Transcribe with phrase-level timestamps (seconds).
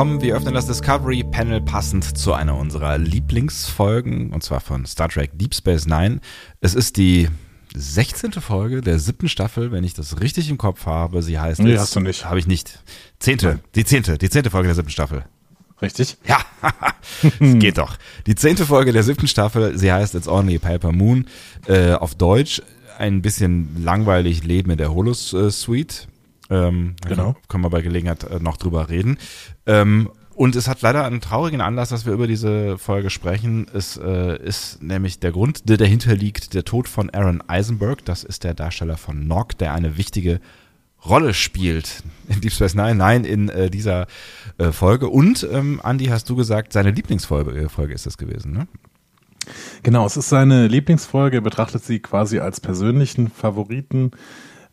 [0.00, 0.22] willkommen.
[0.22, 5.32] Wir öffnen das Discovery Panel passend zu einer unserer Lieblingsfolgen, und zwar von Star Trek
[5.34, 6.20] Deep Space Nine.
[6.62, 7.28] Es ist die
[7.74, 8.32] 16.
[8.32, 11.20] Folge der siebten Staffel, wenn ich das richtig im Kopf habe.
[11.22, 11.60] Sie heißt.
[11.60, 12.24] Nee, hast du nicht.
[12.24, 12.82] Habe ich nicht.
[13.18, 13.60] Zehnte.
[13.74, 14.16] Die zehnte.
[14.16, 15.26] Die zehnte Folge der siebten Staffel.
[15.82, 16.16] Richtig?
[16.26, 16.38] Ja,
[17.22, 17.98] es geht doch.
[18.26, 21.26] Die zehnte Folge der siebten Staffel, sie heißt It's Only Paper Moon,
[21.66, 22.62] äh, auf Deutsch
[22.96, 25.50] ein bisschen langweilig Leben in der Holos äh.
[26.50, 27.36] Ähm, Genau.
[27.48, 29.18] Können wir bei Gelegenheit äh, noch drüber reden.
[29.66, 33.66] Ähm, und es hat leider einen traurigen Anlass, dass wir über diese Folge sprechen.
[33.74, 38.04] Es äh, ist nämlich der Grund, der dahinter liegt, der Tod von Aaron Eisenberg.
[38.06, 40.40] Das ist der Darsteller von Nock, der eine wichtige
[41.04, 44.06] Rolle spielt in Deep Space Nine, nein, in äh, dieser
[44.58, 45.08] äh, Folge.
[45.08, 48.66] Und, ähm, Andy, hast du gesagt, seine Lieblingsfolge äh, Folge ist es gewesen, ne?
[49.82, 51.38] Genau, es ist seine Lieblingsfolge.
[51.38, 54.12] Er betrachtet sie quasi als persönlichen Favoriten.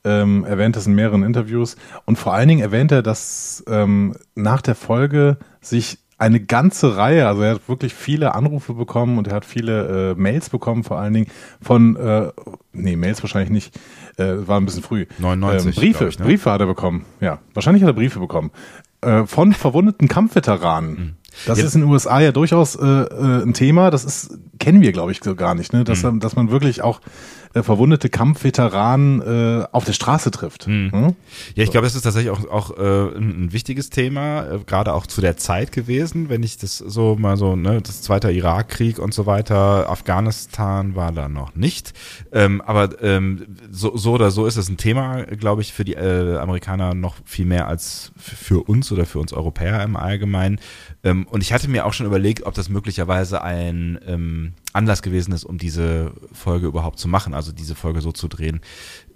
[0.07, 1.75] Ähm, erwähnt es in mehreren Interviews.
[2.05, 7.27] Und vor allen Dingen erwähnt er, dass ähm, nach der Folge sich eine ganze Reihe,
[7.27, 10.97] also er hat wirklich viele Anrufe bekommen und er hat viele äh, Mails bekommen, vor
[10.97, 11.27] allen Dingen
[11.61, 12.29] von, äh,
[12.73, 13.79] nee, Mails wahrscheinlich nicht,
[14.17, 15.05] äh, war ein bisschen früh.
[15.19, 16.25] 99, Ähm, Briefe, ich, ne?
[16.25, 17.37] Briefe hat er bekommen, ja.
[17.53, 18.49] Wahrscheinlich hat er Briefe bekommen.
[19.01, 21.17] Äh, von verwundeten Kampfveteranen.
[21.45, 21.65] Das Ja.
[21.65, 23.91] ist in den USA ja durchaus äh, äh, ein Thema.
[23.91, 25.83] Das ist kennen wir, glaube ich, so gar nicht, ne?
[25.83, 27.01] Dass, dass man wirklich auch
[27.53, 30.65] äh, verwundete Kampfveteranen äh, auf der Straße trifft.
[30.65, 31.15] Hm?
[31.55, 34.93] Ja, ich glaube, das ist tatsächlich auch, auch äh, ein, ein wichtiges Thema, äh, gerade
[34.93, 38.99] auch zu der Zeit gewesen, wenn ich das so mal so, ne, das zweite Irakkrieg
[38.99, 41.93] und so weiter, Afghanistan war da noch nicht.
[42.31, 45.95] Ähm, aber ähm, so, so oder so ist es ein Thema, glaube ich, für die
[45.95, 50.59] äh, Amerikaner noch viel mehr als für uns oder für uns Europäer im Allgemeinen.
[51.03, 55.33] Ähm, und ich hatte mir auch schon überlegt, ob das möglicherweise ein ähm, Anlass gewesen
[55.33, 58.61] ist, um diese Folge überhaupt zu machen, also diese Folge so zu drehen,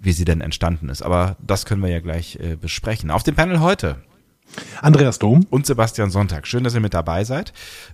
[0.00, 1.02] wie sie denn entstanden ist.
[1.02, 3.10] Aber das können wir ja gleich äh, besprechen.
[3.10, 4.02] Auf dem Panel heute
[4.80, 5.46] Andreas Dom.
[5.50, 6.46] und Sebastian Sonntag.
[6.46, 7.52] Schön, dass ihr mit dabei seid.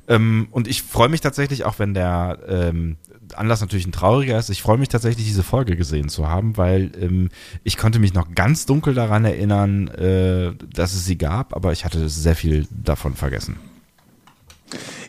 [0.08, 2.96] Ähm, und ich freue mich tatsächlich, auch wenn der ähm,
[3.34, 6.90] Anlass natürlich ein trauriger ist, ich freue mich tatsächlich, diese Folge gesehen zu haben, weil
[7.00, 7.28] ähm,
[7.62, 11.84] ich konnte mich noch ganz dunkel daran erinnern, äh, dass es sie gab, aber ich
[11.84, 13.56] hatte sehr viel davon vergessen.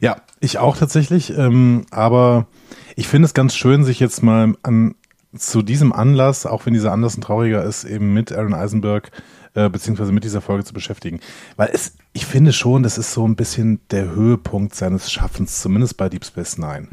[0.01, 1.35] Ja, ich auch tatsächlich.
[1.37, 2.47] Ähm, aber
[2.95, 4.95] ich finde es ganz schön, sich jetzt mal an
[5.37, 9.11] zu diesem Anlass, auch wenn dieser Anlass ein trauriger ist, eben mit Aaron Eisenberg
[9.53, 11.19] äh, beziehungsweise mit dieser Folge zu beschäftigen.
[11.55, 15.97] Weil es, ich finde schon, das ist so ein bisschen der Höhepunkt seines Schaffens, zumindest
[15.97, 16.87] bei Deep Space Nine.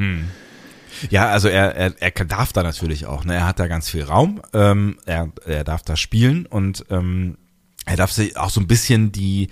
[1.10, 3.25] Ja, also er, er, er darf da natürlich auch.
[3.25, 3.34] Ne?
[3.34, 4.41] Er hat da ganz viel Raum.
[4.53, 7.37] Ähm, er, er darf da spielen und ähm,
[7.84, 9.49] er darf sich auch so ein bisschen die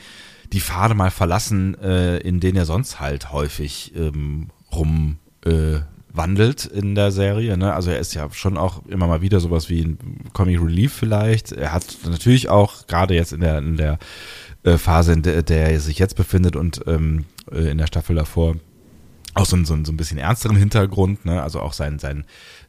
[0.54, 5.81] die Pfade mal verlassen, äh, in denen er sonst halt häufig ähm, rum äh,
[6.72, 7.56] in der Serie.
[7.59, 7.75] Ne?
[7.75, 9.98] Also er ist ja schon auch immer mal wieder sowas wie ein
[10.32, 11.50] Comic Relief vielleicht.
[11.53, 13.98] Er hat natürlich auch gerade jetzt in der in der
[14.62, 18.15] äh, Phase, in der, der er sich jetzt befindet und ähm, äh, in der Staffel
[18.15, 18.54] davor
[19.34, 21.42] auch so, ein- so, so ein bisschen ernsteren Hintergrund, ne?
[21.42, 22.25] also auch sein, sein,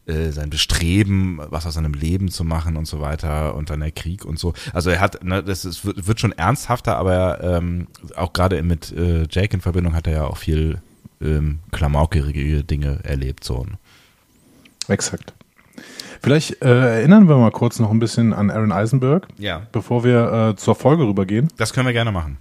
[0.08, 3.92] äh, sein Bestreben, was aus seinem Leben zu machen und so weiter und dann der
[3.92, 4.54] Krieg und so.
[4.74, 9.26] Also er hat, ne, das ist, wird, schon ernsthafter, aber ähm, auch gerade mit äh,
[9.30, 10.80] Jake in Verbindung hat er ja auch viel
[11.22, 13.44] ähm, klamaukige Dinge erlebt.
[13.44, 13.66] So.
[14.88, 15.34] Exakt.
[16.22, 19.68] Vielleicht äh, erinnern wir mal kurz noch ein bisschen an Aaron Eisenberg, Ja.
[19.72, 21.50] bevor wir äh, zur Folge rübergehen.
[21.58, 22.38] Das können wir gerne machen.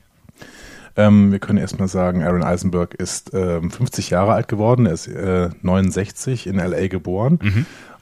[0.96, 4.86] Ähm, wir können erstmal sagen, Aaron Eisenberg ist ähm, 50 Jahre alt geworden.
[4.86, 7.38] Er ist äh, 69 in LA geboren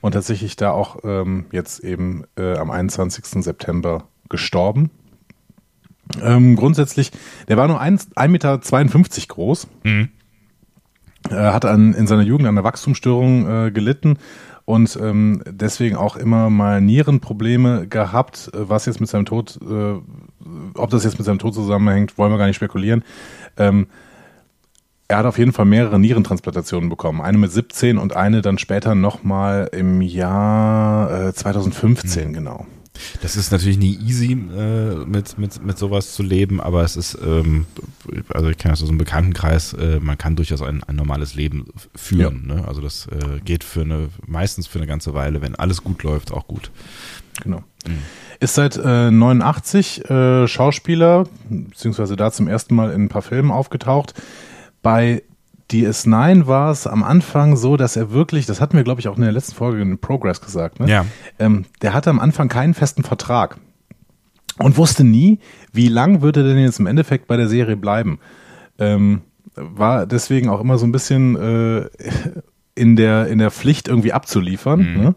[0.00, 3.25] und tatsächlich da auch ähm, jetzt eben äh, am 21.
[3.42, 4.91] September gestorben.
[6.20, 7.12] Ähm, grundsätzlich,
[7.48, 8.58] der war nur 1,52 Meter
[9.28, 9.69] groß.
[11.30, 14.19] Er hat an, in seiner Jugend an einer Wachstumsstörung äh, gelitten
[14.64, 19.94] und ähm, deswegen auch immer mal Nierenprobleme gehabt, äh, was jetzt mit seinem Tod, äh,
[20.74, 23.03] ob das jetzt mit seinem Tod zusammenhängt, wollen wir gar nicht spekulieren.
[23.56, 23.88] Ähm,
[25.09, 27.20] er hat auf jeden Fall mehrere Nierentransplantationen bekommen.
[27.20, 32.66] Eine mit 17 und eine dann später nochmal im Jahr äh, 2015, genau.
[33.22, 37.18] Das ist natürlich nie easy, äh, mit, mit, mit sowas zu leben, aber es ist,
[37.24, 37.66] ähm,
[38.28, 41.66] also ich kenne das aus einem Bekanntenkreis, äh, man kann durchaus ein, ein normales Leben
[41.94, 42.47] führen.
[42.47, 42.65] Ne?
[42.66, 46.33] Also das äh, geht für eine, meistens für eine ganze Weile, wenn alles gut läuft,
[46.33, 46.71] auch gut.
[47.42, 47.62] Genau.
[48.41, 53.50] Ist seit äh, 89 äh, Schauspieler, beziehungsweise da zum ersten Mal in ein paar Filmen
[53.50, 54.15] aufgetaucht.
[54.83, 55.22] Bei
[55.70, 59.16] DS9 war es am Anfang so, dass er wirklich, das hatten wir, glaube ich, auch
[59.16, 60.88] in der letzten Folge in Progress gesagt, ne?
[60.88, 61.06] Ja.
[61.38, 63.59] ähm, der hatte am Anfang keinen festen Vertrag
[64.59, 65.38] und wusste nie,
[65.72, 68.18] wie lang würde er denn jetzt im Endeffekt bei der Serie bleiben.
[68.78, 69.22] Ähm,
[69.54, 71.88] war deswegen auch immer so ein bisschen äh,
[72.74, 74.80] in, der, in der Pflicht irgendwie abzuliefern.
[74.97, 75.15] Ne?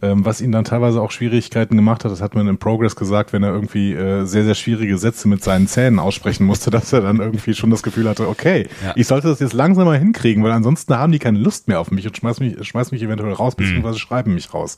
[0.00, 3.32] Ähm, was ihn dann teilweise auch Schwierigkeiten gemacht hat, das hat man im Progress gesagt,
[3.32, 7.00] wenn er irgendwie äh, sehr, sehr schwierige Sätze mit seinen Zähnen aussprechen musste, dass er
[7.00, 8.92] dann irgendwie schon das Gefühl hatte, okay, ja.
[8.94, 11.90] ich sollte das jetzt langsam mal hinkriegen, weil ansonsten haben die keine Lust mehr auf
[11.90, 13.98] mich und schmeiß mich, schmeiß mich eventuell raus, beziehungsweise mhm.
[13.98, 14.76] schreiben mich raus.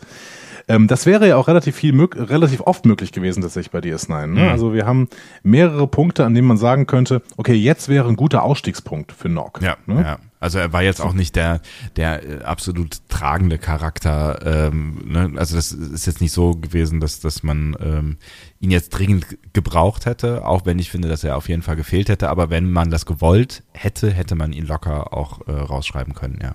[0.68, 4.26] Ähm, das wäre ja auch relativ viel, relativ oft möglich gewesen tatsächlich bei DS9.
[4.26, 4.42] Ne?
[4.42, 4.48] Mhm.
[4.48, 5.08] Also wir haben
[5.42, 9.60] mehrere Punkte, an denen man sagen könnte, okay, jetzt wäre ein guter Ausstiegspunkt für Nock.
[9.62, 10.02] Ja, ne?
[10.02, 10.18] ja.
[10.40, 11.60] Also er war jetzt auch nicht der
[11.96, 14.40] der äh, absolut tragende Charakter.
[14.44, 15.32] Ähm, ne?
[15.36, 18.16] Also das ist jetzt nicht so gewesen, dass dass man ähm,
[18.58, 22.08] ihn jetzt dringend gebraucht hätte, auch wenn ich finde, dass er auf jeden Fall gefehlt
[22.08, 22.30] hätte.
[22.30, 26.38] Aber wenn man das gewollt hätte, hätte man ihn locker auch äh, rausschreiben können.
[26.42, 26.54] Ja.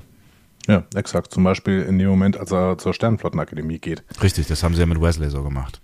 [0.67, 1.31] Ja, exakt.
[1.31, 4.03] Zum Beispiel in dem Moment, als er zur Sternflottenakademie geht.
[4.21, 5.81] Richtig, das haben sie ja mit Wesley so gemacht.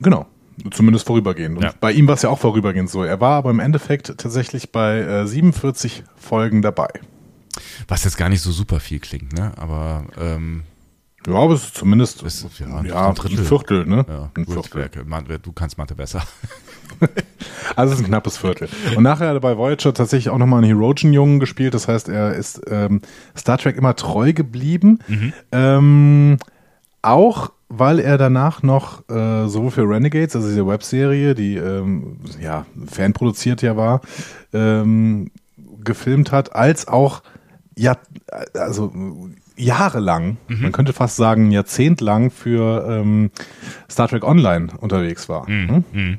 [0.00, 0.26] Genau.
[0.70, 1.58] Zumindest vorübergehend.
[1.58, 1.74] Und ja.
[1.80, 3.02] bei ihm war es ja auch vorübergehend so.
[3.02, 6.88] Er war aber im Endeffekt tatsächlich bei äh, 47 Folgen dabei.
[7.88, 9.52] Was jetzt gar nicht so super viel klingt, ne?
[9.56, 10.62] Aber ähm,
[11.26, 14.06] ja, aber es ist zumindest ist, ja, ja, ein, ein Viertel, ne?
[14.08, 15.38] Ja, ein Viertel.
[15.40, 16.22] Du kannst Mathe besser.
[17.76, 18.68] also es ist ein knappes Viertel.
[18.96, 21.74] Und nachher hat er bei Voyager tatsächlich auch nochmal einen Herogen-Jungen gespielt.
[21.74, 23.00] Das heißt, er ist ähm,
[23.36, 25.00] Star Trek immer treu geblieben.
[25.08, 25.32] Mhm.
[25.52, 26.36] Ähm,
[27.02, 32.64] auch weil er danach noch äh, sowohl für Renegades, also diese Webserie, die ähm, ja
[32.86, 34.02] fanproduziert ja war,
[34.52, 35.30] ähm,
[35.82, 37.22] gefilmt hat, als auch
[37.76, 37.96] ja,
[38.54, 38.92] also
[39.56, 40.62] jahrelang, mhm.
[40.62, 43.30] man könnte fast sagen jahrzehntlang für ähm,
[43.90, 45.48] Star Trek Online unterwegs war.
[45.48, 45.66] Mhm.
[45.66, 45.84] Ne?
[45.92, 46.18] Mhm.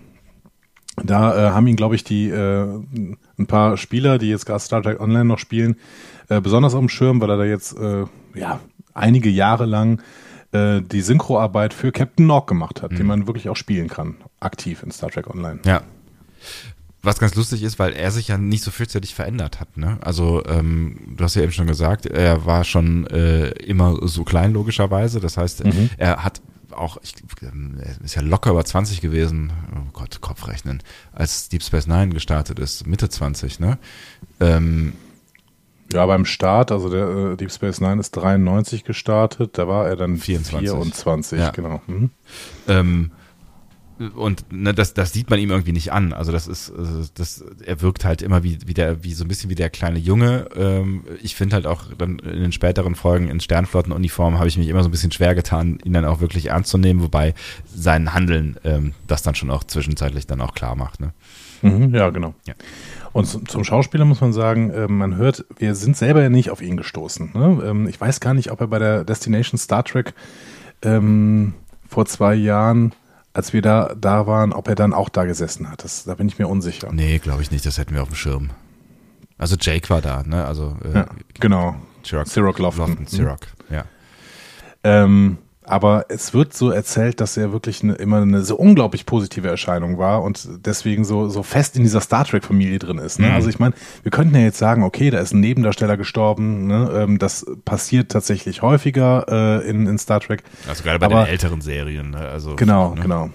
[1.03, 2.63] Da äh, haben ihn, glaube ich, die äh,
[3.38, 5.77] ein paar Spieler, die jetzt gerade Star Trek Online noch spielen,
[6.29, 8.05] äh, besonders auf dem Schirm, weil er da jetzt äh,
[8.35, 8.59] ja
[8.94, 10.01] einige Jahre lang
[10.51, 12.97] äh, die Synchroarbeit für Captain Nork gemacht hat, mhm.
[12.97, 15.59] den man wirklich auch spielen kann, aktiv in Star Trek Online.
[15.65, 15.83] Ja.
[17.03, 19.77] Was ganz lustig ist, weil er sich ja nicht so fürchterlich verändert hat.
[19.77, 19.97] Ne?
[20.01, 24.51] Also ähm, du hast ja eben schon gesagt, er war schon äh, immer so klein
[24.51, 25.19] logischerweise.
[25.19, 25.89] Das heißt, mhm.
[25.97, 26.41] er hat
[26.77, 30.81] auch, ich, er ist ja locker über 20 gewesen, oh Gott, Kopfrechnen,
[31.13, 33.77] als Deep Space Nine gestartet ist, Mitte 20, ne?
[34.39, 34.94] Ähm,
[35.94, 39.95] ja, beim Start, also der äh, Deep Space Nine ist 93 gestartet, da war er
[39.95, 41.51] dann 24, 24 ja.
[41.51, 41.81] genau.
[41.88, 42.09] Mhm.
[42.68, 43.12] Ähm,
[44.15, 46.13] und ne, das, das sieht man ihm irgendwie nicht an.
[46.13, 49.27] Also das ist, also das, er wirkt halt immer wie, wie der, wie so ein
[49.27, 50.47] bisschen wie der kleine Junge.
[50.55, 54.67] Ähm, ich finde halt auch dann in den späteren Folgen in Sternflottenuniform habe ich mich
[54.67, 57.33] immer so ein bisschen schwer getan, ihn dann auch wirklich ernst zu nehmen, wobei
[57.65, 60.99] sein Handeln ähm, das dann schon auch zwischenzeitlich dann auch klar macht.
[60.99, 61.13] Ne?
[61.63, 62.35] Mhm, ja, genau.
[62.45, 62.53] Ja.
[63.13, 66.51] Und zum, zum, Schauspieler muss man sagen, äh, man hört, wir sind selber ja nicht
[66.51, 67.31] auf ihn gestoßen.
[67.33, 67.63] Ne?
[67.65, 70.13] Ähm, ich weiß gar nicht, ob er bei der Destination Star Trek
[70.83, 71.53] ähm,
[71.88, 72.94] vor zwei Jahren
[73.37, 75.83] als wir da, da waren, ob er dann auch da gesessen hat.
[75.83, 76.91] Das, da bin ich mir unsicher.
[76.91, 77.67] Nee, glaube ich nicht.
[77.67, 78.49] Das hätten wir auf dem Schirm.
[79.37, 80.43] Also Jake war da, ne?
[80.43, 81.05] Also äh, ja,
[81.39, 81.75] genau.
[82.01, 82.97] Chirac, Lofton.
[82.97, 83.37] Lofton mhm.
[83.69, 83.85] ja.
[84.83, 85.37] Ähm,
[85.67, 89.97] aber es wird so erzählt, dass er wirklich eine, immer eine so unglaublich positive Erscheinung
[89.97, 93.19] war und deswegen so, so fest in dieser Star Trek-Familie drin ist.
[93.19, 93.27] Ne?
[93.27, 93.33] Mhm.
[93.33, 96.89] Also ich meine, wir könnten ja jetzt sagen, okay, da ist ein Nebendarsteller gestorben, ne?
[96.95, 100.43] ähm, das passiert tatsächlich häufiger äh, in, in Star Trek.
[100.67, 102.11] Also gerade bei aber, den älteren Serien.
[102.11, 102.19] Ne?
[102.19, 103.01] Also, genau, ne?
[103.01, 103.29] genau.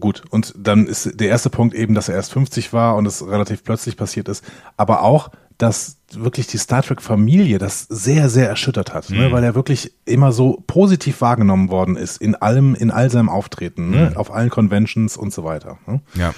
[0.00, 3.26] Gut, und dann ist der erste Punkt eben, dass er erst 50 war und es
[3.26, 4.44] relativ plötzlich passiert ist,
[4.76, 9.16] aber auch, dass wirklich die Star Trek-Familie das sehr, sehr erschüttert hat, ne?
[9.16, 9.22] mhm.
[9.24, 9.32] ne?
[9.32, 13.90] weil er wirklich immer so positiv wahrgenommen worden ist in allem, in all seinem Auftreten,
[13.90, 14.10] ne?
[14.10, 14.16] mhm.
[14.16, 15.78] auf allen Conventions und so weiter.
[15.86, 16.00] Ne?
[16.14, 16.34] Ja.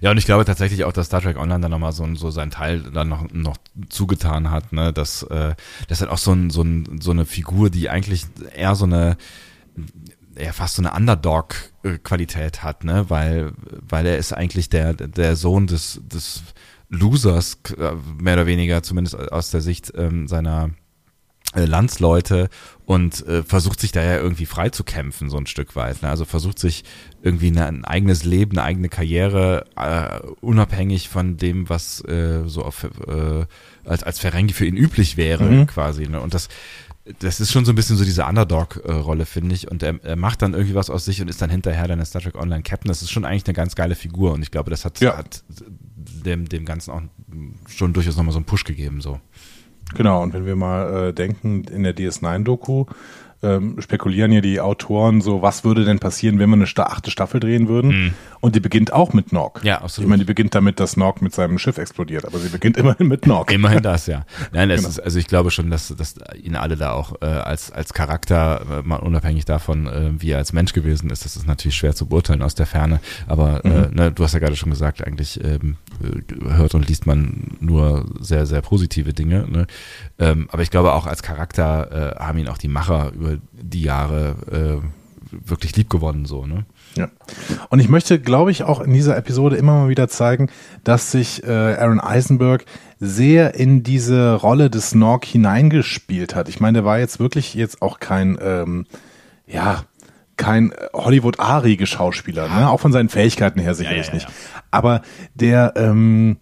[0.00, 2.50] Ja, und ich glaube tatsächlich auch, dass Star Trek Online dann nochmal so, so sein
[2.50, 3.56] Teil dann noch, noch
[3.88, 5.54] zugetan hat, ne, dass, äh,
[5.88, 9.16] das halt auch so, ein, so, ein, so eine Figur, die eigentlich eher so eine,
[10.36, 13.52] eher fast so eine Underdog-Qualität hat, ne, weil,
[13.88, 16.42] weil er ist eigentlich der, der Sohn des, des,
[16.90, 20.70] Losers, äh, mehr oder weniger, zumindest aus der Sicht ähm, seiner
[21.54, 22.48] äh, Landsleute
[22.84, 26.02] und äh, versucht sich da ja irgendwie frei zu kämpfen, so ein Stück weit.
[26.02, 26.08] Ne?
[26.08, 26.84] Also versucht sich
[27.22, 32.64] irgendwie eine, ein eigenes Leben, eine eigene Karriere, äh, unabhängig von dem, was äh, so
[32.64, 33.46] auf, äh,
[33.84, 35.66] als, als Ferengi für ihn üblich wäre, mhm.
[35.66, 36.06] quasi.
[36.06, 36.20] Ne?
[36.20, 36.48] Und das,
[37.18, 39.70] das ist schon so ein bisschen so diese Underdog-Rolle, finde ich.
[39.70, 42.06] Und er, er macht dann irgendwie was aus sich und ist dann hinterher dann der
[42.06, 42.88] Star Trek Online Captain.
[42.88, 45.16] Das ist schon eigentlich eine ganz geile Figur und ich glaube, das hat, ja.
[45.16, 47.02] hat dem, dem Ganzen auch
[47.68, 49.00] schon durchaus nochmal so einen Push gegeben.
[49.00, 49.20] So.
[49.94, 52.86] Genau, und wenn wir mal äh, denken, in der DS9-Doku
[53.42, 57.40] ähm, spekulieren ja die Autoren so, was würde denn passieren, wenn wir eine achte Staffel
[57.40, 57.90] drehen würden?
[57.90, 58.14] Mhm.
[58.40, 59.62] Und die beginnt auch mit Nog.
[59.64, 60.06] Ja, absolut.
[60.06, 63.08] Ich meine, die beginnt damit, dass Nog mit seinem Schiff explodiert, aber sie beginnt immerhin
[63.08, 63.50] mit Nog.
[63.50, 64.24] Immerhin das, ja.
[64.52, 64.88] Nein, das genau.
[64.88, 68.80] ist, also ich glaube schon, dass, dass ihn alle da auch äh, als, als Charakter,
[68.80, 71.94] äh, mal unabhängig davon, äh, wie er als Mensch gewesen ist, das ist natürlich schwer
[71.94, 73.00] zu beurteilen aus der Ferne.
[73.26, 73.84] Aber äh, mhm.
[73.84, 75.76] äh, ne, du hast ja gerade schon gesagt, eigentlich ähm,
[76.48, 79.46] hört und liest man nur sehr, sehr positive Dinge.
[79.48, 79.66] Ne?
[80.18, 83.82] Ähm, aber ich glaube auch als Charakter äh, haben ihn auch die Macher über die
[83.82, 84.86] Jahre äh,
[85.32, 86.64] wirklich lieb gewonnen, so, ne?
[86.96, 87.08] Ja.
[87.68, 90.50] Und ich möchte, glaube ich, auch in dieser Episode immer mal wieder zeigen,
[90.82, 92.64] dass sich äh, Aaron Eisenberg
[92.98, 96.48] sehr in diese Rolle des Nork hineingespielt hat.
[96.48, 98.86] Ich meine, der war jetzt wirklich jetzt auch kein, ähm,
[99.46, 99.84] ja,
[100.36, 102.70] kein Hollywood-arige Schauspieler, ne?
[102.70, 104.26] auch von seinen Fähigkeiten her sicherlich ja, ja, ja.
[104.26, 104.38] nicht.
[104.70, 105.02] Aber
[105.34, 106.38] der, ähm,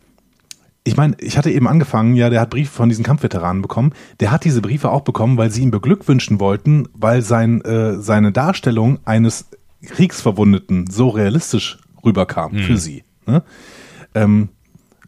[0.89, 3.93] ich meine, ich hatte eben angefangen, ja, der hat Briefe von diesen Kampfveteranen bekommen.
[4.21, 8.33] Der hat diese Briefe auch bekommen, weil sie ihn beglückwünschen wollten, weil sein, äh, seine
[8.33, 9.47] Darstellung eines
[9.85, 12.59] Kriegsverwundeten so realistisch rüberkam hm.
[12.65, 13.05] für sie.
[13.27, 13.43] Ne?
[14.15, 14.49] Ähm,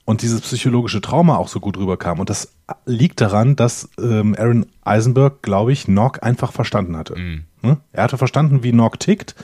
[0.04, 2.18] und dieses psychologische Trauma auch so gut rüberkam.
[2.18, 2.52] Und das
[2.84, 7.16] liegt daran, dass ähm, Aaron Eisenberg, glaube ich, Nock einfach verstanden hatte.
[7.16, 7.44] Mhm.
[7.62, 7.76] Ne?
[7.92, 9.34] Er hatte verstanden, wie Nock tickt.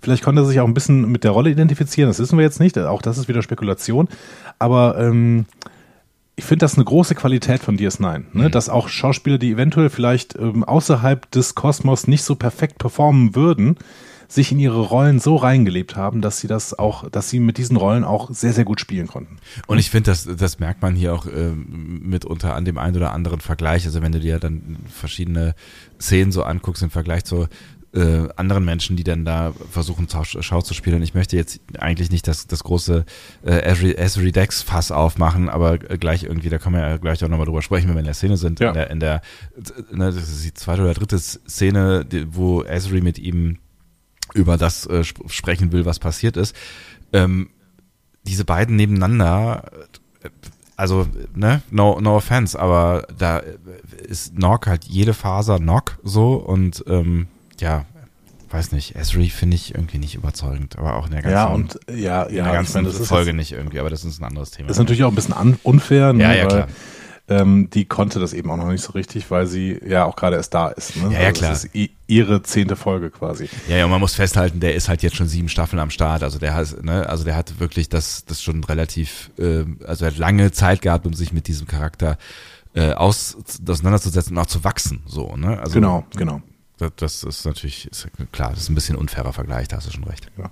[0.00, 2.08] Vielleicht konnte er sich auch ein bisschen mit der Rolle identifizieren.
[2.08, 2.78] Das wissen wir jetzt nicht.
[2.78, 4.08] Auch das ist wieder Spekulation.
[4.58, 5.44] Aber ähm,
[6.36, 8.48] ich finde das eine große Qualität von DS9, ne?
[8.48, 8.50] Mhm.
[8.50, 13.76] dass auch Schauspieler, die eventuell vielleicht ähm, außerhalb des Kosmos nicht so perfekt performen würden,
[14.26, 17.76] sich in ihre Rollen so reingelebt haben, dass sie das auch, dass sie mit diesen
[17.76, 19.36] Rollen auch sehr, sehr gut spielen konnten.
[19.66, 23.12] Und ich finde, das, das merkt man hier auch äh, mitunter an dem einen oder
[23.12, 23.84] anderen Vergleich.
[23.86, 25.54] Also wenn du dir dann verschiedene
[26.00, 27.46] Szenen so anguckst im Vergleich zu
[27.94, 31.02] äh, anderen Menschen, die dann da versuchen, Schau zu spielen.
[31.02, 33.04] Ich möchte jetzt eigentlich nicht das, das große
[33.44, 37.46] äh, Esri Dex Fass aufmachen, aber gleich irgendwie, da können wir ja gleich auch nochmal
[37.46, 38.58] drüber sprechen, wenn wir in der Szene sind.
[38.60, 38.68] Ja.
[38.68, 39.22] In der, in der
[39.92, 43.58] ne, das ist die zweite oder dritte Szene, wo Esri mit ihm
[44.34, 46.56] über das äh, sp sprechen will, was passiert ist.
[47.12, 47.50] Ähm,
[48.24, 49.70] diese beiden nebeneinander,
[50.22, 50.30] äh,
[50.76, 53.40] also, ne, no, no offense, aber da
[54.08, 57.28] ist Nock halt jede Faser Nock so und ähm,
[57.60, 57.84] ja,
[58.50, 61.78] weiß nicht, Esri finde ich irgendwie nicht überzeugend, aber auch in der ganzen, ja, und,
[61.88, 64.68] ja, ja, ganzen meine, Folge nicht irgendwie, aber das ist ein anderes Thema.
[64.68, 66.68] Das ist natürlich auch ein bisschen unfair, ne, ja, ja, klar
[67.26, 70.36] ähm, die konnte das eben auch noch nicht so richtig, weil sie ja auch gerade
[70.36, 70.96] erst da ist.
[70.96, 71.04] Ne?
[71.04, 71.50] Ja, ja, also klar.
[71.52, 73.48] Das ist ihre zehnte Folge quasi.
[73.66, 76.22] Ja, ja, und man muss festhalten, der ist halt jetzt schon sieben Staffeln am Start.
[76.22, 80.10] Also der hat, ne, also der hat wirklich das, das schon relativ, äh, also er
[80.10, 82.18] hat lange Zeit gehabt, um sich mit diesem Charakter
[82.74, 85.02] äh, aus, auseinanderzusetzen und auch zu wachsen.
[85.06, 85.58] So, ne?
[85.60, 86.42] Also, genau, genau.
[86.78, 89.92] Das, das ist natürlich, ist klar, das ist ein bisschen unfairer Vergleich, da hast du
[89.92, 90.30] schon recht.
[90.36, 90.50] Ja.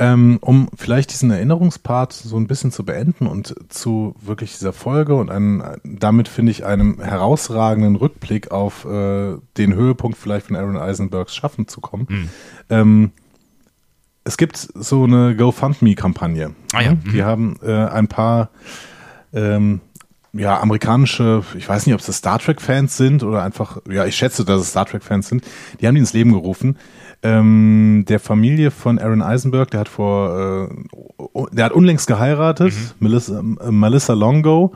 [0.00, 5.16] Ähm, um vielleicht diesen Erinnerungspart so ein bisschen zu beenden und zu wirklich dieser Folge
[5.16, 10.76] und einen, damit finde ich einem herausragenden Rückblick auf äh, den Höhepunkt vielleicht von Aaron
[10.76, 12.06] Eisenbergs Schaffen zu kommen.
[12.08, 12.28] Mhm.
[12.70, 13.12] Ähm,
[14.22, 16.54] es gibt so eine GoFundMe-Kampagne.
[16.74, 16.92] Ah, ja.
[16.92, 17.24] Die mhm.
[17.24, 18.50] haben äh, ein paar
[19.32, 19.80] ähm,
[20.32, 24.44] ja, amerikanische, ich weiß nicht, ob es Star Trek-Fans sind oder einfach, ja, ich schätze,
[24.44, 25.44] dass es Star Trek-Fans sind,
[25.80, 26.76] die haben die ins Leben gerufen
[27.22, 33.08] ähm, der Familie von Aaron Eisenberg, der hat vor, äh, der hat unlängst geheiratet, mhm.
[33.08, 34.74] Melissa, äh, Melissa Longo,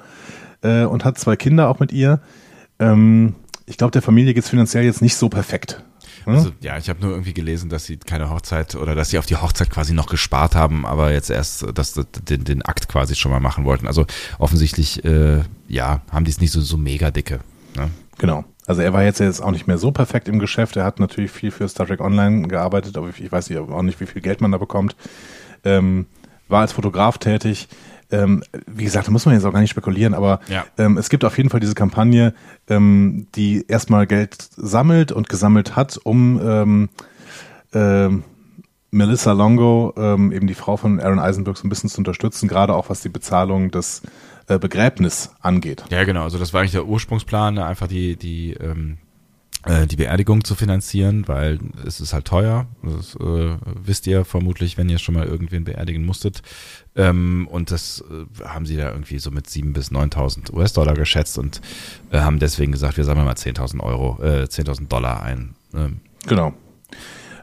[0.62, 2.20] äh, und hat zwei Kinder auch mit ihr.
[2.78, 3.34] Ähm,
[3.66, 5.84] ich glaube, der Familie geht es finanziell jetzt nicht so perfekt.
[6.24, 6.34] Hm?
[6.34, 9.26] Also, ja, ich habe nur irgendwie gelesen, dass sie keine Hochzeit oder dass sie auf
[9.26, 13.14] die Hochzeit quasi noch gespart haben, aber jetzt erst das, das, den, den Akt quasi
[13.14, 13.86] schon mal machen wollten.
[13.86, 14.06] Also
[14.38, 17.40] offensichtlich, äh, ja, haben die es nicht so, so mega dicke.
[17.76, 17.90] Ne?
[18.18, 18.44] Genau.
[18.66, 20.76] Also er war jetzt, jetzt auch nicht mehr so perfekt im Geschäft.
[20.76, 24.06] Er hat natürlich viel für Star Trek Online gearbeitet, aber ich weiß auch nicht, wie
[24.06, 24.94] viel Geld man da bekommt.
[25.64, 26.06] Ähm,
[26.48, 27.68] war als Fotograf tätig.
[28.12, 30.64] Ähm, wie gesagt, da muss man jetzt auch gar nicht spekulieren, aber ja.
[30.78, 32.34] ähm, es gibt auf jeden Fall diese Kampagne,
[32.68, 36.88] ähm, die erstmal Geld sammelt und gesammelt hat, um ähm,
[37.72, 38.24] ähm,
[38.90, 42.74] Melissa Longo, ähm, eben die Frau von Aaron Eisenberg, so ein bisschen zu unterstützen, gerade
[42.74, 44.02] auch was die Bezahlung des
[44.48, 45.84] äh, Begräbnis angeht.
[45.90, 46.24] Ja, genau.
[46.24, 48.98] Also das war eigentlich der Ursprungsplan, einfach die, die, ähm,
[49.64, 52.66] äh, die Beerdigung zu finanzieren, weil es ist halt teuer.
[52.82, 56.42] Das äh, wisst ihr vermutlich, wenn ihr schon mal irgendwen beerdigen musstet.
[56.96, 61.38] Ähm, und das äh, haben sie da irgendwie so mit 7.000 bis 9.000 US-Dollar geschätzt
[61.38, 61.60] und
[62.10, 65.54] äh, haben deswegen gesagt, wir sammeln mal 10.000 Euro, äh, 10.000 Dollar ein.
[65.74, 66.00] Ähm.
[66.26, 66.54] Genau.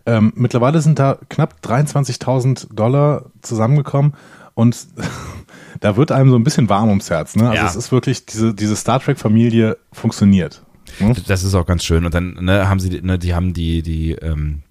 [0.06, 4.14] Ähm, mittlerweile sind da knapp 23.000 Dollar zusammengekommen
[4.56, 4.88] und
[5.80, 7.36] da wird einem so ein bisschen warm ums Herz.
[7.36, 7.50] Ne?
[7.50, 7.68] Also ja.
[7.68, 10.64] es ist wirklich, diese, diese Star Trek-Familie funktioniert.
[10.98, 11.16] Hm?
[11.28, 12.06] Das ist auch ganz schön.
[12.06, 14.64] Und dann ne, haben sie, ne, die haben die, die, ähm,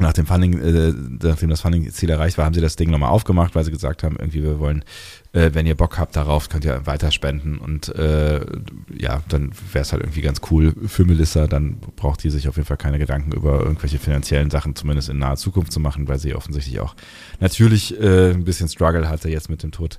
[0.00, 3.54] nach dem Funding, äh, nachdem das Funding-Ziel erreicht war, haben sie das Ding nochmal aufgemacht,
[3.54, 4.84] weil sie gesagt haben, irgendwie, wir wollen,
[5.32, 8.40] äh, wenn ihr Bock habt darauf, könnt ihr weiter spenden und äh,
[8.96, 12.56] ja, dann wäre es halt irgendwie ganz cool für Melissa, dann braucht die sich auf
[12.56, 16.18] jeden Fall keine Gedanken über irgendwelche finanziellen Sachen, zumindest in naher Zukunft zu machen, weil
[16.18, 16.94] sie offensichtlich auch
[17.40, 19.98] natürlich äh, ein bisschen Struggle hatte jetzt mit dem Tod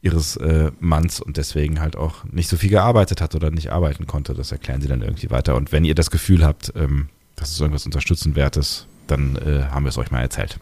[0.00, 4.06] ihres äh, Manns und deswegen halt auch nicht so viel gearbeitet hat oder nicht arbeiten
[4.06, 4.34] konnte.
[4.34, 5.56] Das erklären sie dann irgendwie weiter.
[5.56, 9.90] Und wenn ihr das Gefühl habt, ähm, das ist irgendwas Unterstützenwertes, dann äh, haben wir
[9.90, 10.58] es euch mal erzählt.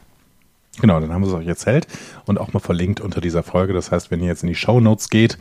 [0.81, 1.87] Genau, dann haben wir es euch erzählt
[2.27, 3.73] und auch mal verlinkt unter dieser Folge.
[3.73, 5.39] Das heißt, wenn ihr jetzt in die Show Notes geht,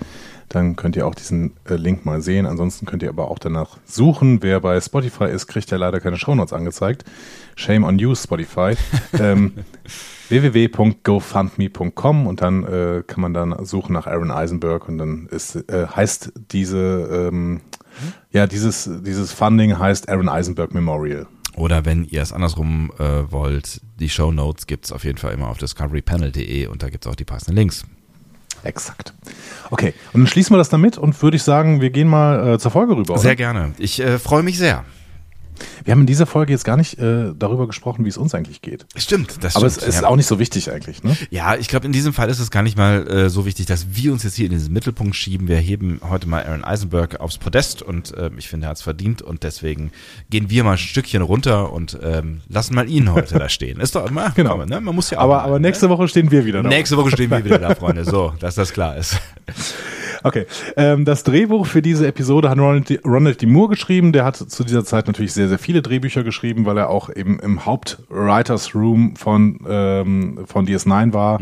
[0.47, 2.45] dann könnt ihr auch diesen äh, Link mal sehen.
[2.45, 4.41] Ansonsten könnt ihr aber auch danach suchen.
[4.43, 7.03] Wer bei Spotify ist, kriegt ja leider keine Show Notes angezeigt.
[7.55, 8.75] Shame on you, Spotify.
[9.19, 9.53] ähm,
[10.29, 15.87] www.gofundme.com und dann äh, kann man dann suchen nach Aaron Eisenberg und dann ist, äh,
[15.87, 17.61] heißt diese, ähm,
[18.31, 21.27] ja, dieses, dieses Funding heißt Aaron Eisenberg Memorial.
[21.55, 25.33] Oder wenn ihr es andersrum äh, wollt, die Show Notes gibt es auf jeden Fall
[25.33, 27.85] immer auf discoverypanel.de und da gibt es auch die passenden Links.
[28.63, 29.13] Exakt.
[29.69, 32.59] Okay, und dann schließen wir das damit und würde ich sagen, wir gehen mal äh,
[32.59, 33.13] zur Folge rüber.
[33.13, 33.21] Oder?
[33.21, 33.73] Sehr gerne.
[33.77, 34.83] Ich äh, freue mich sehr.
[35.83, 38.61] Wir haben in dieser Folge jetzt gar nicht äh, darüber gesprochen, wie es uns eigentlich
[38.61, 38.85] geht.
[38.95, 39.83] Stimmt, das Aber stimmt.
[39.87, 40.07] es ist ja.
[40.07, 41.15] auch nicht so wichtig eigentlich, ne?
[41.29, 43.87] Ja, ich glaube, in diesem Fall ist es gar nicht mal äh, so wichtig, dass
[43.95, 45.47] wir uns jetzt hier in diesen Mittelpunkt schieben.
[45.47, 48.83] Wir heben heute mal Aaron Eisenberg aufs Podest und äh, ich finde, er hat es
[48.83, 49.91] verdient und deswegen
[50.29, 53.79] gehen wir mal ein Stückchen runter und ähm, lassen mal ihn heute da stehen.
[53.79, 54.57] Ist doch immer, Genau.
[54.57, 54.81] komm, ne?
[54.81, 56.69] man muss ja auch Aber, mal, aber nächste Woche stehen wir wieder ne?
[56.69, 56.75] da.
[56.75, 58.05] nächste Woche stehen wir wieder da, Freunde.
[58.05, 59.17] So, dass das klar ist.
[60.25, 62.99] Okay, ähm, das Drehbuch für diese Episode hat Ronald, D.
[63.05, 63.45] Ronald D.
[63.45, 64.11] Moore geschrieben.
[64.11, 67.37] Der hat zu dieser Zeit natürlich sehr, sehr viele Drehbücher geschrieben, weil er auch eben
[67.41, 71.39] im Haupt-Writers Room von, ähm, von DS9 war.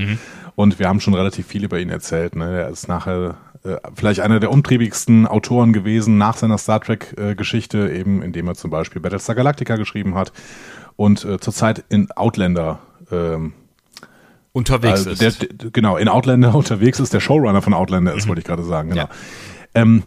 [0.55, 2.35] Und wir haben schon relativ viel über ihn erzählt.
[2.35, 2.59] Ne?
[2.63, 8.21] Er ist nachher äh, vielleicht einer der umtriebigsten Autoren gewesen nach seiner Star Trek-Geschichte, eben
[8.21, 10.33] indem er zum Beispiel Battlestar Galactica geschrieben hat
[10.97, 12.79] und äh, zurzeit in Outlander
[13.13, 13.53] ähm,
[14.53, 15.21] Unterwegs also ist.
[15.21, 18.63] der, der, genau, in Outlander unterwegs ist, der Showrunner von Outlander ist, wollte ich gerade
[18.63, 19.03] sagen, genau.
[19.03, 19.09] Ja.
[19.73, 20.03] Ähm,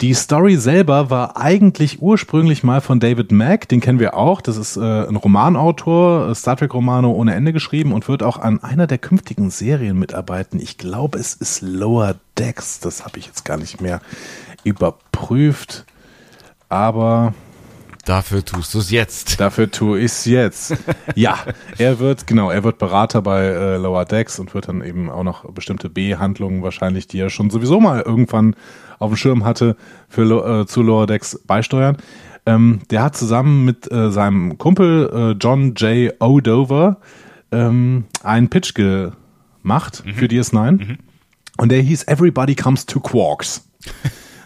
[0.00, 4.40] die Story selber war eigentlich ursprünglich mal von David Mack, den kennen wir auch.
[4.40, 8.62] Das ist äh, ein Romanautor, äh, Star Trek-Romane ohne Ende geschrieben und wird auch an
[8.62, 10.58] einer der künftigen Serien mitarbeiten.
[10.58, 12.80] Ich glaube, es ist Lower Decks.
[12.80, 14.00] Das habe ich jetzt gar nicht mehr
[14.64, 15.84] überprüft.
[16.70, 17.34] Aber
[18.04, 19.40] Dafür tust du es jetzt.
[19.40, 20.76] Dafür tue ich es jetzt.
[21.14, 21.38] ja,
[21.78, 25.22] er wird, genau, er wird Berater bei äh, Lower Decks und wird dann eben auch
[25.22, 28.56] noch bestimmte B-Handlungen wahrscheinlich, die er schon sowieso mal irgendwann
[28.98, 29.76] auf dem Schirm hatte,
[30.08, 31.98] für äh, zu Lower Decks beisteuern.
[32.46, 36.12] Ähm, der hat zusammen mit äh, seinem Kumpel äh, John J.
[36.20, 36.96] O'Dover
[37.52, 40.96] ähm, einen Pitch gemacht für DS9
[41.58, 43.68] und der hieß Everybody Comes to Quarks.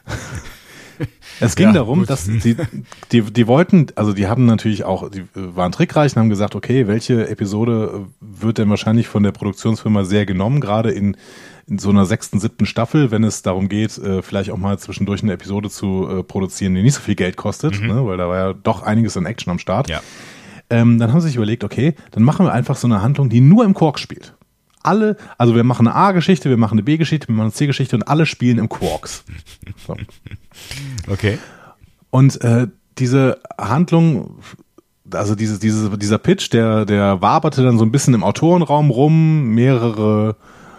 [1.40, 2.10] Es ging Ja, darum, gut.
[2.10, 2.56] dass die,
[3.12, 6.86] die, die wollten, also die haben natürlich auch, die waren trickreich und haben gesagt, okay,
[6.86, 11.16] welche Episode wird denn wahrscheinlich von der Produktionsfirma sehr genommen, gerade in,
[11.66, 15.22] in so einer sechsten, siebten Staffel, wenn es darum geht, äh, vielleicht auch mal zwischendurch
[15.22, 18.36] eine Episode zu äh, produzieren, die nicht so viel Geld kostet, ne, weil da war
[18.36, 19.88] ja doch einiges an Action am Start.
[19.88, 20.00] Ja.
[20.70, 23.40] Ähm, dann haben sie sich überlegt, okay, dann machen wir einfach so eine Handlung, die
[23.40, 24.34] nur im Quark spielt.
[24.84, 28.02] Alle, also wir machen eine A-Geschichte, wir machen eine B-Geschichte, wir machen eine C-Geschichte und
[28.04, 29.24] alle spielen im Quarks.
[29.86, 29.96] So.
[31.10, 31.38] Okay.
[32.10, 32.68] Und äh,
[32.98, 34.38] diese Handlung,
[35.12, 39.48] also diese, diese, dieser Pitch, der, der waberte dann so ein bisschen im Autorenraum rum,
[39.48, 40.36] mehrere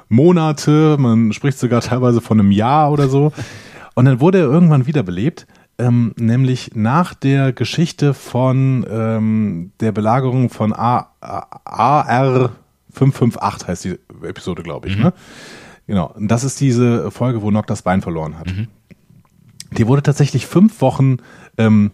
[0.08, 3.34] Monate, man spricht sogar teilweise von einem Jahr oder so.
[3.96, 10.50] Und dann wurde er irgendwann wiederbelebt, ähm, nämlich nach der Geschichte von ähm, der Belagerung
[10.50, 12.52] von A, A, AR
[12.96, 14.98] 558 heißt die Episode, glaube ich.
[14.98, 15.14] Ne?
[15.88, 16.12] Genau.
[16.16, 18.48] Und das ist diese Folge, wo Nock das Bein verloren hat.
[19.78, 21.18] Die wurde tatsächlich fünf Wochen
[21.58, 21.92] ähm,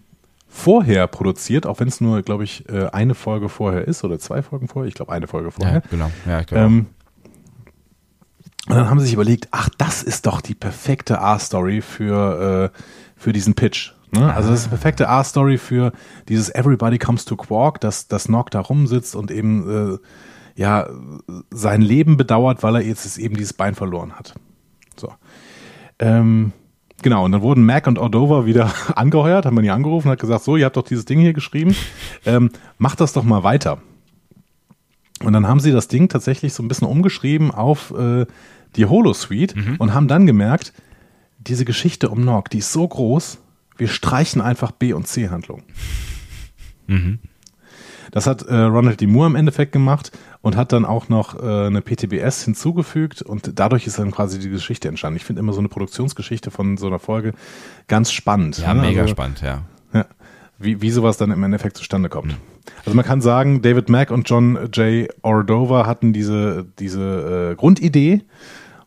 [0.48, 4.42] vorher produziert, auch wenn es nur, glaube ich, äh, eine Folge vorher ist oder zwei
[4.44, 4.88] Folgen vorher.
[4.88, 5.82] Ich glaube, eine Folge Ja, vorher.
[5.90, 6.12] genau.
[6.28, 6.86] Ja, ich glaube Ähm,
[8.70, 12.78] und dann haben sie sich überlegt, ach, das ist doch die perfekte A-Story für, äh,
[13.18, 13.94] für diesen Pitch.
[14.12, 14.32] Ne?
[14.34, 15.92] Also das ist die perfekte A-Story für
[16.30, 19.98] dieses Everybody Comes to Quark, dass, dass Nock da rumsitzt und eben äh,
[20.56, 20.88] ja
[21.50, 24.36] sein Leben bedauert, weil er jetzt eben dieses Bein verloren hat.
[24.98, 25.14] So.
[26.00, 26.52] Ähm,
[27.02, 30.20] genau, und dann wurden Mac und Ordova wieder angeheuert, haben wir die angerufen und hat
[30.20, 31.76] gesagt, so, ihr habt doch dieses Ding hier geschrieben,
[32.26, 33.80] ähm, macht das doch mal weiter.
[35.24, 38.26] Und dann haben sie das Ding tatsächlich so ein bisschen umgeschrieben auf äh,
[38.76, 40.74] die Holo-Suite und haben dann gemerkt,
[41.38, 43.40] diese Geschichte um Nog, die ist so groß,
[43.78, 45.64] wir streichen einfach B- und C-Handlungen.
[48.12, 49.08] Das hat äh, Ronald D.
[49.08, 53.88] Moore im Endeffekt gemacht und hat dann auch noch äh, eine PTBS hinzugefügt und dadurch
[53.88, 55.18] ist dann quasi die Geschichte entstanden.
[55.18, 57.34] Ich finde immer so eine Produktionsgeschichte von so einer Folge
[57.88, 58.58] ganz spannend.
[58.58, 58.82] Ja, ne?
[58.82, 59.64] mega Also, spannend, ja.
[59.94, 60.06] ja,
[60.58, 62.36] wie, wie sowas dann im Endeffekt zustande kommt.
[62.86, 65.10] Also man kann sagen, David Mack und John J.
[65.22, 68.24] Ordova hatten diese, diese äh, Grundidee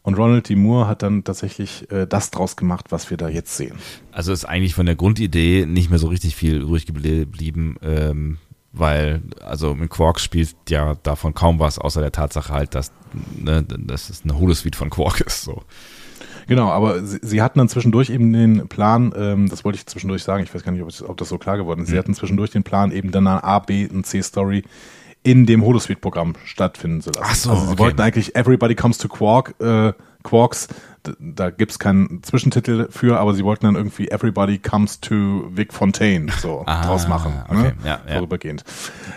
[0.05, 0.55] und Ronald D.
[0.55, 3.77] Moore hat dann tatsächlich äh, das draus gemacht, was wir da jetzt sehen.
[4.13, 8.39] Also ist eigentlich von der Grundidee nicht mehr so richtig viel übrig geblieben, ähm,
[8.75, 12.93] weil, also mit Quark spielt ja davon kaum was, außer der Tatsache halt, dass,
[13.37, 15.43] ne, dass es eine Holosuite von Quark ist.
[15.43, 15.63] So.
[16.47, 20.23] Genau, aber sie, sie hatten dann zwischendurch eben den Plan, ähm, das wollte ich zwischendurch
[20.23, 22.15] sagen, ich weiß gar nicht, ob, es, ob das so klar geworden ist, sie hatten
[22.15, 24.65] zwischendurch den Plan, eben dann eine A, B und C-Story
[25.23, 27.25] in dem Holosuite-Programm stattfinden zu lassen.
[27.25, 27.79] Ach so, also sie okay.
[27.79, 30.69] wollten eigentlich Everybody Comes to Quark, äh, Quarks,
[31.19, 36.33] da gibt's keinen Zwischentitel für, aber sie wollten dann irgendwie Everybody Comes to Vic Fontaine
[36.41, 37.33] so Ah, draus machen.
[37.49, 37.75] okay, ne?
[37.85, 38.15] ja, ja.
[38.15, 38.65] Vorübergehend.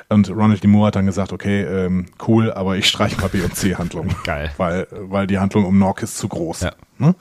[0.10, 0.68] Und Ronald D.
[0.68, 4.10] Moore hat dann gesagt, okay, ähm, cool, aber ich streich mal B und C Handlung.
[4.24, 4.52] Geil.
[4.58, 6.62] Weil, weil die Handlung um Nork ist zu groß.
[6.62, 6.72] Ja.
[7.00, 7.14] Ne?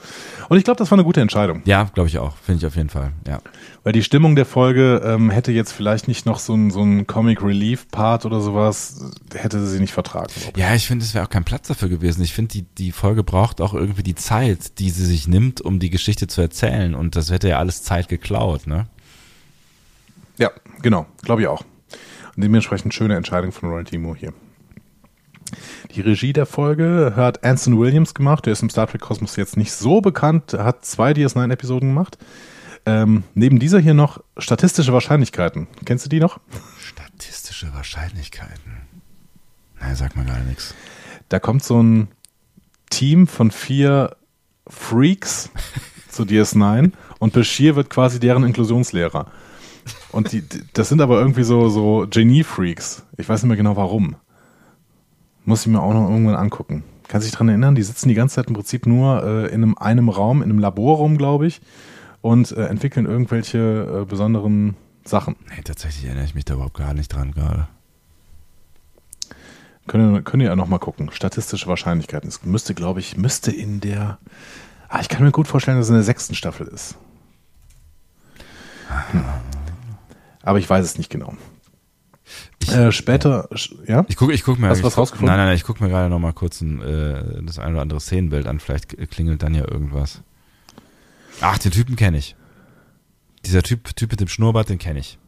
[0.48, 1.60] Und ich glaube, das war eine gute Entscheidung.
[1.66, 2.34] Ja, glaube ich auch.
[2.38, 3.12] Finde ich auf jeden Fall.
[3.26, 3.40] Ja.
[3.84, 7.06] Weil die Stimmung der Folge ähm, hätte jetzt vielleicht nicht noch so ein, so ein
[7.06, 10.32] Comic Relief Part oder sowas, hätte sie nicht vertragen.
[10.34, 10.56] ich.
[10.56, 12.22] Ja, ich finde, es wäre auch kein Platz dafür gewesen.
[12.22, 15.78] Ich finde, die, die Folge braucht auch irgendwie die Zeit, die sie sich nimmt, um
[15.78, 16.94] die Geschichte zu erzählen.
[16.94, 18.86] Und das hätte ja alles Zeit geklaut, ne?
[20.38, 20.50] Ja,
[20.82, 21.62] genau, glaube ich auch.
[22.36, 23.92] Und dementsprechend schöne Entscheidung von Ronald.
[23.98, 24.32] Moore hier.
[25.94, 28.46] Die Regie der Folge hat Anson Williams gemacht.
[28.46, 30.52] Der ist im Star Trek Kosmos jetzt nicht so bekannt.
[30.52, 32.18] Er hat zwei DS9-Episoden gemacht.
[32.84, 35.66] Ähm, neben dieser hier noch statistische Wahrscheinlichkeiten.
[35.84, 36.40] Kennst du die noch?
[36.78, 38.82] Statistische Wahrscheinlichkeiten.
[39.80, 40.74] Naja, sag mal gar nichts.
[41.28, 42.08] Da kommt so ein
[42.90, 44.16] Team von vier
[44.68, 45.50] Freaks
[46.08, 49.26] zu DS9 und Bashir wird quasi deren Inklusionslehrer.
[50.12, 53.04] Und die, das sind aber irgendwie so, so Genie-Freaks.
[53.16, 54.16] Ich weiß nicht mehr genau warum.
[55.44, 56.84] Muss ich mir auch noch irgendwann angucken.
[57.06, 59.78] Kann sich dran erinnern, die sitzen die ganze Zeit im Prinzip nur äh, in einem,
[59.78, 61.60] einem Raum, in einem Laborraum, glaube ich,
[62.20, 64.74] und äh, entwickeln irgendwelche äh, besonderen
[65.04, 65.36] Sachen.
[65.50, 67.68] Nee, tatsächlich erinnere ich mich da überhaupt gar nicht dran gerade.
[69.86, 71.10] Können, könnt ihr ja noch mal gucken.
[71.12, 72.28] Statistische Wahrscheinlichkeiten.
[72.28, 74.18] Es müsste, glaube ich, müsste in der.
[74.88, 76.96] Ah, ich kann mir gut vorstellen, dass es in der sechsten Staffel ist.
[79.10, 79.24] Hm.
[80.42, 81.34] Aber ich weiß es nicht genau.
[82.60, 83.48] Ich, Äh, später,
[83.86, 84.04] ja?
[84.08, 85.28] ich gucke ich guck mir Hast du was rausgefunden?
[85.28, 87.82] Nein, nein, nein, ich gucke mir gerade noch mal kurz ein, äh, das ein oder
[87.82, 88.58] andere Szenenbild an.
[88.58, 90.22] Vielleicht klingelt dann ja irgendwas.
[91.40, 92.34] Ach, den Typen kenne ich.
[93.44, 95.18] Dieser Typ, Typ mit dem Schnurrbart, den kenne ich.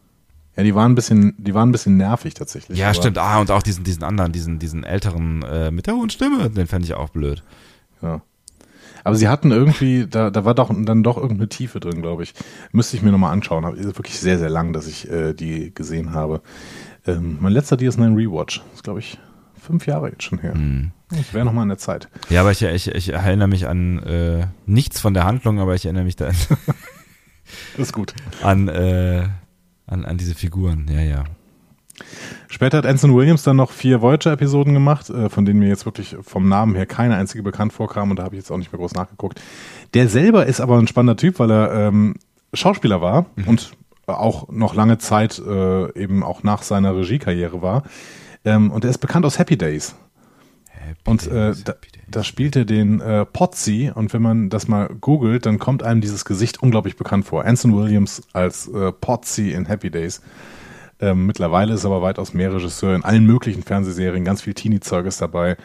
[0.58, 2.76] Ja, die waren ein bisschen, die waren ein bisschen nervig tatsächlich.
[2.76, 3.16] Ja, stimmt.
[3.16, 6.66] Ah, und auch diesen, diesen anderen, diesen, diesen älteren äh, mit der hohen Stimme, den
[6.66, 7.44] fände ich auch blöd.
[8.02, 8.22] Ja.
[9.04, 12.34] Aber sie hatten irgendwie, da, da war doch dann doch irgendeine Tiefe drin, glaube ich.
[12.72, 13.72] Müsste ich mir nochmal anschauen.
[13.76, 16.42] Ist wirklich sehr, sehr lang, dass ich äh, die gesehen habe.
[17.06, 18.60] Ähm, mein letzter DS9 Rewatch.
[18.74, 19.16] ist, glaube ich,
[19.62, 20.54] fünf Jahre jetzt schon her.
[20.54, 20.90] Hm.
[21.12, 22.08] Ich wäre nochmal an der Zeit.
[22.30, 25.84] Ja, aber ich, ich, ich erinnere mich an äh, nichts von der Handlung, aber ich
[25.84, 26.48] erinnere mich da Das
[27.78, 28.12] ist gut.
[28.42, 29.28] an, äh,
[29.88, 30.86] an, an diese Figuren.
[30.92, 31.24] Ja, ja.
[32.48, 36.16] Später hat Anson Williams dann noch vier Voyager-Episoden gemacht, äh, von denen mir jetzt wirklich
[36.22, 38.78] vom Namen her keine einzige bekannt vorkam und da habe ich jetzt auch nicht mehr
[38.78, 39.40] groß nachgeguckt.
[39.94, 42.14] Der selber ist aber ein spannender Typ, weil er ähm,
[42.52, 43.72] Schauspieler war und
[44.06, 47.82] auch noch lange Zeit äh, eben auch nach seiner Regiekarriere war.
[48.44, 49.94] Ähm, und er ist bekannt aus Happy Days.
[50.78, 51.74] Happy Und äh, da,
[52.08, 56.00] da spielt er den äh, Potsy und wenn man das mal googelt, dann kommt einem
[56.00, 57.44] dieses Gesicht unglaublich bekannt vor.
[57.44, 60.22] Anson Williams als äh, Potsy in Happy Days.
[61.00, 65.06] Ähm, mittlerweile ist er aber weitaus mehr Regisseur in allen möglichen Fernsehserien, ganz viel Teenie-Zeug
[65.06, 65.56] ist dabei.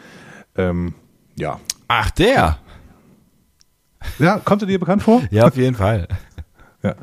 [0.56, 0.94] Ähm,
[1.36, 1.58] ja.
[1.88, 2.58] Ach, der!
[4.18, 5.22] Ja, kommt er dir bekannt vor?
[5.30, 6.08] Ja, auf jeden Fall.
[6.82, 6.94] Ja.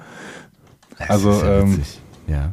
[1.08, 1.82] Also, ja ähm,
[2.28, 2.52] ja.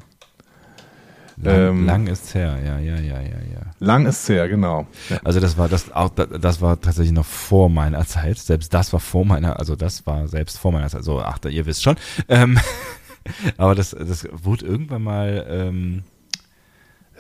[1.41, 3.61] Lang, ähm, lang ist's her, ja, ja, ja, ja, ja.
[3.79, 4.87] Lang ist her, genau.
[5.09, 5.19] Ja.
[5.23, 8.39] Also das war das auch das war tatsächlich noch vor meiner Zeit.
[8.39, 11.05] Selbst das war vor meiner, also das war selbst vor meiner Zeit.
[11.05, 11.97] So, ach, ihr wisst schon.
[12.29, 12.59] Ähm,
[13.57, 16.03] aber das das wurde irgendwann mal ähm,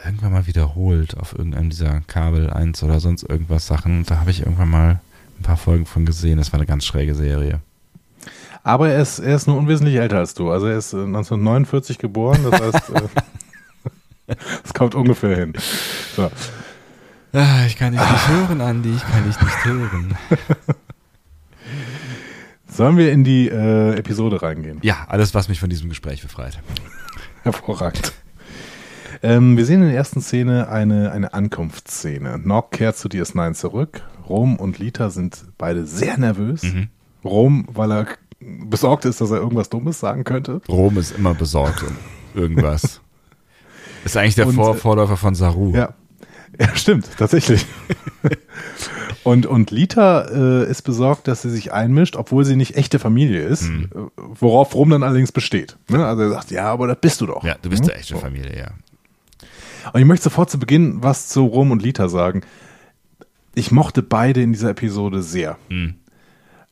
[0.04, 4.04] irgendwann mal wiederholt auf irgendeinem dieser Kabel 1 oder sonst irgendwas Sachen.
[4.04, 5.00] Da habe ich irgendwann mal
[5.38, 6.38] ein paar Folgen von gesehen.
[6.38, 7.60] Das war eine ganz schräge Serie.
[8.64, 10.50] Aber er ist, er ist nur unwesentlich älter als du.
[10.50, 12.92] Also er ist äh, 1949 geboren, das heißt,
[14.64, 15.54] es kommt ungefähr hin.
[16.16, 16.30] So.
[17.32, 18.94] Ah, ich kann dich nicht hören, Andi.
[18.94, 20.16] Ich kann dich nicht hören.
[22.66, 24.78] Sollen wir in die äh, Episode reingehen?
[24.82, 26.60] Ja, alles, was mich von diesem Gespräch befreit.
[27.42, 28.12] Hervorragend.
[29.22, 32.38] Ähm, wir sehen in der ersten Szene eine, eine Ankunftsszene.
[32.38, 34.02] Nock kehrt zu DS9 zurück.
[34.28, 36.62] Rom und Lita sind beide sehr nervös.
[36.62, 36.88] Mhm.
[37.24, 38.06] Rom, weil er
[38.40, 40.60] besorgt ist, dass er irgendwas Dummes sagen könnte.
[40.68, 41.96] Rom ist immer besorgt um
[42.40, 43.00] irgendwas.
[44.04, 45.74] Ist eigentlich der Und, Vor äh, Vorläufer von Saru.
[45.74, 45.94] Ja,
[46.58, 47.66] ja stimmt, tatsächlich.
[49.24, 53.42] und, und Lita äh, ist besorgt, dass sie sich einmischt, obwohl sie nicht echte Familie
[53.42, 53.88] ist, Mhm.
[53.94, 55.76] äh, worauf Rom dann allerdings besteht.
[55.88, 56.04] Ne?
[56.06, 57.44] Also er sagt, ja, aber das bist du doch.
[57.44, 57.88] Ja, du bist Mhm.
[57.88, 58.70] der echte Familie, ja.
[59.92, 62.42] Und ich möchte sofort zu Beginn was zu Rom und Lita sagen.
[63.54, 65.56] Ich mochte beide in dieser Episode sehr.
[65.68, 65.94] Mhm.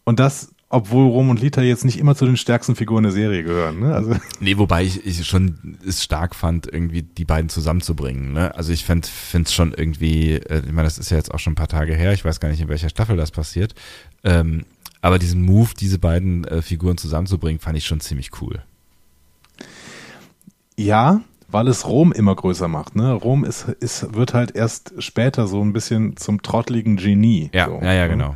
[0.04, 3.44] Und das, obwohl Rom und Lita jetzt nicht immer zu den stärksten Figuren der Serie
[3.44, 3.80] gehören.
[3.80, 3.94] Ne?
[3.94, 8.32] Also, Nee, wobei ich, ich schon es stark fand, irgendwie die beiden zusammenzubringen.
[8.32, 8.54] Ne?
[8.54, 11.52] Also ich finde es schon irgendwie, äh, ich meine, das ist ja jetzt auch schon
[11.52, 13.74] ein paar Tage her, ich weiß gar nicht, in welcher Staffel das passiert.
[14.24, 14.64] Ähm,
[15.02, 18.62] aber diesen Move, diese beiden äh, Figuren zusammenzubringen, fand ich schon ziemlich cool.
[20.76, 22.96] ja, weil es Rom immer größer macht.
[22.96, 23.12] Ne?
[23.12, 27.50] Rom ist, ist, wird halt erst später so ein bisschen zum trottligen Genie.
[27.54, 28.34] Ja, so, ja, ja, genau.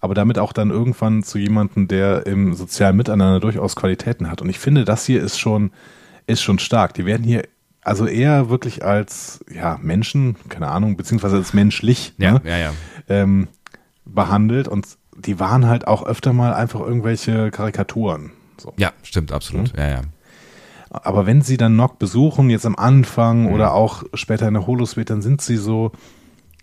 [0.00, 4.40] Aber damit auch dann irgendwann zu jemandem, der im sozialen Miteinander durchaus Qualitäten hat.
[4.40, 5.72] Und ich finde, das hier ist schon,
[6.26, 6.94] ist schon stark.
[6.94, 7.42] Die werden hier
[7.82, 12.40] also eher wirklich als ja, Menschen, keine Ahnung, beziehungsweise als menschlich Ja, ne?
[12.44, 12.72] ja, ja.
[13.08, 13.48] ähm,
[14.04, 14.68] behandelt.
[14.68, 14.86] Und
[15.16, 18.32] die waren halt auch öfter mal einfach irgendwelche Karikaturen.
[18.58, 18.72] So.
[18.78, 19.76] Ja, stimmt, absolut.
[19.76, 20.00] Ja, ja.
[20.90, 23.52] Aber wenn sie dann Nock besuchen, jetzt am Anfang Mhm.
[23.52, 25.92] oder auch später in der Holosuite, dann sind sie so,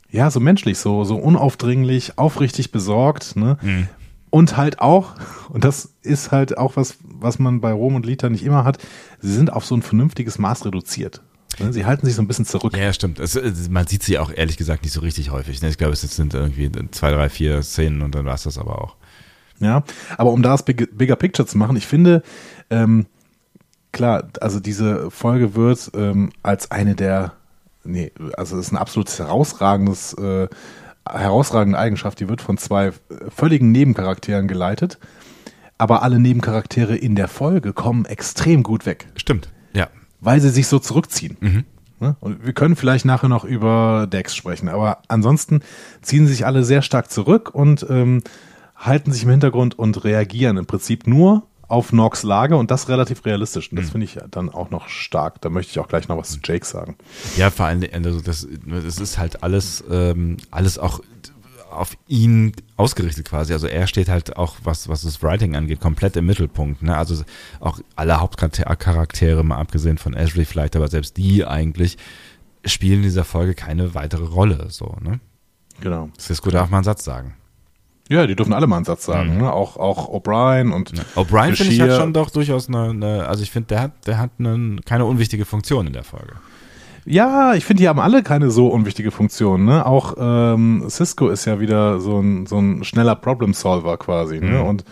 [0.10, 3.58] ja, so menschlich, so, so unaufdringlich, aufrichtig besorgt, ne?
[3.62, 3.88] Mhm.
[4.30, 5.16] Und halt auch,
[5.50, 8.78] und das ist halt auch was, was man bei Rom und Lita nicht immer hat,
[9.20, 11.22] sie sind auf so ein vernünftiges Maß reduziert.
[11.60, 11.74] Ne?
[11.74, 12.76] Sie halten sich so ein bisschen zurück.
[12.78, 13.20] Ja, stimmt.
[13.20, 15.62] Es, es, man sieht sie auch ehrlich gesagt nicht so richtig häufig.
[15.62, 15.70] ne?
[15.70, 18.82] Ich glaube, es sind irgendwie zwei, drei, vier Szenen und dann war es das aber
[18.82, 18.96] auch.
[19.60, 19.84] Ja,
[20.18, 22.22] aber um das Big, Bigger Picture zu machen, ich finde,
[22.70, 23.08] ähm,
[23.92, 27.34] klar, also diese Folge wird ähm, als eine der,
[27.88, 30.48] nee, also es ist ein absolut herausragendes, äh,
[31.10, 32.94] herausragende Eigenschaft, die wird von zwei äh,
[33.30, 35.00] völligen Nebencharakteren geleitet,
[35.78, 39.50] aber alle Nebencharaktere in der Folge kommen extrem gut weg, Stimmt.
[39.74, 39.88] Ja.
[40.20, 41.66] weil sie sich so zurückziehen.
[42.00, 42.16] Ne?
[42.20, 45.62] Und wir können vielleicht nachher noch über Dex sprechen, aber ansonsten
[46.02, 48.22] ziehen sich alle sehr stark zurück und ähm,
[48.76, 53.26] halten sich im Hintergrund und reagieren im Prinzip nur auf Nox Lage und das relativ
[53.26, 53.72] realistisch.
[53.72, 55.42] Und das finde ich dann auch noch stark.
[55.42, 56.96] Da möchte ich auch gleich noch was zu Jake sagen.
[57.36, 61.02] Ja, vor allem, also das, das ist halt alles, ähm, alles auch
[61.70, 63.54] auf ihn ausgerichtet quasi.
[63.54, 66.82] Also er steht halt auch, was, was das Writing angeht, komplett im Mittelpunkt.
[66.82, 66.96] Ne?
[66.96, 67.24] Also
[67.60, 71.98] auch alle Hauptcharaktere, mal abgesehen von Ashley vielleicht, aber selbst die eigentlich
[72.66, 74.68] spielen in dieser Folge keine weitere Rolle.
[74.70, 75.20] So, ne?
[75.82, 76.10] Genau.
[76.18, 77.36] Cisco darf mal einen Satz sagen.
[78.10, 79.38] Ja, die dürfen alle mal einen Satz sagen.
[79.38, 79.52] Ne?
[79.52, 83.52] Auch, auch O'Brien und O'Brien finde ich hat schon doch durchaus eine, eine also ich
[83.52, 86.34] finde, der hat, der hat eine, keine unwichtige Funktion in der Folge.
[87.06, 89.64] Ja, ich finde, die haben alle keine so unwichtige Funktion.
[89.66, 89.86] Ne?
[89.86, 94.40] Auch ähm, Cisco ist ja wieder so ein, so ein schneller Problem-Solver quasi.
[94.42, 94.62] Ne?
[94.62, 94.84] Und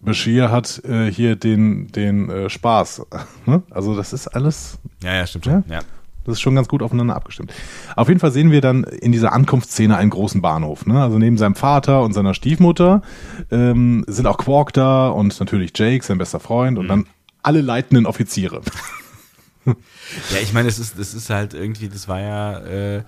[0.00, 3.06] Bashir hat äh, hier den, den äh, Spaß.
[3.46, 3.62] Ne?
[3.70, 5.62] Also das ist alles, Ja, ja, stimmt Ja?
[5.62, 5.72] schon.
[5.72, 5.78] Ja.
[6.26, 7.52] Das ist schon ganz gut aufeinander abgestimmt.
[7.94, 10.86] Auf jeden Fall sehen wir dann in dieser Ankunftsszene einen großen Bahnhof.
[10.86, 11.00] Ne?
[11.00, 13.02] Also neben seinem Vater und seiner Stiefmutter
[13.50, 17.06] ähm, sind auch Quark da und natürlich Jake, sein bester Freund, und dann
[17.42, 18.60] alle leitenden Offiziere.
[20.32, 23.02] Ja, ich meine, es ist, es ist halt irgendwie, das war ja, äh,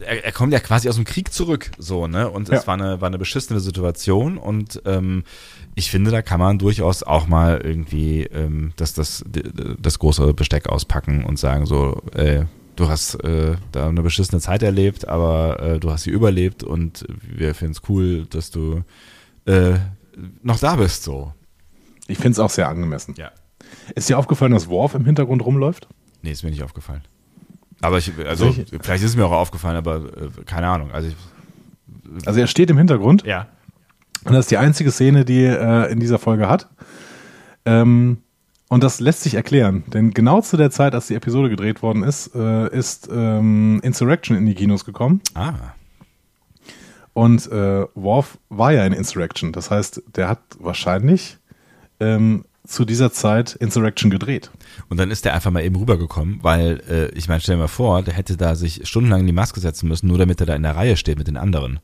[0.00, 2.28] er, er kommt ja quasi aus dem Krieg zurück, so, ne?
[2.30, 2.66] Und es Ja.
[2.66, 5.24] war eine, war eine beschissene Situation und ähm,
[5.74, 9.24] ich finde, da kann man durchaus auch mal irgendwie ähm, das, das,
[9.78, 12.44] das große Besteck auspacken und sagen, so, äh,
[12.76, 17.04] du hast äh, da eine beschissene Zeit erlebt, aber äh, du hast sie überlebt und
[17.22, 18.82] wir finden es cool, dass du
[19.46, 19.74] äh,
[20.42, 21.32] noch da bist, so.
[22.06, 23.14] Ich finde es auch sehr angemessen.
[23.16, 23.30] Ja.
[23.94, 25.88] Ist dir aufgefallen, dass Worf im Hintergrund rumläuft?
[26.20, 27.02] Nee, ist mir nicht aufgefallen.
[27.82, 28.64] Aber ich, also, Welche?
[28.80, 30.90] vielleicht ist es mir auch aufgefallen, aber äh, keine Ahnung.
[30.92, 33.46] Also, ich, Also er steht im Hintergrund ja.
[34.24, 36.68] und das ist die einzige Szene, die er in dieser Folge hat.
[37.64, 38.18] Ähm,
[38.68, 42.02] und das lässt sich erklären, denn genau zu der Zeit, als die Episode gedreht worden
[42.02, 45.52] ist, äh, ist ähm, Insurrection in die Kinos gekommen Ah.
[47.12, 49.52] und äh, Worf war ja in Insurrection.
[49.52, 51.36] Das heißt, der hat wahrscheinlich
[52.00, 54.50] ähm, zu dieser Zeit Insurrection gedreht.
[54.88, 57.68] Und dann ist der einfach mal eben rübergekommen, weil, äh, ich meine, stell dir mal
[57.68, 60.54] vor, der hätte da sich stundenlang in die Maske setzen müssen, nur damit er da
[60.54, 61.80] in der Reihe steht mit den anderen.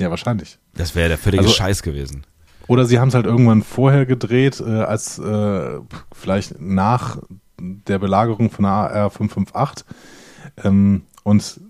[0.00, 0.58] Ja, wahrscheinlich.
[0.74, 2.24] Das wäre der völlige Also- Scheiß gewesen.
[2.68, 5.80] Oder sie haben es halt irgendwann vorher gedreht, äh, als äh,
[6.12, 7.18] vielleicht nach
[7.58, 9.84] der Belagerung von der AR 558.
[10.64, 11.60] Ähm, und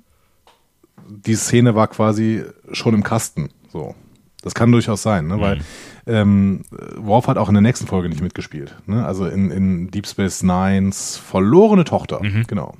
[1.08, 3.48] die Szene war quasi schon im Kasten.
[3.72, 3.94] So.
[4.42, 5.40] Das kann durchaus sein, ne?
[5.40, 5.60] weil
[6.06, 6.64] ähm,
[6.96, 8.74] Worf hat auch in der nächsten Folge nicht mitgespielt.
[8.86, 9.06] Ne?
[9.06, 12.20] Also in, in Deep Space Nines verlorene Tochter.
[12.48, 12.74] Genau.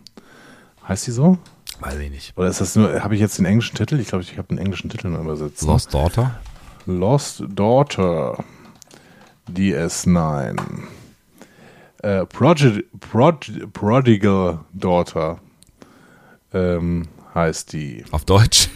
[0.87, 1.39] Heißt die so?
[1.81, 2.37] Weiß ich nicht.
[2.37, 3.99] Oder ist das nur, habe ich jetzt den englischen Titel?
[4.01, 5.63] Ich glaube, ich habe den englischen Titel nur übersetzt.
[5.63, 6.41] Lost Daughter?
[6.87, 8.45] Lost Daughter
[9.51, 10.59] DS9.
[12.03, 15.39] Äh, Prodi Prod Prodigal Daughter
[16.53, 18.05] ähm, heißt die.
[18.11, 18.69] Auf Deutsch?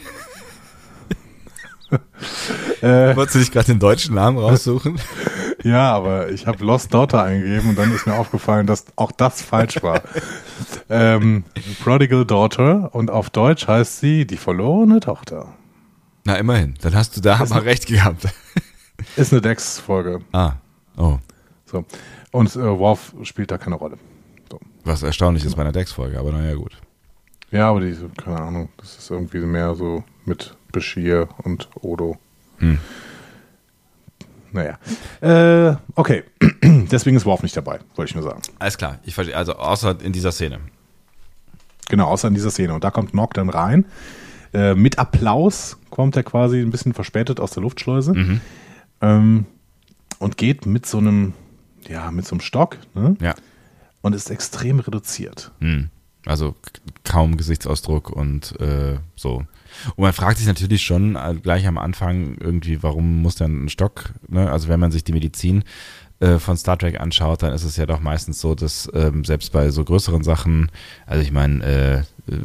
[2.83, 5.01] Äh, Wolltest du dich gerade den deutschen Namen raussuchen?
[5.63, 9.43] ja, aber ich habe Lost Daughter eingegeben und dann ist mir aufgefallen, dass auch das
[9.43, 10.03] falsch war.
[10.91, 11.45] ähm,
[11.83, 15.55] Prodigal Daughter und auf Deutsch heißt sie die verlorene Tochter.
[16.25, 16.75] Na, immerhin.
[16.83, 18.27] Dann hast du da mal recht gehabt.
[19.17, 20.21] Ist eine Dex-Folge.
[20.33, 20.55] ah.
[20.97, 21.19] Oh.
[21.67, 21.85] So.
[22.33, 23.99] Und äh, Worf spielt da keine Rolle.
[24.51, 24.59] So.
[24.85, 26.73] Was erstaunlich ist bei einer Dex-Folge, aber naja, gut.
[27.51, 32.19] Ja, aber die, keine Ahnung, das ist irgendwie mehr so mit Bashir und Odo.
[32.59, 32.79] Hm.
[34.53, 34.79] Naja.
[35.21, 36.25] Äh, okay.
[36.63, 38.43] Deswegen ist Worf nicht dabei, wollte ich nur sagen.
[38.59, 40.61] Alles klar, ich verstehe, also außer in dieser Szene.
[41.89, 42.75] Genau, außer in dieser Szene.
[42.75, 43.87] Und da kommt Nock dann rein.
[44.53, 48.13] Äh, mit Applaus kommt er quasi ein bisschen verspätet aus der Luftschleuse.
[48.13, 48.41] Mhm.
[49.01, 49.47] Ähm,
[50.19, 51.33] und geht mit so einem,
[51.89, 53.17] ja, mit so einem Stock, ne?
[53.21, 53.35] Ja.
[54.03, 55.53] Und ist extrem reduziert.
[55.61, 55.89] Hm.
[56.27, 56.55] Also
[57.05, 59.45] kaum Gesichtsausdruck und äh, so.
[59.97, 63.69] Und man fragt sich natürlich schon äh, gleich am Anfang irgendwie, warum muss dann ein
[63.69, 64.51] Stock, ne?
[64.51, 65.65] Also wenn man sich die Medizin
[66.21, 69.53] äh, von Star Trek anschaut, dann ist es ja doch meistens so, dass ähm, selbst
[69.53, 70.71] bei so größeren Sachen,
[71.07, 71.99] also ich meine, äh,
[72.33, 72.39] äh,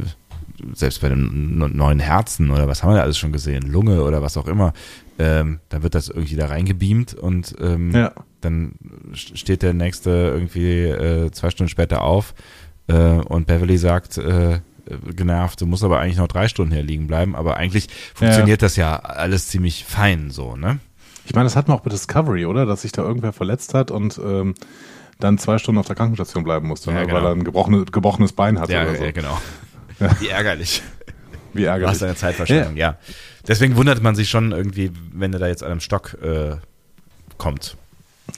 [0.73, 4.03] selbst bei dem n- neuen Herzen oder was haben wir da alles schon gesehen, Lunge
[4.03, 4.73] oder was auch immer,
[5.17, 8.11] ähm, dann wird das irgendwie da reingebeamt und ähm, Ja.
[8.41, 8.73] dann
[9.13, 12.35] st- steht der nächste irgendwie äh, zwei Stunden später auf
[12.87, 14.59] äh, und Beverly sagt, äh,
[15.15, 18.75] genervt, du musst aber eigentlich noch drei Stunden hier liegen bleiben, aber eigentlich funktioniert das
[18.75, 20.79] ja alles ziemlich fein so, ne?
[21.25, 22.65] Ich meine, das hatten wir auch bei Discovery, oder?
[22.65, 24.55] Dass sich da irgendwer verletzt hat und ähm,
[25.19, 27.05] dann zwei Stunden auf der Krankenstation bleiben musste, Ja, ne?
[27.05, 27.17] genau.
[27.19, 29.03] weil er ein gebrochene, gebrochenes Bein hatte Ja, oder so.
[29.03, 29.39] ja genau.
[30.19, 30.81] Wie ärgerlich.
[31.53, 31.89] Wie Du ärgerlich.
[31.95, 32.97] hast eine Zeitverschwendung, ja.
[33.47, 36.55] Deswegen wundert man sich schon irgendwie, wenn er da jetzt an einem Stock äh,
[37.37, 37.77] kommt.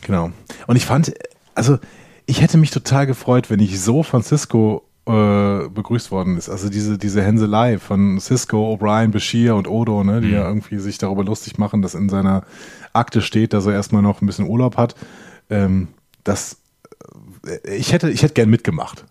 [0.01, 0.31] Genau.
[0.67, 1.13] Und ich fand,
[1.55, 1.79] also
[2.25, 6.49] ich hätte mich total gefreut, wenn ich so von Cisco äh, begrüßt worden ist.
[6.49, 10.33] Also diese, diese Hänselei von Cisco, O'Brien, Bashir und Odo, ne, die Mhm.
[10.33, 12.43] ja irgendwie sich darüber lustig machen, dass in seiner
[12.93, 14.95] Akte steht, dass er erstmal noch ein bisschen Urlaub hat.
[15.49, 15.89] Ähm,
[16.23, 16.57] das,
[17.45, 19.03] äh, ich hätte, ich hätte gern mitgemacht.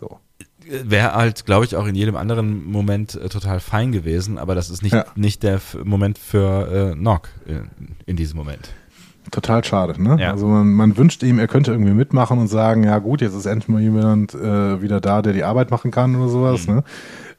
[0.00, 0.18] So.
[0.64, 4.70] Wäre halt, glaube ich, auch in jedem anderen Moment äh, total fein gewesen, aber das
[4.70, 5.04] ist nicht, Ja.
[5.16, 7.68] nicht der F Moment für äh, Nock in,
[8.06, 8.70] in diesem Moment.
[9.30, 10.16] Total schade, ne?
[10.20, 10.32] Ja.
[10.32, 13.46] Also man, man wünscht ihm, er könnte irgendwie mitmachen und sagen, ja gut, jetzt ist
[13.46, 16.74] endlich mal jemand äh, wieder da, der die Arbeit machen kann oder sowas, Mhm.
[16.76, 16.84] ne?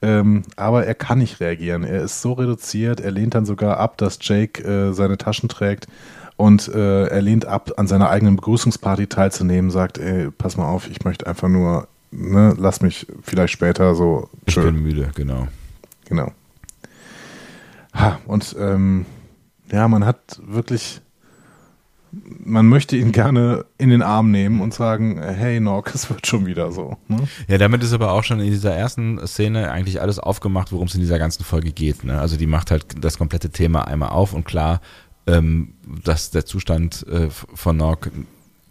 [0.02, 1.84] Ähm, aber er kann nicht reagieren.
[1.84, 5.88] Er ist so reduziert, er lehnt dann sogar ab, dass Jake äh, seine Taschen trägt
[6.36, 10.89] und äh, er lehnt ab, an seiner eigenen Begrüßungsparty teilzunehmen, sagt, ey, pass mal auf,
[10.89, 14.63] ich möchte einfach nur, ne, lass mich vielleicht später so Ich chill.
[14.63, 15.48] bin müde, genau.
[16.06, 16.32] Genau.
[17.93, 19.06] Ha, und ähm,
[19.72, 21.02] ja, man hat wirklich,
[22.45, 26.45] man möchte ihn gerne in den Arm nehmen und sagen, hey Nock, es wird schon
[26.45, 26.97] wieder so.
[27.08, 27.28] Ne?
[27.47, 30.95] Ja, damit ist aber auch schon in dieser ersten Szene eigentlich alles aufgemacht, worum es
[30.95, 32.04] in dieser ganzen Folge geht.
[32.04, 32.19] Ne?
[32.19, 34.82] Also die macht halt das komplette Thema einmal auf und klar,
[35.26, 35.73] ähm,
[36.04, 38.12] dass der Zustand äh, von Nock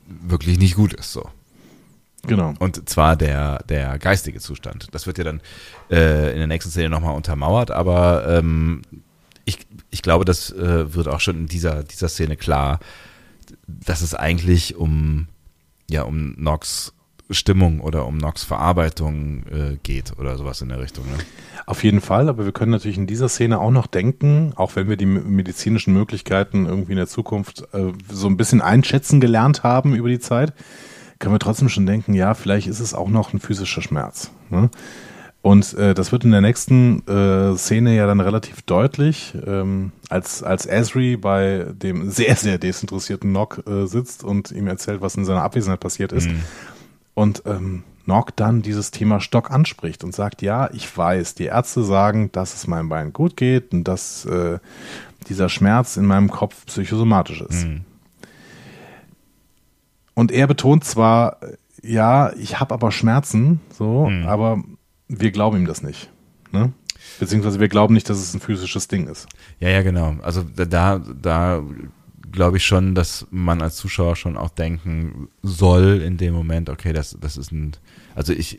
[0.07, 1.13] wirklich nicht gut ist.
[1.13, 1.29] So.
[2.27, 2.55] Genau.
[2.61, 4.89] Und zwar der, der geistige Zustand.
[4.93, 5.41] Das wird ja dann
[5.91, 8.83] äh, in der nächsten Szene nochmal untermauert, aber ähm,
[9.45, 9.59] ich,
[9.91, 12.79] ich glaube, das äh, wird auch schon in dieser, dieser Szene klar,
[13.85, 15.29] dass es eigentlich um,
[15.89, 16.93] ja, um Nox
[17.31, 21.05] Stimmung oder um Nox Verarbeitung äh, geht oder sowas in der Richtung.
[21.07, 21.19] Ne?
[21.67, 24.89] Auf jeden Fall, aber wir können natürlich in dieser Szene auch noch denken, auch wenn
[24.89, 29.95] wir die medizinischen Möglichkeiten irgendwie in der Zukunft äh, so ein bisschen einschätzen gelernt haben
[29.95, 30.53] über die Zeit,
[31.19, 34.31] können wir trotzdem schon denken, ja, vielleicht ist es auch noch ein physischer Schmerz.
[34.51, 34.71] Ne?
[35.43, 40.45] Und äh, das wird in der nächsten äh, Szene ja dann relativ deutlich, ähm, als,
[40.45, 45.25] als Esri bei dem sehr, sehr desinteressierten Nock äh, sitzt und ihm erzählt, was in
[45.25, 46.29] seiner Abwesenheit passiert ist.
[47.15, 51.83] Und ähm, Nock dann dieses Thema Stock anspricht und sagt, ja, ich weiß, die Ärzte
[51.83, 54.59] sagen, dass es meinem Bein gut geht und dass äh,
[55.29, 57.67] dieser Schmerz in meinem Kopf psychosomatisch ist.
[57.67, 57.81] Mhm.
[60.15, 61.39] Und er betont zwar,
[61.83, 64.27] ja, ich habe aber Schmerzen, so, Mhm.
[64.27, 64.63] aber
[65.09, 66.11] wir glauben ihm das nicht.
[66.51, 66.73] Ne?
[67.19, 69.27] Beziehungsweise wir glauben nicht, dass es ein physisches Ding ist.
[69.59, 70.17] Ja, ja, genau.
[70.23, 71.63] Also da, da,
[72.33, 76.93] glaube ich schon, dass man als Zuschauer schon auch denken soll in dem Moment, okay,
[76.93, 77.73] das, das ist ein,
[78.15, 78.59] also ich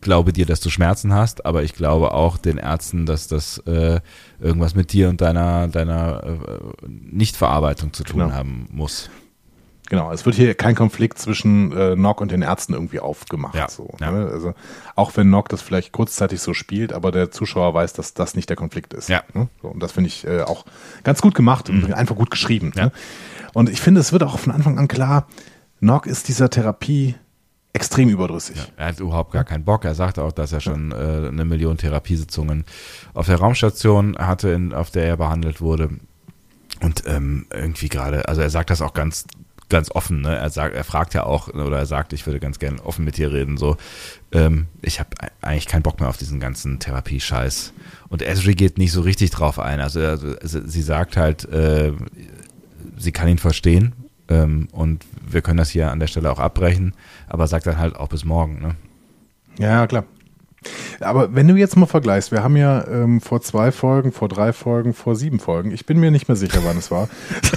[0.00, 4.00] glaube dir, dass du Schmerzen hast, aber ich glaube auch den Ärzten, dass das äh,
[4.40, 8.32] irgendwas mit dir und deiner, deiner äh, Nichtverarbeitung zu tun Genau.
[8.32, 9.10] haben muss.
[9.90, 13.54] Genau, es wird hier kein Konflikt zwischen äh, Nock und den Ärzten irgendwie aufgemacht.
[13.54, 14.10] Ja, so, ja.
[14.10, 14.30] Ne?
[14.32, 14.54] Also
[14.96, 18.48] auch wenn Nock das vielleicht kurzzeitig so spielt, aber der Zuschauer weiß, dass das nicht
[18.48, 19.08] der Konflikt ist.
[19.08, 19.22] Ja.
[19.34, 19.42] Mhm.
[19.42, 19.48] Ne?
[19.60, 20.64] So, und das finde ich äh, auch
[21.02, 22.72] ganz gut gemacht und einfach gut geschrieben.
[22.74, 22.86] Ja.
[22.86, 22.92] Ne?
[23.52, 25.28] Und ich finde, es wird auch von Anfang an klar,
[25.80, 27.14] Nock ist dieser Therapie
[27.74, 28.56] extrem überdrüssig.
[28.76, 29.84] Er hat überhaupt gar keinen Bock.
[29.84, 32.64] Er sagte auch, dass er schon äh, eine Million Therapiesitzungen
[33.12, 35.90] auf der Raumstation hatte, in, auf der er behandelt wurde.
[36.80, 39.26] Und ähm, irgendwie gerade, also er sagt das auch ganz
[39.68, 40.36] ganz offen, ne?
[40.36, 43.16] Er sagt, er fragt ja auch oder er sagt, ich würde ganz gerne offen mit
[43.16, 43.76] dir reden, so.
[44.32, 45.10] Ähm, ich habe
[45.40, 47.72] eigentlich keinen Bock mehr auf diesen ganzen Therapie-Scheiß.
[48.08, 49.80] Und Esri geht nicht so richtig drauf ein.
[49.80, 51.92] Also, also sie sagt halt, äh,
[52.96, 53.92] sie kann ihn verstehen
[54.28, 56.94] ähm, und wir können das hier an der Stelle auch abbrechen,
[57.28, 58.74] aber sagt dann halt auch bis morgen, ne?
[59.58, 60.04] Ja, klar.
[61.00, 64.52] Aber wenn du jetzt mal vergleichst, wir haben ja ähm, vor zwei Folgen, vor drei
[64.52, 67.08] Folgen, vor sieben Folgen, ich bin mir nicht mehr sicher, wann es war,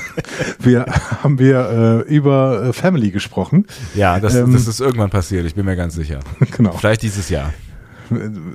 [0.59, 0.85] wir
[1.23, 3.67] haben wir äh, über äh, Family gesprochen.
[3.95, 6.19] Ja, das, ähm, das ist irgendwann passiert, ich bin mir ganz sicher.
[6.57, 6.71] Genau.
[6.71, 7.53] Vielleicht dieses Jahr.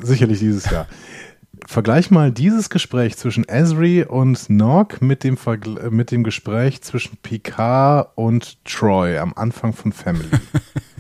[0.02, 0.86] Sicherlich dieses Jahr.
[1.66, 7.16] Vergleich mal dieses Gespräch zwischen Esri und Nog mit dem, Vergl mit dem Gespräch zwischen
[7.18, 10.28] Picard und Troy am Anfang von Family.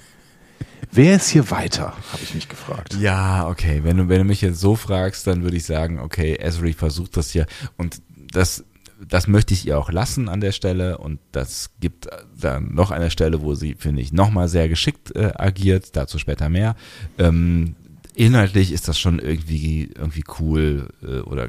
[0.94, 2.94] Wer ist hier weiter, habe ich mich gefragt.
[3.00, 3.80] Ja, okay.
[3.82, 7.16] Wenn du, wenn du mich jetzt so fragst, dann würde ich sagen, okay, Esri versucht
[7.16, 7.46] das hier
[7.78, 8.64] und das,
[9.00, 13.10] das möchte ich ihr auch lassen an der Stelle und das gibt dann noch eine
[13.10, 16.76] Stelle, wo sie, finde ich, nochmal sehr geschickt äh, agiert, dazu später mehr.
[17.16, 17.74] Ähm,
[18.14, 21.48] inhaltlich ist das schon irgendwie, irgendwie cool äh, oder,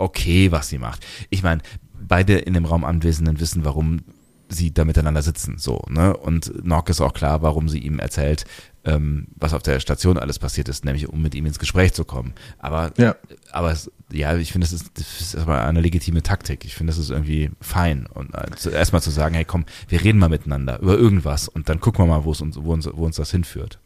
[0.00, 1.06] okay, was sie macht.
[1.30, 1.62] Ich meine,
[1.94, 4.00] beide in dem Raum Anwesenden wissen, warum
[4.48, 6.16] sie da miteinander sitzen, so, ne?
[6.16, 8.44] Und Nock ist auch klar, warum sie ihm erzählt,
[8.84, 12.04] ähm, was auf der Station alles passiert ist, nämlich um mit ihm ins Gespräch zu
[12.04, 12.32] kommen.
[12.58, 13.14] Aber, ja.
[13.52, 16.64] aber es, ja, ich finde, das ist, das ist aber eine legitime Taktik.
[16.64, 18.06] Ich finde, das ist irgendwie fein.
[18.06, 21.80] Und äh, erstmal zu sagen, hey, komm, wir reden mal miteinander über irgendwas und dann
[21.80, 23.78] gucken wir mal, wo es uns, wo uns, wo uns das hinführt.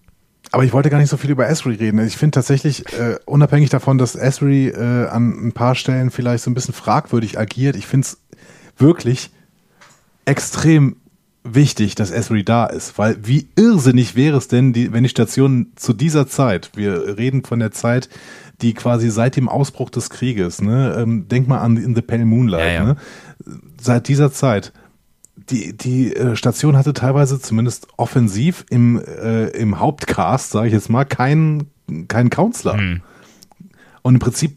[0.52, 1.98] Aber ich wollte gar nicht so viel über Esri reden.
[2.06, 6.50] Ich finde tatsächlich, äh, unabhängig davon, dass Esri äh, an ein paar Stellen vielleicht so
[6.50, 8.18] ein bisschen fragwürdig agiert, ich finde es
[8.76, 9.30] wirklich
[10.26, 10.96] extrem
[11.44, 15.68] wichtig, dass Esri da ist, weil wie irrsinnig wäre es denn, die, wenn die Station
[15.76, 18.08] zu dieser Zeit, wir reden von der Zeit,
[18.62, 22.24] die quasi seit dem Ausbruch des Krieges, ne, ähm, denk mal an In the Pale
[22.24, 22.84] Moonlight, ja, ja.
[22.84, 22.96] Ne,
[23.80, 24.72] seit dieser Zeit,
[25.50, 30.88] die, die äh, Station hatte teilweise zumindest offensiv im, äh, im Hauptcast, sage ich jetzt
[30.88, 31.68] mal, keinen
[32.08, 32.76] keinen Counselor.
[32.76, 33.02] Mhm.
[34.02, 34.56] Und im Prinzip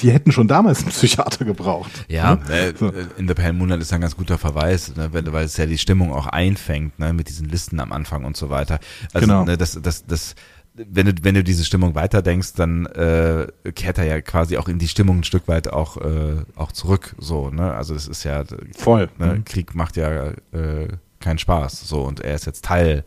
[0.00, 1.90] die hätten schon damals einen Psychiater gebraucht.
[2.08, 2.52] Ja, ne?
[2.52, 2.92] äh, so.
[3.16, 6.12] in The Pale Moonlight ist ein ganz guter Verweis, ne, weil es ja die Stimmung
[6.12, 8.78] auch einfängt, ne, mit diesen Listen am Anfang und so weiter.
[9.12, 9.44] Also, genau.
[9.44, 10.34] ne, das, das, das,
[10.74, 14.78] wenn du, wenn du diese Stimmung weiterdenkst, dann äh, kehrt er ja quasi auch in
[14.78, 17.14] die Stimmung ein Stück weit auch, äh, auch zurück.
[17.18, 17.72] So, ne?
[17.74, 18.42] Also es ist ja
[18.76, 19.08] voll.
[19.18, 19.34] Ne?
[19.34, 19.44] Mhm.
[19.44, 20.88] Krieg macht ja äh,
[21.20, 21.88] keinen Spaß.
[21.88, 23.04] So, und er ist jetzt Teil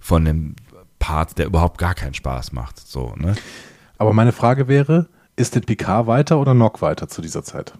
[0.00, 0.56] von dem
[0.98, 2.80] Part, der überhaupt gar keinen Spaß macht.
[2.80, 3.34] So, ne?
[3.98, 7.74] Aber meine Frage wäre, ist denn Picard weiter oder Nock weiter zu dieser Zeit?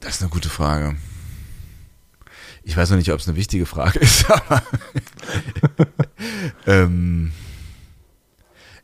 [0.00, 0.96] Das ist eine gute Frage.
[2.64, 4.62] Ich weiß noch nicht, ob es eine wichtige Frage ist, aber
[6.66, 7.32] ähm,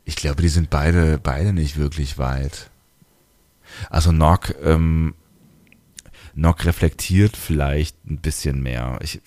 [0.05, 2.69] ich glaube, die sind beide, beide nicht wirklich weit.
[3.89, 5.13] Also Nock ähm,
[6.35, 8.97] Nock reflektiert vielleicht ein bisschen mehr.
[9.01, 9.21] Ich,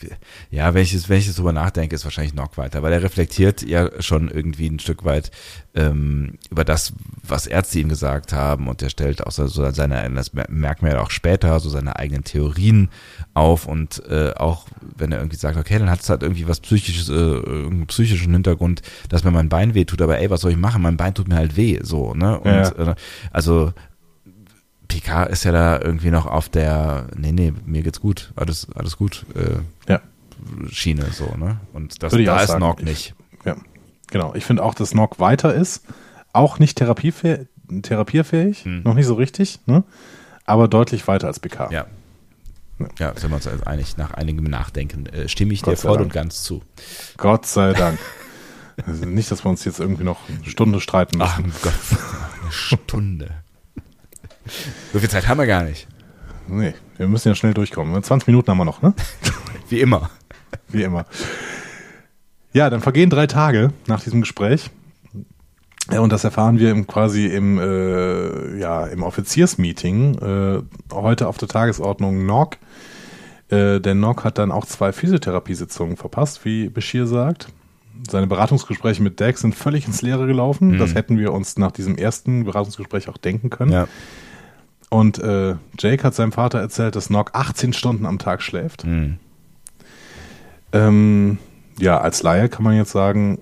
[0.51, 3.03] ja, wenn ich, es, wenn ich es drüber nachdenke, ist wahrscheinlich Nock weiter, weil er
[3.03, 5.31] reflektiert ja schon irgendwie ein Stück weit
[5.75, 6.93] ähm, über das,
[7.23, 11.01] was Ärzte ihm gesagt haben und er stellt auch so seine, das merkt man ja
[11.01, 12.91] auch später, so seine eigenen Theorien
[13.35, 16.61] auf und äh, auch wenn er irgendwie sagt, okay, dann hat es halt irgendwie was
[16.61, 20.53] psychisches, äh, irgendeinen psychischen Hintergrund, dass mir mein Bein weh tut, aber ey, was soll
[20.53, 20.83] ich machen?
[20.83, 22.39] Mein Bein tut mir halt weh, so, ne?
[22.39, 22.69] Und ja.
[22.69, 22.95] äh,
[23.31, 23.73] also
[24.93, 28.97] Picard ist ja da irgendwie noch auf der, nee, nee, mir geht's gut, alles, alles
[28.97, 30.01] gut, äh, ja.
[30.71, 31.61] Schiene so, ne?
[31.73, 33.15] Und das, da ist Nog nicht.
[33.45, 33.57] Ja,
[34.11, 34.35] genau.
[34.35, 35.85] Ich finde auch, dass Nog weiter ist,
[36.33, 37.47] auch nicht therapiefähig,
[37.83, 38.83] therapierfähig, hm.
[38.83, 39.85] noch nicht so richtig, ne?
[40.45, 41.73] aber deutlich weiter als Picard.
[41.73, 41.87] Ja.
[42.99, 45.99] Ja, sind wir uns also einig, nach einigem Nachdenken äh, stimme ich Gott dir voll
[45.99, 46.07] Dank.
[46.07, 46.63] und ganz zu.
[47.17, 47.99] Gott sei Dank.
[48.87, 51.53] also nicht, dass wir uns jetzt irgendwie noch eine Stunde streiten müssen.
[51.55, 51.73] Ach Gott,
[52.43, 53.31] eine Stunde.
[54.93, 55.87] So viel Zeit haben wir gar nicht.
[56.49, 58.03] Nee, wir müssen ja schnell durchkommen.
[58.03, 58.95] 20 Minuten haben wir noch, ne?
[59.69, 60.11] Wie immer.
[60.69, 61.07] Wie immer.
[62.53, 64.71] Ja, dann vergehen drei Tage nach diesem Gespräch.
[65.91, 70.19] Und das erfahren wir im, quasi im, äh, ja, im Offiziersmeeting.
[70.19, 70.63] Äh,
[70.93, 72.59] heute auf der Tagesordnung Nock.
[73.49, 77.49] Äh, der Nock hat dann auch zwei Physiotherapiesitzungen verpasst, wie Bashir sagt.
[78.09, 80.73] Seine Beratungsgespräche mit Dex sind völlig ins Leere gelaufen.
[80.73, 80.79] Mhm.
[80.79, 83.73] Das hätten wir uns nach diesem ersten Beratungsgespräch auch denken können.
[83.73, 83.89] Ja.
[84.93, 88.85] Und äh, Jake hat seinem Vater erzählt, dass Nock 18 Stunden am Tag schläft.
[88.85, 89.17] Mhm.
[90.71, 91.39] Ähm,
[91.79, 93.41] ja, als Laie kann man jetzt sagen,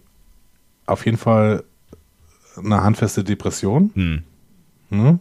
[0.86, 1.64] auf jeden Fall
[2.56, 3.90] eine handfeste Depression.
[3.94, 4.22] Mhm.
[4.90, 5.18] Ne?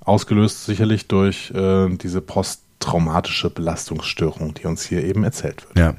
[0.00, 5.78] Ausgelöst sicherlich durch äh, diese posttraumatische Belastungsstörung, die uns hier eben erzählt wird.
[5.78, 5.94] Ja.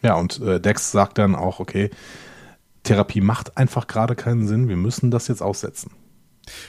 [0.00, 1.90] Ja, und äh, Dex sagt dann auch, okay,
[2.84, 5.90] Therapie macht einfach gerade keinen Sinn, wir müssen das jetzt aussetzen.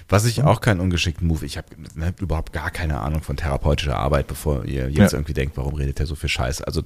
[0.07, 3.97] Was ich auch keinen ungeschickten Move, ich habe ne, überhaupt gar keine Ahnung von therapeutischer
[3.97, 5.17] Arbeit, bevor ihr jetzt ja.
[5.17, 6.61] irgendwie denkt, warum redet der so viel Scheiß?
[6.61, 6.83] Also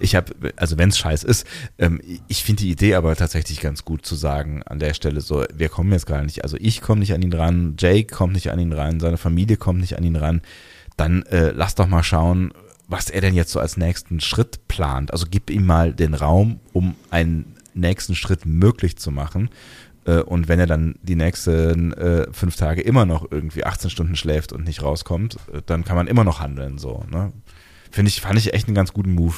[0.00, 1.46] ich habe, also wenn es Scheiß ist,
[1.78, 5.44] ähm, ich finde die Idee aber tatsächlich ganz gut zu sagen an der Stelle so,
[5.54, 8.50] wir kommen jetzt gar nicht, also ich komme nicht an ihn ran, Jake kommt nicht
[8.50, 10.42] an ihn ran, seine Familie kommt nicht an ihn ran,
[10.96, 12.52] dann äh, lass doch mal schauen,
[12.88, 15.12] was er denn jetzt so als nächsten Schritt plant.
[15.12, 19.48] Also gib ihm mal den Raum, um einen nächsten Schritt möglich zu machen
[20.04, 24.52] und wenn er dann die nächsten äh, fünf Tage immer noch irgendwie 18 Stunden schläft
[24.52, 26.78] und nicht rauskommt, äh, dann kann man immer noch handeln.
[26.78, 27.32] So, ne?
[27.90, 29.34] Finde ich, fand ich echt einen ganz guten Move.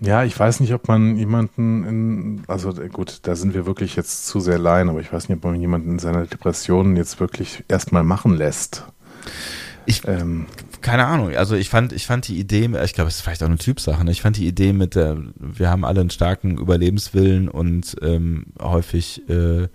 [0.00, 4.26] Ja, ich weiß nicht, ob man jemanden in, also gut, da sind wir wirklich jetzt
[4.26, 7.62] zu sehr allein, aber ich weiß nicht, ob man jemanden in seiner Depression jetzt wirklich
[7.68, 8.84] erstmal machen lässt.
[9.86, 10.46] Ich, ähm,
[10.82, 13.48] keine Ahnung, also ich fand, ich fand die Idee, ich glaube, es ist vielleicht auch
[13.48, 14.10] eine Typsache, ne?
[14.10, 19.28] ich fand die Idee mit der, wir haben alle einen starken Überlebenswillen und ähm, häufig
[19.28, 19.68] äh,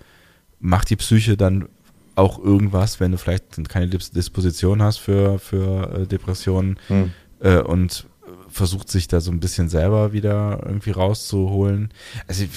[0.59, 1.67] macht die Psyche dann
[2.15, 7.11] auch irgendwas, wenn du vielleicht keine Disposition hast für, für äh, Depressionen hm.
[7.39, 8.07] äh, und
[8.49, 11.93] versucht sich da so ein bisschen selber wieder irgendwie rauszuholen.
[12.27, 12.49] Also ich,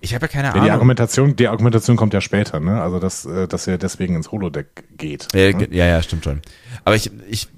[0.00, 0.64] ich habe ja keine Ahnung.
[0.64, 2.80] Die Argumentation, die Argumentation kommt ja später, ne?
[2.80, 5.28] Also dass, äh, dass er deswegen ins Holodeck geht.
[5.34, 5.68] Ja, ne?
[5.70, 6.40] ja, ja, stimmt schon.
[6.84, 7.48] Aber ich, ich,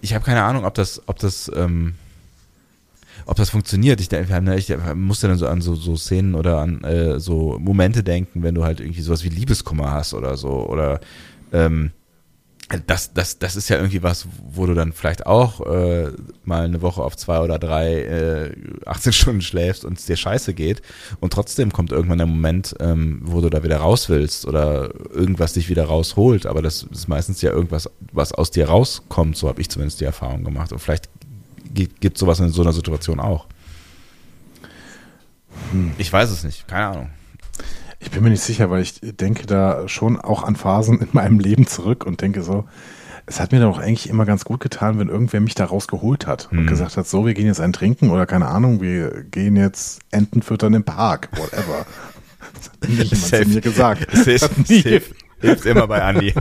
[0.00, 1.94] ich habe keine Ahnung, ob das, ob das, ähm,
[3.26, 4.00] ob das funktioniert.
[4.00, 8.42] Ich, ich musste dann so an so, so Szenen oder an äh, so Momente denken,
[8.42, 11.00] wenn du halt irgendwie sowas wie Liebeskummer hast oder so oder
[11.52, 11.90] ähm,
[12.86, 16.10] das, das, das ist ja irgendwie was, wo du dann vielleicht auch äh,
[16.44, 18.54] mal eine Woche auf zwei oder drei äh,
[18.84, 20.82] 18 Stunden schläfst und es dir scheiße geht
[21.20, 25.54] und trotzdem kommt irgendwann der Moment, ähm, wo du da wieder raus willst oder irgendwas
[25.54, 29.60] dich wieder rausholt, aber das ist meistens ja irgendwas, was aus dir rauskommt, so habe
[29.62, 31.08] ich zumindest die Erfahrung gemacht und vielleicht
[31.72, 33.46] gibt sowas in so einer Situation auch.
[35.70, 35.92] Hm.
[35.96, 37.10] Ich weiß es nicht, keine Ahnung.
[38.00, 41.40] Ich bin mir nicht sicher, weil ich denke da schon auch an Phasen in meinem
[41.40, 42.64] Leben zurück und denke so,
[43.26, 46.48] es hat mir doch eigentlich immer ganz gut getan, wenn irgendwer mich da rausgeholt hat
[46.50, 46.66] und mhm.
[46.66, 50.42] gesagt hat, so, wir gehen jetzt ein Trinken oder keine Ahnung, wir gehen jetzt Enten
[50.42, 51.86] füttern im Park, whatever.
[52.54, 54.06] Das hat nie jemand safe, zu mir gesagt.
[54.12, 56.34] Das hilft, hilft, hilft immer bei Andi.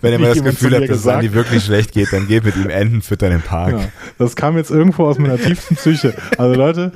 [0.00, 2.56] Wenn ihr mal das Gefühl habt, dass es Andi wirklich schlecht geht, dann geht mit
[2.56, 3.72] ihm Enten füttern im Park.
[3.72, 3.88] Ja,
[4.18, 6.14] das kam jetzt irgendwo aus meiner tiefsten Psyche.
[6.38, 6.92] Also Leute,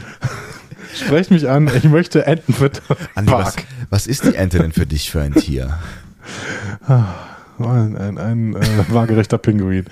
[0.95, 2.97] Sprecht mich an, ich möchte Enten füttern.
[3.15, 3.57] Andi, was,
[3.91, 5.79] was, ist die Ente denn für dich für ein Tier?
[7.59, 9.87] Ein, ein, ein äh, waagerechter Pinguin.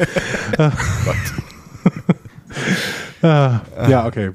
[3.23, 4.31] Ah, ja, okay.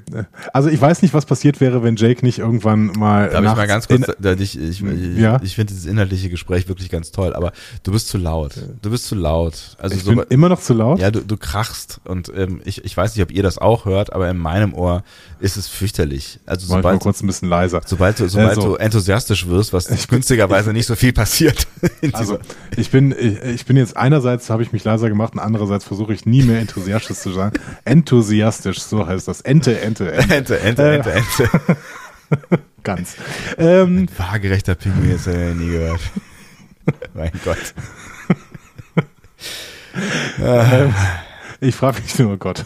[0.52, 3.28] Also ich weiß nicht, was passiert wäre, wenn Jake nicht irgendwann mal.
[3.30, 5.40] Darf ich mal ganz kurz, da, ich, ich, ich, ja?
[5.42, 8.54] ich finde dieses inhaltliche Gespräch wirklich ganz toll, aber du bist zu laut.
[8.82, 9.76] Du bist zu laut.
[9.78, 11.00] Also ich so, bin immer noch zu laut?
[11.00, 14.12] Ja, du, du krachst und ähm, ich, ich weiß nicht, ob ihr das auch hört,
[14.12, 15.02] aber in meinem Ohr
[15.40, 16.38] ist es fürchterlich.
[16.46, 17.80] Also sobald, mal kurz ein bisschen leiser.
[17.84, 21.66] Sobald du, sobald also, du enthusiastisch wirst, was ich günstigerweise nicht so viel passiert.
[22.12, 22.38] Also
[22.76, 26.14] ich bin, ich, ich bin jetzt einerseits habe ich mich leiser gemacht und andererseits versuche
[26.14, 27.52] ich nie mehr enthusiastisch zu sein.
[27.84, 29.40] Enthusiastisch Englisch, so heißt das.
[29.40, 30.34] Ente, Ente, Ente.
[30.34, 31.50] Ente, Ente, Ente, Ente.
[32.82, 33.16] Ganz.
[33.58, 36.00] Ähm, Ein waagerechter Pinguin ist ja nie gehört.
[37.14, 37.74] mein Gott.
[40.40, 40.94] ähm,
[41.60, 42.64] ich frage mich nur, oh Gott,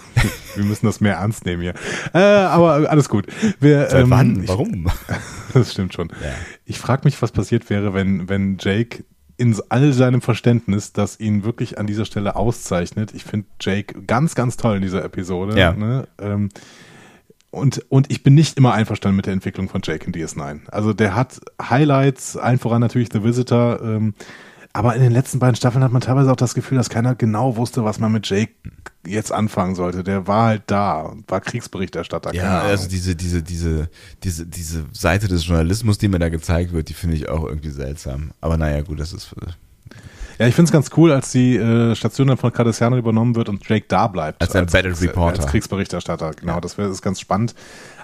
[0.56, 1.74] wir müssen das mehr ernst nehmen hier.
[2.12, 3.26] Äh, aber alles gut.
[3.60, 4.48] Wir, Seit ähm, wann?
[4.48, 4.90] Warum?
[5.54, 6.08] das stimmt schon.
[6.08, 6.34] Ja.
[6.66, 9.04] Ich frage mich, was passiert wäre, wenn, wenn Jake
[9.40, 13.14] in all seinem Verständnis, das ihn wirklich an dieser Stelle auszeichnet.
[13.14, 15.58] Ich finde Jake ganz, ganz toll in dieser Episode.
[15.58, 15.72] Ja.
[15.72, 16.06] Ne?
[16.20, 16.50] Ähm,
[17.50, 20.68] und, und ich bin nicht immer einverstanden mit der Entwicklung von Jake in DS9.
[20.68, 24.12] Also der hat Highlights, allen voran natürlich The Visitor, ähm,
[24.72, 27.56] aber in den letzten beiden Staffeln hat man teilweise auch das Gefühl, dass keiner genau
[27.56, 28.52] wusste, was man mit Jake
[29.04, 30.04] jetzt anfangen sollte.
[30.04, 32.34] Der war halt da, war Kriegsberichterstatter.
[32.34, 33.88] Ja, also diese, diese, diese,
[34.22, 37.70] diese, diese Seite des Journalismus, die mir da gezeigt wird, die finde ich auch irgendwie
[37.70, 38.30] seltsam.
[38.40, 39.34] Aber naja, gut, das ist.
[40.38, 43.48] Ja, ich finde es ganz cool, als die äh, Station dann von Cardassiano übernommen wird
[43.48, 44.40] und Jake da bleibt.
[44.40, 45.42] Als, als Battle Reporter.
[45.42, 46.54] Als Kriegsberichterstatter, genau.
[46.54, 46.60] Ja.
[46.60, 47.54] Das, wär, das ist ganz spannend.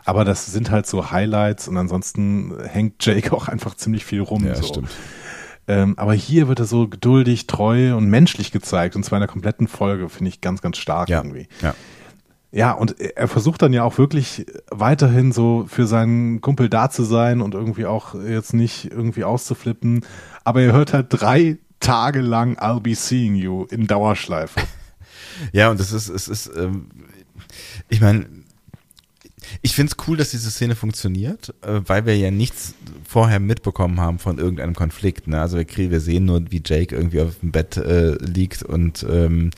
[0.05, 4.45] Aber das sind halt so Highlights und ansonsten hängt Jake auch einfach ziemlich viel rum.
[4.45, 4.65] Ja, so.
[4.65, 4.91] stimmt.
[5.69, 9.29] Ähm, aber hier wird er so geduldig, treu und menschlich gezeigt und zwar in der
[9.29, 11.49] kompletten Folge, finde ich ganz, ganz stark ja, irgendwie.
[11.63, 11.75] Ja.
[12.53, 17.03] Ja, und er versucht dann ja auch wirklich weiterhin so für seinen Kumpel da zu
[17.03, 20.07] sein und irgendwie auch jetzt nicht irgendwie auszuflippen.
[20.43, 24.61] Aber er hört halt drei Tage lang I'll be seeing you in Dauerschleife.
[25.53, 26.89] Ja, und das ist, es ist, ähm,
[27.91, 28.25] ich meine,
[29.63, 32.75] ich finde es cool, dass diese Szene funktioniert, äh, weil wir ja nichts
[33.09, 35.29] vorher mitbekommen haben von irgendeinem Konflikt.
[35.29, 35.41] Ne?
[35.41, 39.07] Also wir, kriegen, wir sehen nur, wie Jake irgendwie auf dem Bett äh, liegt und
[39.09, 39.51] ähm,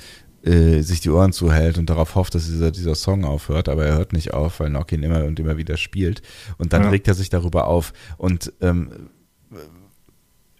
[0.42, 3.96] äh, sich die Ohren zuhält und darauf hofft, dass dieser, dieser Song aufhört, aber er
[3.96, 6.22] hört nicht auf, weil Nock ihn immer und immer wieder spielt.
[6.58, 6.90] Und dann ja.
[6.90, 7.92] regt er sich darüber auf.
[8.16, 8.90] Und ähm,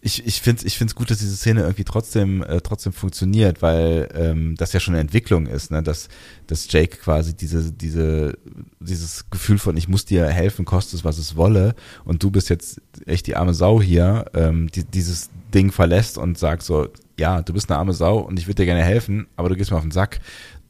[0.01, 3.63] ich, ich finde es ich find's gut, dass diese Szene irgendwie trotzdem, äh, trotzdem funktioniert,
[3.63, 5.83] weil ähm, das ja schon eine Entwicklung ist, ne?
[5.83, 6.09] dass,
[6.47, 8.39] dass Jake quasi diese, diese,
[8.79, 11.75] dieses Gefühl von ich muss dir helfen, kostet es, was es wolle,
[12.05, 16.39] und du bist jetzt echt die arme Sau hier, ähm, die, dieses Ding verlässt und
[16.39, 16.89] sagt so,
[17.19, 19.73] ja, du bist eine arme Sau und ich würde dir gerne helfen, aber du gehst
[19.73, 20.21] mir auf den Sack.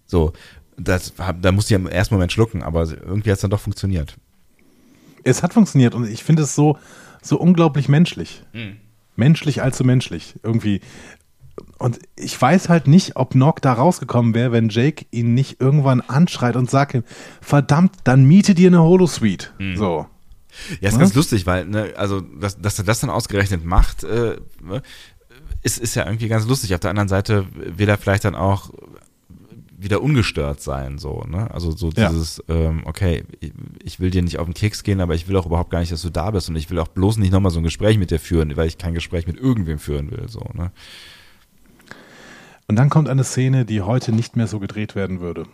[0.07, 0.33] So,
[0.79, 1.13] das,
[1.43, 4.17] da musst du ja im ersten Moment schlucken, aber irgendwie hat es dann doch funktioniert.
[5.23, 6.79] Es hat funktioniert und ich finde es so,
[7.21, 8.43] so unglaublich menschlich.
[8.55, 8.79] Mhm.
[9.19, 10.37] Menschlich allzu menschlich.
[10.43, 10.81] Irgendwie.
[11.79, 16.01] Und ich weiß halt nicht, ob Nock da rausgekommen wäre, wenn Jake ihn nicht irgendwann
[16.01, 17.03] anschreit und sagt ihm,
[17.41, 19.49] verdammt, dann miete dir eine Holosuite.
[19.59, 19.77] Mhm.
[19.77, 20.07] So.
[20.81, 21.01] Ja, ist ja?
[21.01, 24.83] ganz lustig, weil, ne, also, dass, dass er das dann ausgerechnet macht, äh, ne,
[25.63, 26.75] ist, ist ja irgendwie ganz lustig.
[26.75, 28.71] Auf der anderen Seite will er vielleicht dann auch
[29.81, 31.51] wieder ungestört sein, so, ne?
[31.53, 32.55] Also so dieses, ja.
[32.55, 33.25] ähm, okay,
[33.83, 35.93] ich will dir nicht auf den Keks gehen, aber ich will auch überhaupt gar nicht,
[35.93, 38.11] dass du da bist und ich will auch bloß nicht nochmal so ein Gespräch mit
[38.11, 40.73] dir führen, weil ich kein Gespräch mit irgendwem führen will, so, ne?
[42.67, 45.47] Und dann kommt eine Szene, die heute nicht mehr so gedreht werden würde.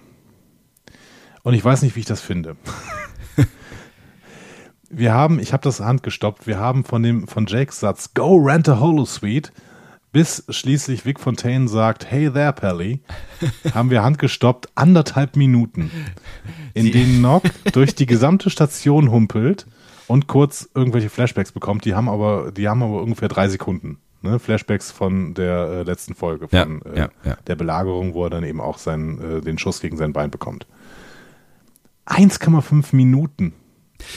[1.45, 2.57] Und ich weiß nicht, wie ich das finde.
[4.89, 8.37] wir haben, ich habe das Hand gestoppt, wir haben von dem von Jakes Satz Go
[8.37, 9.53] rent a Holosuite
[10.15, 13.01] bis schließlich Vic Fontaine sagt, hey there, Pelly,
[13.75, 15.91] haben wir handgestoppt anderthalb Minuten,
[16.73, 17.43] in denen Nock
[17.73, 19.67] durch die gesamte Station humpelt
[20.07, 21.85] und kurz irgendwelche Flashbacks bekommt.
[21.85, 23.99] Die haben aber, die haben aber ungefähr drei Sekunden.
[24.23, 24.39] Ne?
[24.39, 27.37] Flashbacks von der äh, letzten Folge, von ja, äh, ja, ja.
[27.49, 30.69] der Belagerung, wo er dann eben auch seinen, äh, den Schuss gegen sein Bein bekommt.
[32.07, 33.53] 1,5 Minuten.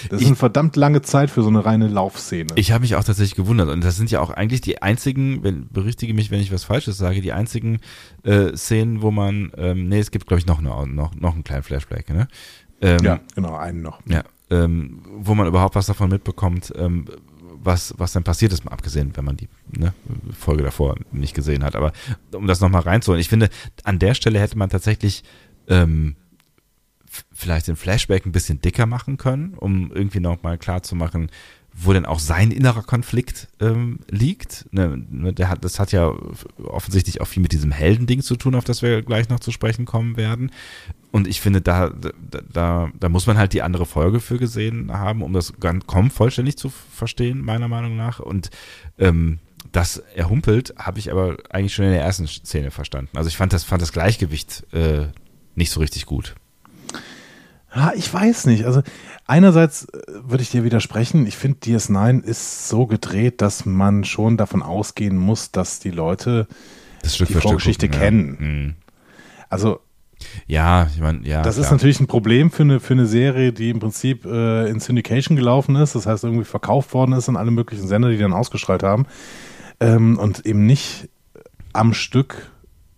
[0.10, 2.50] Das ich, ist eine verdammt lange Zeit für so eine reine Laufszene.
[2.56, 3.70] Ich habe mich auch tatsächlich gewundert.
[3.70, 6.98] Und das sind ja auch eigentlich die einzigen, wenn, berichtige mich, wenn ich was Falsches
[6.98, 7.80] sage, die einzigen
[8.24, 11.44] äh, Szenen, wo man, ähm, nee, es gibt, glaube ich, noch, eine, noch, noch einen
[11.44, 12.28] kleinen Flashback, ne?
[12.80, 14.02] Ähm, ja, genau, einen noch.
[14.08, 17.06] Ja, ähm, wo man überhaupt was davon mitbekommt, ähm,
[17.64, 19.94] was, was dann passiert ist, mal abgesehen, wenn man die ne,
[20.38, 21.76] Folge davor nicht gesehen hat.
[21.76, 21.92] Aber
[22.34, 23.50] um das nochmal reinzuholen, ich finde,
[23.84, 25.24] an der Stelle hätte man tatsächlich
[25.68, 26.16] ähm,
[27.38, 31.30] vielleicht den Flashback ein bisschen dicker machen können, um irgendwie nochmal klar zu machen,
[31.80, 34.66] wo denn auch sein innerer Konflikt ähm, liegt.
[34.72, 36.12] Ne, ne, der hat, das hat ja
[36.64, 39.86] offensichtlich auch viel mit diesem Heldending zu tun, auf das wir gleich noch zu sprechen
[39.86, 40.52] kommen werden.
[41.12, 41.92] Und ich finde, da,
[42.52, 46.10] da, da, muss man halt die andere Folge für gesehen haben, um das ganz kaum
[46.10, 48.20] vollständig zu verstehen, meiner Meinung nach.
[48.20, 48.50] Und
[48.98, 49.40] ähm,
[49.72, 53.16] das er humpelt, habe ich aber eigentlich schon in der ersten Szene verstanden.
[53.16, 55.08] Also ich fand das, fand das Gleichgewicht äh,
[55.56, 56.36] nicht so richtig gut.
[57.78, 58.66] Ja, ich weiß nicht.
[58.66, 58.82] Also
[59.28, 61.28] einerseits äh, würde ich dir widersprechen.
[61.28, 66.48] Ich finde, DS9 ist so gedreht, dass man schon davon ausgehen muss, dass die Leute
[67.04, 68.38] die Vorgeschichte gucken, kennen.
[68.40, 68.46] Ja.
[68.46, 68.76] Mhm.
[69.50, 69.80] Also
[70.48, 71.44] ja, ich meine, ja.
[71.44, 71.66] Das klar.
[71.66, 75.38] ist natürlich ein Problem für eine, für eine Serie, die im Prinzip äh, in Syndication
[75.38, 78.82] gelaufen ist, das heißt irgendwie verkauft worden ist an alle möglichen Sender, die dann ausgestrahlt
[78.82, 79.06] haben
[79.80, 81.10] ähm, und eben nicht
[81.74, 82.50] am Stück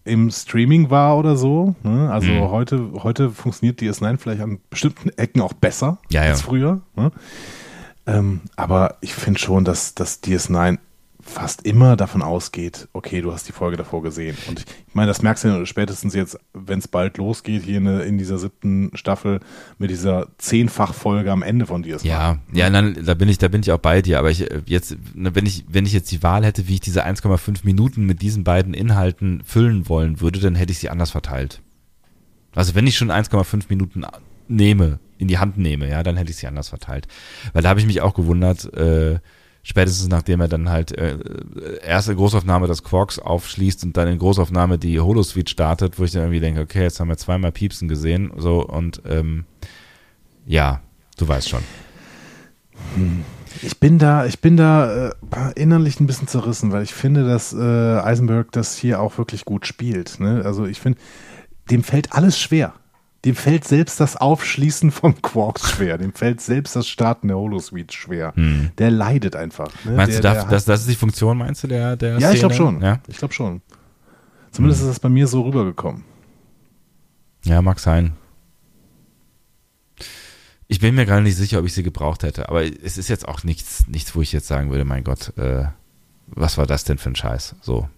[0.10, 1.76] im Streaming war oder so.
[1.84, 2.12] Ne?
[2.12, 2.50] Also mhm.
[2.50, 6.82] heute, heute funktioniert DS9 vielleicht an bestimmten Ecken auch besser ja, als früher.
[6.96, 7.12] Ne?
[8.08, 10.80] Ähm, aber ich finde schon, dass, dass DS9
[11.30, 14.38] fast immer davon ausgeht, okay, du hast die Folge davor gesehen.
[14.48, 17.88] Und ich, meine, das merkst du ja spätestens jetzt, wenn es bald losgeht, hier in,
[17.88, 19.40] in, dieser siebten Staffel
[19.78, 21.98] mit dieser Zehnfach-Folge am Ende von dir.
[22.02, 24.20] Ja, ja, dann, da bin ich, da bin ich auch bei dir.
[24.20, 26.82] Aber ich äh, jetzt, ne, wenn ich, wenn ich jetzt die Wahl hätte, wie ich
[26.82, 31.12] diese 1,5 Minuten mit diesen beiden Inhalten füllen wollen würde, dann hätte ich sie anders
[31.12, 31.62] verteilt.
[32.56, 34.04] Also wenn ich schon 1,5 Minuten
[34.48, 37.08] nehme, in die Hand nehme, ja, dann hätte ich sie anders verteilt.
[37.54, 39.20] Weil da habe ich mich auch gewundert, äh,
[39.64, 41.18] spätestens nachdem er dann halt äh,
[41.84, 46.24] erste Großaufnahme des Quarks aufschließt und dann in Großaufnahme die Holosuite startet, wo ich dann
[46.24, 49.46] irgendwie denke, okay, jetzt haben wir zweimal Piepsen gesehen, so und ähm,
[50.46, 50.82] ja,
[51.18, 51.64] du weißt schon.
[52.96, 53.24] Hm.
[53.62, 55.14] Ich bin da, ich bin da äh,
[55.56, 59.66] innerlich ein bisschen zerrissen, weil ich finde, dass äh, Eisenberg das hier auch wirklich gut
[59.66, 60.20] spielt.
[60.20, 60.44] Ne?
[60.46, 61.00] Also ich finde,
[61.72, 62.74] dem fällt alles schwer.
[63.26, 65.98] Dem fällt selbst das Aufschließen vom Quarks schwer.
[65.98, 68.34] Dem fällt selbst das Starten der Holosuite schwer.
[68.36, 68.72] Hm.
[68.78, 69.72] Der leidet einfach.
[69.84, 69.92] Ne?
[69.92, 72.34] Meinst der, du, darf, das, das ist die Funktion, meinst du, der, der Ja, Szene?
[72.34, 72.82] ich glaube schon.
[72.82, 73.00] Ja?
[73.08, 73.62] Ich glaube schon.
[74.52, 74.88] Zumindest hm.
[74.88, 76.06] ist das bei mir so rübergekommen.
[77.44, 78.14] Ja, mag sein.
[80.68, 83.28] Ich bin mir gerade nicht sicher, ob ich sie gebraucht hätte, aber es ist jetzt
[83.28, 85.66] auch nichts, nichts, wo ich jetzt sagen würde, mein Gott, äh,
[86.28, 87.56] was war das denn für ein Scheiß?
[87.62, 87.90] So.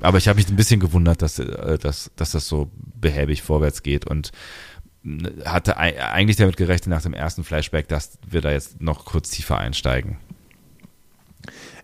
[0.00, 2.70] Aber ich habe mich ein bisschen gewundert, dass, äh, dass, dass das so
[3.00, 4.30] behäbig vorwärts geht und
[5.04, 9.30] äh, hatte eigentlich damit gerechnet nach dem ersten Flashback, dass wir da jetzt noch kurz
[9.30, 10.18] tiefer einsteigen.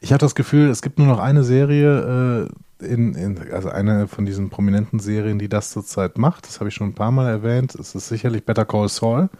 [0.01, 2.49] Ich habe das Gefühl, es gibt nur noch eine Serie,
[2.81, 6.47] äh, in, in, also eine von diesen prominenten Serien, die das zurzeit macht.
[6.47, 7.75] Das habe ich schon ein paar Mal erwähnt.
[7.75, 9.31] Es ist sicherlich Better Call Saul,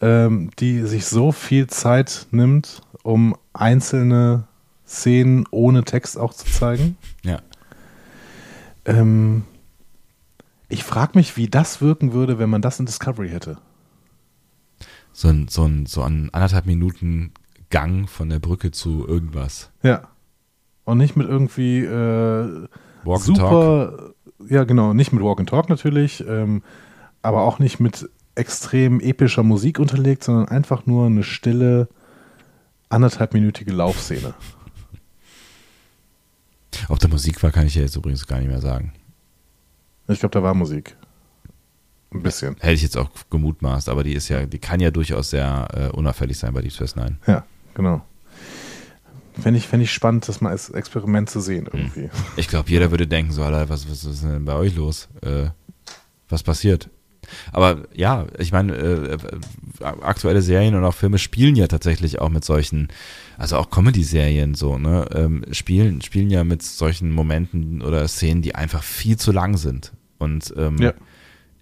[0.00, 4.44] ähm, die sich so viel Zeit nimmt, um einzelne
[4.86, 6.96] Szenen ohne Text auch zu zeigen.
[7.24, 7.40] Ja.
[8.84, 9.44] Ähm,
[10.68, 13.58] ich frage mich, wie das wirken würde, wenn man das in Discovery hätte.
[15.12, 17.32] So ein, so ein, so ein anderthalb Minuten
[17.70, 19.70] Gang von der Brücke zu irgendwas.
[19.82, 20.08] Ja.
[20.84, 22.68] Und nicht mit irgendwie äh,
[23.16, 24.14] super,
[24.48, 26.62] ja genau, nicht mit Walk and Talk natürlich, ähm,
[27.20, 31.88] aber auch nicht mit extrem epischer Musik unterlegt, sondern einfach nur eine stille,
[32.88, 34.34] anderthalbminütige Laufszene.
[36.88, 38.92] Ob da Musik war, kann ich ja jetzt übrigens gar nicht mehr sagen.
[40.08, 40.96] Ich glaube, da war Musik.
[42.10, 42.56] Ein bisschen.
[42.60, 45.96] Hätte ich jetzt auch gemutmaßt, aber die ist ja, die kann ja durchaus sehr äh,
[45.96, 47.18] unauffällig sein bei Deep Space Nine.
[47.26, 47.44] Ja,
[47.74, 48.02] genau.
[49.38, 52.10] Fände ich, fänd ich spannend, das mal als Experiment zu sehen irgendwie.
[52.36, 55.08] Ich glaube, jeder würde denken, so, Alter, was, was ist denn bei euch los?
[55.20, 55.50] Äh,
[56.28, 56.88] was passiert?
[57.52, 59.18] Aber ja, ich meine, äh, äh,
[59.82, 62.88] aktuelle Serien und auch Filme spielen ja tatsächlich auch mit solchen,
[63.36, 68.54] also auch Comedy-Serien so, ne, ähm, spielen, spielen ja mit solchen Momenten oder Szenen, die
[68.54, 69.92] einfach viel zu lang sind.
[70.18, 70.92] Und ähm, Ja.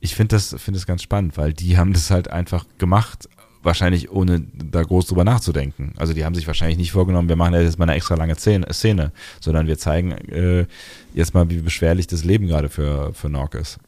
[0.00, 3.28] ich finde das, finde das ganz spannend, weil die haben das halt einfach gemacht,
[3.62, 5.92] wahrscheinlich ohne da groß drüber nachzudenken.
[5.96, 8.66] Also die haben sich wahrscheinlich nicht vorgenommen, wir machen jetzt mal eine extra lange Szene,
[8.72, 10.66] Szene sondern wir zeigen äh,
[11.14, 13.78] jetzt mal, wie beschwerlich das Leben gerade für, für Nork ist.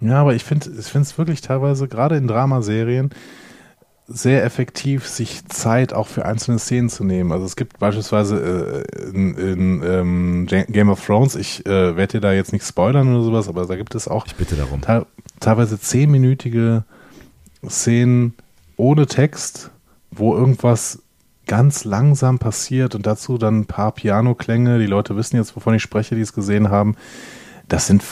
[0.00, 3.10] Ja, aber ich finde ich finde es wirklich teilweise, gerade in Dramaserien,
[4.12, 7.30] sehr effektiv, sich Zeit auch für einzelne Szenen zu nehmen.
[7.30, 12.20] Also es gibt beispielsweise äh, in, in ähm, Game of Thrones, ich äh, werde dir
[12.20, 15.06] da jetzt nicht spoilern oder sowas, aber da gibt es auch te
[15.38, 16.84] teilweise zehnminütige
[17.66, 18.34] Szenen
[18.76, 19.70] ohne Text,
[20.10, 21.02] wo irgendwas
[21.46, 24.78] ganz langsam passiert und dazu dann ein paar Pianoklänge.
[24.78, 26.96] Die Leute wissen jetzt, wovon ich spreche, die es gesehen haben.
[27.68, 28.02] Das sind,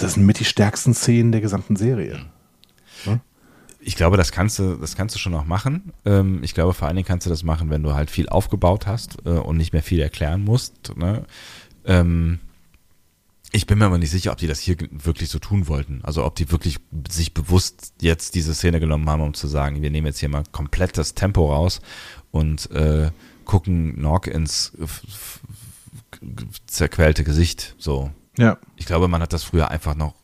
[0.00, 2.20] das sind mit die stärksten Szenen der gesamten Serie.
[3.80, 5.92] Ich glaube, das kannst du, das kannst du schon auch machen.
[6.04, 8.86] Ähm, ich glaube, vor allen Dingen kannst du das machen, wenn du halt viel aufgebaut
[8.86, 10.96] hast äh, und nicht mehr viel erklären musst.
[10.96, 11.24] Ne?
[11.84, 12.40] Ähm,
[13.50, 16.00] ich bin mir aber nicht sicher, ob die das hier wirklich so tun wollten.
[16.02, 16.78] Also ob die wirklich
[17.08, 20.44] sich bewusst jetzt diese Szene genommen haben, um zu sagen, wir nehmen jetzt hier mal
[20.52, 21.80] komplett das Tempo raus
[22.30, 23.10] und äh,
[23.44, 24.72] gucken Nork ins
[26.66, 27.74] zerquälte Gesicht.
[27.78, 28.56] So, Ja.
[28.76, 30.14] ich glaube, man hat das früher einfach noch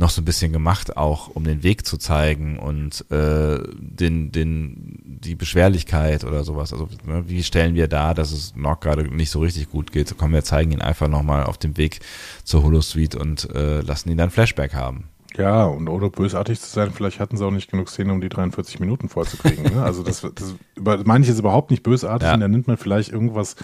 [0.00, 5.02] noch so ein bisschen gemacht, auch um den Weg zu zeigen und äh, den, den,
[5.04, 6.72] die Beschwerlichkeit oder sowas.
[6.72, 10.16] Also ne, wie stellen wir dar, dass es noch gerade nicht so richtig gut geht?
[10.16, 11.98] Kommen wir zeigen ihn einfach nochmal auf dem Weg
[12.44, 15.08] zur Holosuite und äh, lassen ihn dann Flashback haben.
[15.36, 18.28] Ja, und ohne bösartig zu sein, vielleicht hatten sie auch nicht genug Szene, um die
[18.28, 19.64] 43 Minuten vollzukriegen.
[19.74, 19.82] Ne?
[19.82, 22.34] Also das, das über, meine ich jetzt überhaupt nicht bösartig, Ja.
[22.34, 23.56] und da nimmt man vielleicht irgendwas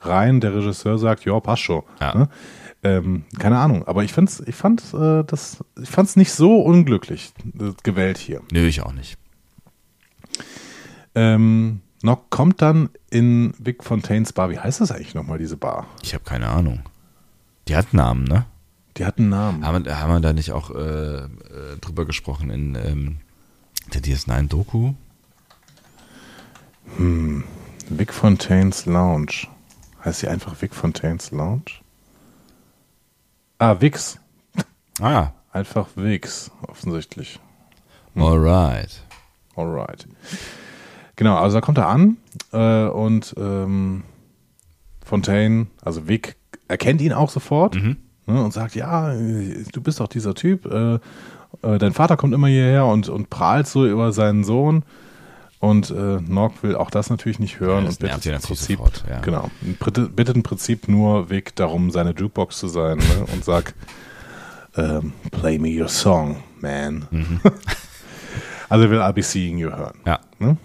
[0.00, 1.82] rein, der Regisseur sagt, ja, passt schon.
[2.00, 2.12] Ja.
[2.16, 2.28] Ne?
[2.82, 7.32] Ähm, keine Ahnung, aber ich fand's, ich fand äh, das, ich fand's nicht so unglücklich
[7.58, 8.42] äh, gewählt hier.
[8.52, 9.16] Nö, ich auch nicht.
[11.14, 14.50] Ähm, Nock kommt dann in Vic Fontaines Bar.
[14.50, 15.86] Wie heißt das eigentlich nochmal, diese Bar?
[16.02, 16.82] Ich habe keine Ahnung.
[17.68, 18.44] Die hat Namen, ne?
[18.96, 19.64] Die hat einen Namen.
[19.66, 20.76] Haben, wir- haben wir da nicht auch äh,
[21.24, 21.26] äh,
[21.80, 23.16] drüber gesprochen in ähm,
[23.92, 24.92] der DS9-Doku?
[27.90, 29.48] Vic Fontaines Lounge.
[30.04, 31.64] Heißt sie einfach Vic Fontaines Lounge?
[33.58, 34.18] Ah, Vix.
[35.00, 37.40] Ah ja, Einfach Vix, offensichtlich.
[38.14, 39.02] alright.
[39.56, 40.06] Alright.
[41.16, 42.18] Genau, also da kommt er an
[42.52, 44.02] äh, und ähm,
[45.02, 46.36] Fontaine, also Vic,
[46.68, 47.96] erkennt ihn auch sofort Mhm.
[48.26, 50.66] ne, und sagt, ja, du bist doch dieser Typ.
[50.66, 50.94] Äh,
[51.62, 54.84] äh, dein Vater kommt immer hierher und, und prahlt so über seinen Sohn.
[55.66, 59.04] Und äh, Nork will auch das natürlich nicht hören Ja, und bittet im Prinzip, sofort,
[59.08, 59.20] ja.
[59.20, 59.50] genau,
[59.84, 63.74] bittet, bittet im Prinzip nur Vic darum, seine Jukebox zu sein ne, und sagt,
[64.76, 67.06] ähm, play me your song, man.
[67.10, 67.40] Mhm.
[68.68, 69.98] also will I'll be seeing you hören.
[70.06, 70.20] Ja.
[70.38, 70.56] Ne?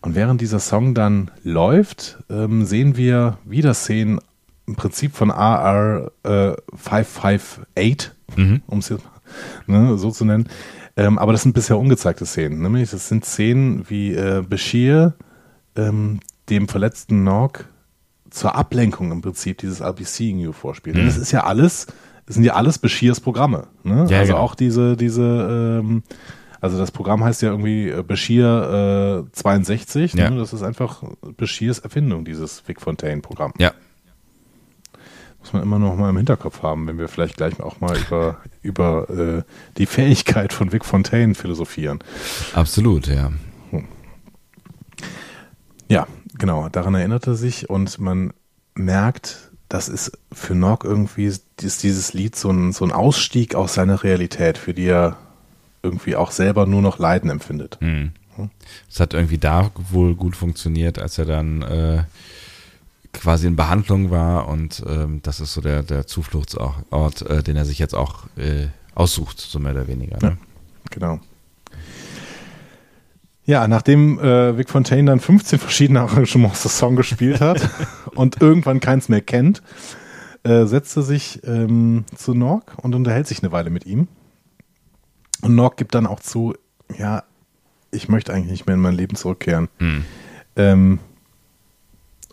[0.00, 4.20] Und während dieser Song dann läuft, ähm, sehen wir wieder Szenen
[4.66, 8.62] im Prinzip von AR äh, 558, Mhm.
[8.66, 9.04] um es jetzt
[9.66, 10.48] ne, so zu nennen.
[10.98, 12.60] Ähm, aber das sind bisher ungezeigte Szenen.
[12.60, 15.14] Nämlich, das sind Szenen, wie äh, Bashir
[15.76, 16.18] ähm,
[16.50, 17.64] dem verletzten Nog
[18.30, 20.96] zur Ablenkung im Prinzip dieses I'll be seeing you vorspielt.
[20.96, 21.86] Denn das ist ja alles,
[22.26, 23.68] das sind ja alles Bashirs Programme.
[23.84, 24.06] Ne?
[24.10, 24.44] Ja, also genau.
[24.44, 25.22] auch diese, diese,
[25.80, 26.02] ähm,
[26.60, 30.14] also das Programm heißt ja irgendwie äh, Bashir äh, 62.
[30.14, 30.30] Ja.
[30.30, 30.38] Ne?
[30.38, 31.04] Das ist einfach
[31.36, 33.52] Bashirs Erfindung, dieses Vic Fontaine-Programm.
[33.58, 33.72] Ja.
[35.40, 38.38] Muss man immer noch mal im Hinterkopf haben, wenn wir vielleicht gleich auch mal über,
[38.60, 39.42] über äh,
[39.78, 42.00] die Fähigkeit von Vic Fontaine philosophieren.
[42.54, 43.32] Absolut, ja.
[45.88, 48.34] Ja, genau, daran erinnert er sich und man
[48.74, 53.74] merkt, das ist für Nog irgendwie, ist dieses Lied so ein, so ein Ausstieg aus
[53.74, 55.16] seiner Realität, für die er
[55.82, 57.78] irgendwie auch selber nur noch Leiden empfindet.
[57.80, 58.12] Mhm.
[58.88, 62.04] Es hat irgendwie da wohl gut funktioniert, als er dann äh,
[63.18, 67.64] quasi in Behandlung war und ähm, das ist so der, der Zufluchtsort, äh, den er
[67.64, 70.18] sich jetzt auch äh, aussucht, so mehr oder weniger.
[70.20, 70.38] Ne?
[70.90, 71.20] Genau.
[73.44, 77.68] Ja, nachdem äh, Vic Fontaine dann 15 verschiedene Arrangements des Song gespielt hat
[78.14, 79.62] und irgendwann keins mehr kennt,
[80.42, 84.08] äh, setzt er sich ähm, zu Nork und unterhält sich eine Weile mit ihm.
[85.40, 86.54] Und Nork gibt dann auch zu,
[86.98, 87.22] ja,
[87.90, 89.68] ich möchte eigentlich nicht mehr in mein Leben zurückkehren.
[89.78, 90.04] Hm.
[90.56, 90.98] Ähm,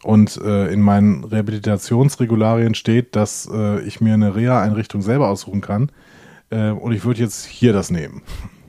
[0.06, 5.90] und äh, in meinen Rehabilitationsregularien steht, dass äh, ich mir eine Reha-Einrichtung selber aussuchen kann.
[6.52, 8.22] Äh, und ich würde jetzt hier das nehmen.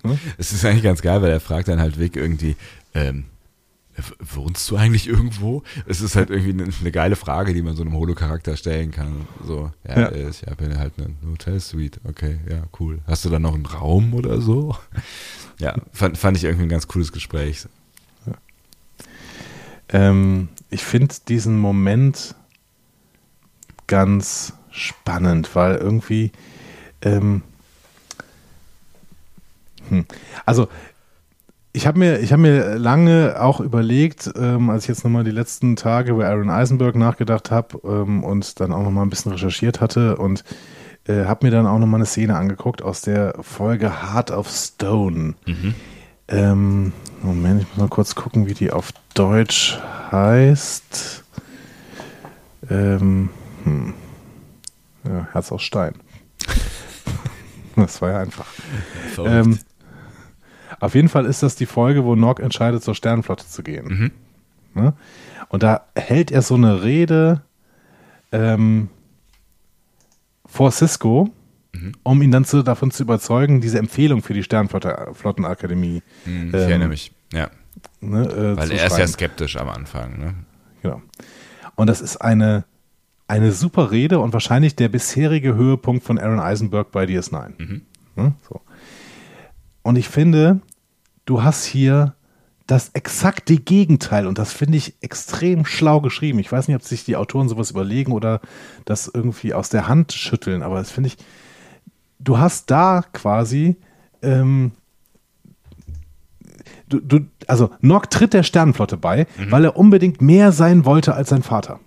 [0.03, 0.19] Hm?
[0.39, 2.57] Es ist eigentlich ganz geil, weil er fragt dann halt Vic irgendwie,
[2.95, 3.25] ähm,
[4.19, 5.63] wohnst du eigentlich irgendwo?
[5.87, 9.27] Es ist halt irgendwie eine, eine geile Frage, die man so einem Holo-Charakter stellen kann.
[9.47, 10.29] So, ja, ja.
[10.29, 12.01] ich habe halt eine Hotelsuite.
[12.05, 13.01] Okay, ja, cool.
[13.07, 14.75] Hast du da noch einen Raum oder so?
[15.59, 17.67] Ja, fand, fand ich irgendwie ein ganz cooles Gespräch.
[19.91, 22.35] Ähm, ich finde diesen Moment
[23.87, 26.33] ganz spannend, weil irgendwie
[27.03, 27.43] ähm,
[29.89, 30.05] hm,
[30.45, 30.69] also
[31.73, 35.77] ich habe mir, hab mir lange auch überlegt, ähm, als ich jetzt nochmal die letzten
[35.77, 40.17] Tage über Aaron Eisenberg nachgedacht habe ähm, und dann auch nochmal ein bisschen recherchiert hatte
[40.17, 40.43] und
[41.07, 45.35] äh, habe mir dann auch nochmal eine Szene angeguckt aus der Folge Heart of Stone.
[45.45, 45.75] Mhm.
[46.29, 49.79] Ähm, Moment, ich muss mal kurz gucken, wie die auf Deutsch
[50.11, 51.25] heißt.
[52.69, 53.31] Ähm,
[53.65, 53.95] hm.
[55.05, 55.95] ja, Herz aus Stein.
[57.77, 58.47] das war ja einfach.
[59.19, 59.59] Ähm,
[60.81, 63.87] auf jeden Fall ist das die Folge, wo Nock entscheidet, zur Sternenflotte zu gehen.
[63.87, 64.83] Mhm.
[64.83, 64.93] Ne?
[65.49, 67.43] Und da hält er so eine Rede
[68.33, 68.89] ähm,
[70.45, 71.31] vor Cisco,
[71.81, 71.93] mhm.
[72.03, 76.03] um ihn dann zu, davon zu überzeugen, diese Empfehlung für die Sternflottenakademie.
[76.25, 77.51] Mhm, ich ähm, erinnere mich, ja.
[78.01, 80.19] Ne, äh, Weil er ist ja skeptisch am Anfang.
[80.19, 80.35] Ne?
[80.83, 81.03] Genau.
[81.75, 82.65] Und das ist eine,
[83.29, 87.53] eine super Rede und wahrscheinlich der bisherige Höhepunkt von Aaron Eisenberg bei DS9.
[87.59, 87.83] Mhm.
[88.17, 88.35] Ne?
[88.49, 88.61] So.
[89.83, 90.61] Und ich finde,
[91.27, 92.15] du hast hier
[92.67, 96.41] das exakte Gegenteil und das finde ich extrem schlau geschrieben.
[96.41, 98.41] Ich weiß nicht, ob sich die Autoren sowas überlegen oder
[98.85, 101.17] das irgendwie aus der Hand schütteln, aber das finde ich,
[102.19, 103.77] du hast da quasi,
[104.23, 104.73] ähm,
[106.89, 109.51] du, du, also Nock tritt der Sternenflotte bei, mhm.
[109.51, 111.81] weil er unbedingt mehr sein wollte als sein Vater.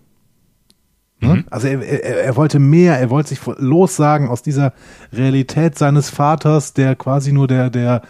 [1.22, 1.36] Ne?
[1.36, 1.46] Mhm.
[1.50, 4.74] Also er, er, er, wollte mehr, er wollte sich lossagen aus dieser
[5.12, 8.02] Realität seines Vaters, der quasi nur der, der,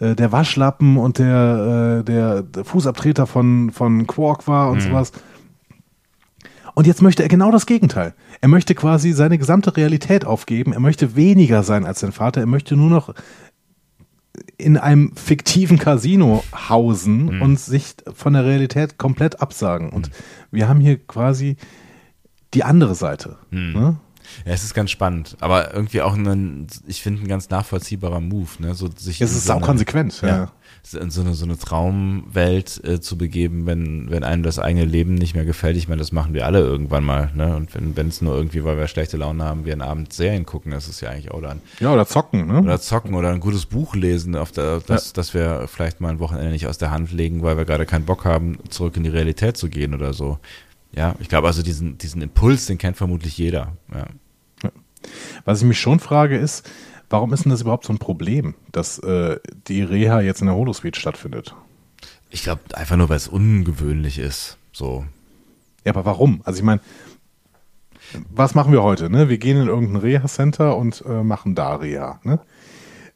[0.00, 4.88] äh, der Waschlappen und der, äh, der Fußabtreter von, von Quark war und mhm.
[4.88, 5.12] sowas.
[6.78, 8.14] Und jetzt möchte er genau das Gegenteil.
[8.40, 10.72] Er möchte quasi seine gesamte Realität aufgeben.
[10.72, 12.40] Er möchte weniger sein als sein Vater.
[12.40, 13.14] Er möchte nur noch
[14.58, 17.42] in einem fiktiven Casino hausen mhm.
[17.42, 19.90] und sich von der Realität komplett absagen.
[19.90, 20.12] Und mhm.
[20.52, 21.56] wir haben hier quasi
[22.54, 23.38] die andere Seite.
[23.50, 23.72] Hm.
[23.72, 23.96] Ne?
[24.44, 28.48] Ja, es ist ganz spannend, aber irgendwie auch ein, ich finde, ein ganz nachvollziehbarer Move,
[28.58, 28.74] ne?
[28.74, 30.28] So sich es ist so auch eine, konsequent, ja.
[30.28, 30.52] ja.
[31.00, 35.14] In so eine, so eine Traumwelt äh, zu begeben, wenn, wenn einem das eigene Leben
[35.14, 35.76] nicht mehr gefällt.
[35.76, 37.56] Ich meine, das machen wir alle irgendwann mal, ne?
[37.56, 40.72] Und wenn es nur irgendwie, weil wir schlechte Laune haben, wir einen Abend Serien gucken,
[40.72, 41.60] das ist ja eigentlich auch dann.
[41.80, 42.60] Ja, oder zocken, ne?
[42.60, 45.12] Oder zocken oder ein gutes Buch lesen, auf der, das, ja.
[45.14, 48.04] dass wir vielleicht mal ein Wochenende nicht aus der Hand legen, weil wir gerade keinen
[48.04, 50.38] Bock haben, zurück in die Realität zu gehen oder so.
[50.92, 53.76] Ja, ich glaube also diesen, diesen Impuls, den kennt vermutlich jeder.
[53.94, 54.06] Ja.
[55.44, 56.68] Was ich mich schon frage ist,
[57.10, 60.56] warum ist denn das überhaupt so ein Problem, dass äh, die Reha jetzt in der
[60.56, 61.54] Holosuite stattfindet?
[62.30, 64.58] Ich glaube einfach nur, weil es ungewöhnlich ist.
[64.72, 65.06] So.
[65.84, 66.42] Ja, aber warum?
[66.44, 66.80] Also ich meine,
[68.30, 69.10] was machen wir heute?
[69.10, 69.28] Ne?
[69.28, 72.20] Wir gehen in irgendein Reha-Center und äh, machen da Reha.
[72.24, 72.40] Ne?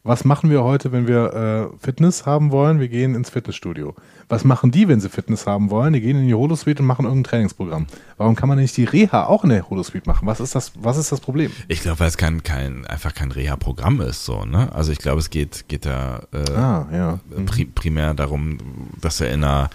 [0.04, 2.80] Was machen wir heute, wenn wir äh, Fitness haben wollen?
[2.80, 3.94] Wir gehen ins Fitnessstudio.
[4.28, 5.92] Was machen die, wenn sie Fitness haben wollen?
[5.92, 7.86] Die gehen in die Holosuite und machen irgendein Trainingsprogramm.
[8.16, 10.26] Warum kann man nicht die Reha auch in der Holosuite machen?
[10.26, 11.52] Was ist das, was ist das Problem?
[11.68, 14.74] Ich glaube, weil es kein, kein, einfach kein Reha-Programm ist, so, ne?
[14.74, 17.20] Also ich glaube, es geht, geht da äh, ah, ja.
[17.36, 17.46] mhm.
[17.46, 18.58] pri primär darum,
[19.00, 19.70] dass er in einer,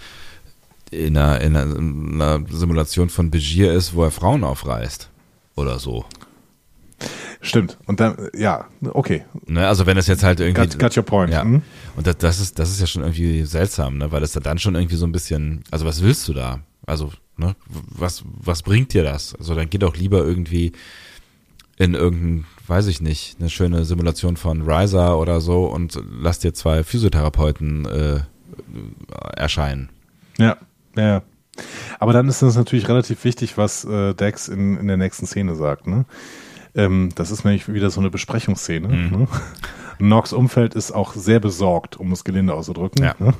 [0.90, 5.08] in einer, in einer, in einer Simulation von Begier ist, wo er Frauen aufreißt.
[5.56, 6.04] Oder so.
[7.40, 7.78] Stimmt.
[7.86, 9.24] Und dann, ja, okay.
[9.46, 10.68] Ne, also wenn es jetzt halt irgendwie.
[10.68, 11.32] Got, got your point.
[11.32, 11.44] Ja.
[11.44, 11.62] Mhm.
[11.96, 14.10] Und das, das, ist, das ist ja schon irgendwie seltsam, ne?
[14.10, 16.60] Weil das dann schon irgendwie so ein bisschen, also was willst du da?
[16.86, 19.34] Also, ne, was, was bringt dir das?
[19.34, 20.72] Also dann geh doch lieber irgendwie
[21.76, 26.52] in irgendein, weiß ich nicht, eine schöne Simulation von Riser oder so und lass dir
[26.52, 28.20] zwei Physiotherapeuten äh,
[29.36, 29.90] erscheinen.
[30.38, 30.56] Ja,
[30.96, 31.22] ja.
[31.98, 35.54] Aber dann ist es natürlich relativ wichtig, was äh, Dex in, in der nächsten Szene
[35.54, 36.04] sagt, ne?
[36.78, 38.88] Ähm, das ist nämlich wieder so eine Besprechungsszene.
[38.88, 39.10] Mhm.
[39.10, 39.28] Ne?
[39.98, 43.04] Nox Umfeld ist auch sehr besorgt, um es gelinde auszudrücken.
[43.04, 43.16] Ja.
[43.18, 43.34] Ne?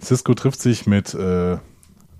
[0.00, 1.58] Cisco trifft sich mit äh,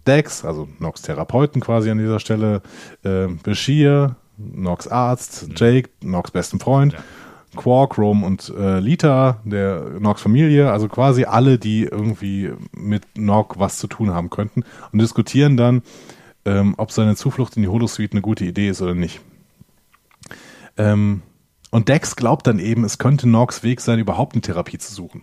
[0.04, 2.62] Dex, also Nox Therapeuten quasi an dieser Stelle,
[3.04, 5.54] äh, Bashir, Nox Arzt, mhm.
[5.56, 6.98] Jake, Nox besten Freund, ja.
[7.54, 13.56] Quark, Rome und äh, Lita, der Nox Familie, also quasi alle, die irgendwie mit Nox
[13.56, 15.82] was zu tun haben könnten und diskutieren dann,
[16.44, 19.20] ähm, ob seine Zuflucht in die Holosuite eine gute Idee ist oder nicht.
[20.76, 21.22] Ähm,
[21.70, 25.22] und Dex glaubt dann eben, es könnte Norks Weg sein, überhaupt eine Therapie zu suchen.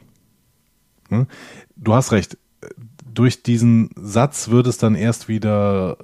[1.10, 1.28] Ne?
[1.76, 2.38] Du hast recht.
[3.06, 5.97] Durch diesen Satz wird es dann erst wieder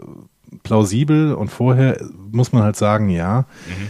[0.00, 3.46] äh, plausibel und vorher muss man halt sagen, ja.
[3.66, 3.88] Mhm.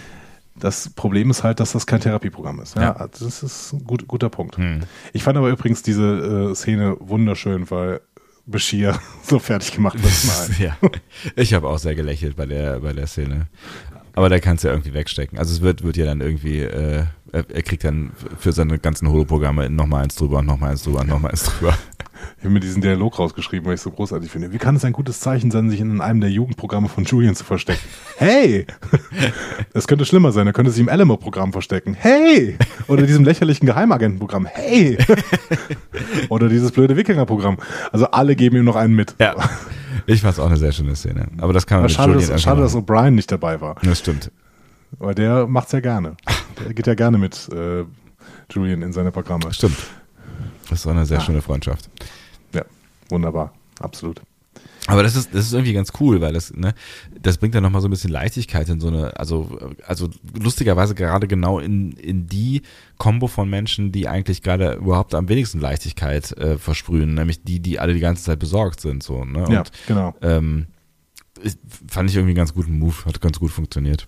[0.59, 2.77] Das Problem ist halt, dass das kein Therapieprogramm ist.
[2.77, 3.09] Ja, ja.
[3.09, 4.57] das ist ein gut, guter Punkt.
[4.57, 4.81] Mhm.
[5.13, 8.01] Ich fand aber übrigens diese äh, Szene wunderschön, weil
[8.47, 10.59] Bashir so fertig gemacht wird.
[10.59, 10.77] ja.
[11.35, 13.49] Ich habe auch sehr gelächelt bei der, bei der Szene.
[14.17, 15.39] Aber der kann es ja irgendwie wegstecken.
[15.39, 19.11] Also es wird, wird ja dann irgendwie, äh, er, er kriegt dann für seine ganzen
[19.11, 21.77] Holo-Programme nochmal eins drüber und nochmal eins drüber und nochmal eins drüber.
[22.39, 24.53] Ich habe mir diesen Dialog rausgeschrieben, weil ich es so großartig finde.
[24.53, 27.45] Wie kann es ein gutes Zeichen sein, sich in einem der Jugendprogramme von Julian zu
[27.45, 27.87] verstecken?
[28.19, 28.67] Hey!
[29.73, 31.95] Es könnte schlimmer sein, er könnte sich im Alamo-Programm verstecken.
[31.95, 32.57] Hey!
[32.89, 34.47] Oder diesem lächerlichen Geheimagentenprogramm.
[34.47, 34.99] Hey!
[36.29, 37.59] Oder dieses blöde Wikinger-Programm.
[37.93, 39.15] Also alle geben ihm noch einen mit.
[39.19, 39.35] Ja.
[40.07, 41.29] Ich fand es auch eine sehr schöne Szene.
[41.39, 43.77] Aber das kann man Aber schade, dass, schade dass O'Brien nicht dabei war.
[43.83, 44.31] Das stimmt.
[44.99, 46.17] Weil der macht's ja gerne.
[46.65, 47.85] Der geht ja gerne mit äh,
[48.51, 49.53] Julian in seine Programme.
[49.53, 49.77] Stimmt.
[50.69, 51.25] Das ist eine sehr ja.
[51.25, 51.89] schöne Freundschaft.
[52.55, 52.65] Ja,
[53.09, 53.53] wunderbar.
[53.81, 54.21] Absolut.
[54.89, 56.75] Aber das ist, das ist irgendwie ganz cool, weil das, ne,
[57.21, 60.09] das bringt dann nochmal so ein bisschen Leichtigkeit in so eine, also, also
[60.39, 62.63] lustigerweise gerade genau in, in die
[62.97, 67.81] Kombo von Menschen, die eigentlich gerade überhaupt am wenigsten Leichtigkeit äh, versprühen, nämlich die, die
[67.81, 69.45] alle die ganze Zeit besorgt sind, so, ne?
[69.45, 70.15] Und, ja, genau.
[70.23, 70.67] Ähm,
[71.89, 74.07] fand ich irgendwie einen ganz guten Move, hat ganz gut funktioniert.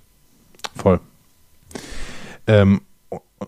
[0.76, 1.00] Voll.
[2.46, 2.80] Ähm,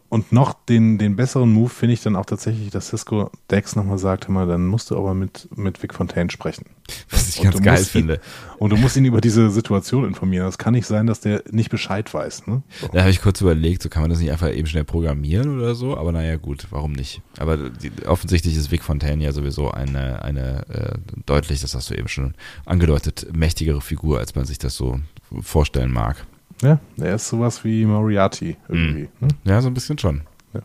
[0.08, 3.98] und noch den, den besseren Move finde ich dann auch tatsächlich, dass Cisco Dex nochmal
[3.98, 6.66] sagt, hör mal, dann musst du aber mit, mit Vic Fontaine sprechen.
[7.10, 8.14] Was ich und ganz geil finde.
[8.14, 8.20] Ihn,
[8.58, 10.46] und du musst ihn über diese Situation informieren.
[10.46, 12.46] Das kann nicht sein, dass der nicht Bescheid weiß.
[12.46, 12.62] Ne?
[12.80, 12.88] So.
[12.88, 15.74] Da habe ich kurz überlegt, so kann man das nicht einfach eben schnell programmieren oder
[15.74, 17.22] so, aber naja gut, warum nicht?
[17.38, 21.94] Aber die, offensichtlich ist Vic Fontaine ja sowieso eine, eine äh, deutlich, das hast du
[21.94, 22.34] eben schon
[22.64, 25.00] angedeutet, mächtigere Figur, als man sich das so
[25.42, 26.26] vorstellen mag.
[26.62, 29.08] Ja, er ist sowas wie Moriarty irgendwie.
[29.20, 29.28] Mhm.
[29.28, 29.28] Ne?
[29.44, 30.22] Ja, so ein bisschen schon.
[30.52, 30.60] Ja.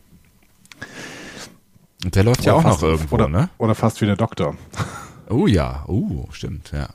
[2.03, 3.49] Und der läuft oder ja auch noch irgendwo, oder, ne?
[3.57, 4.55] Oder fast wie der Doktor.
[5.27, 6.87] Oh ja, oh, stimmt, ja.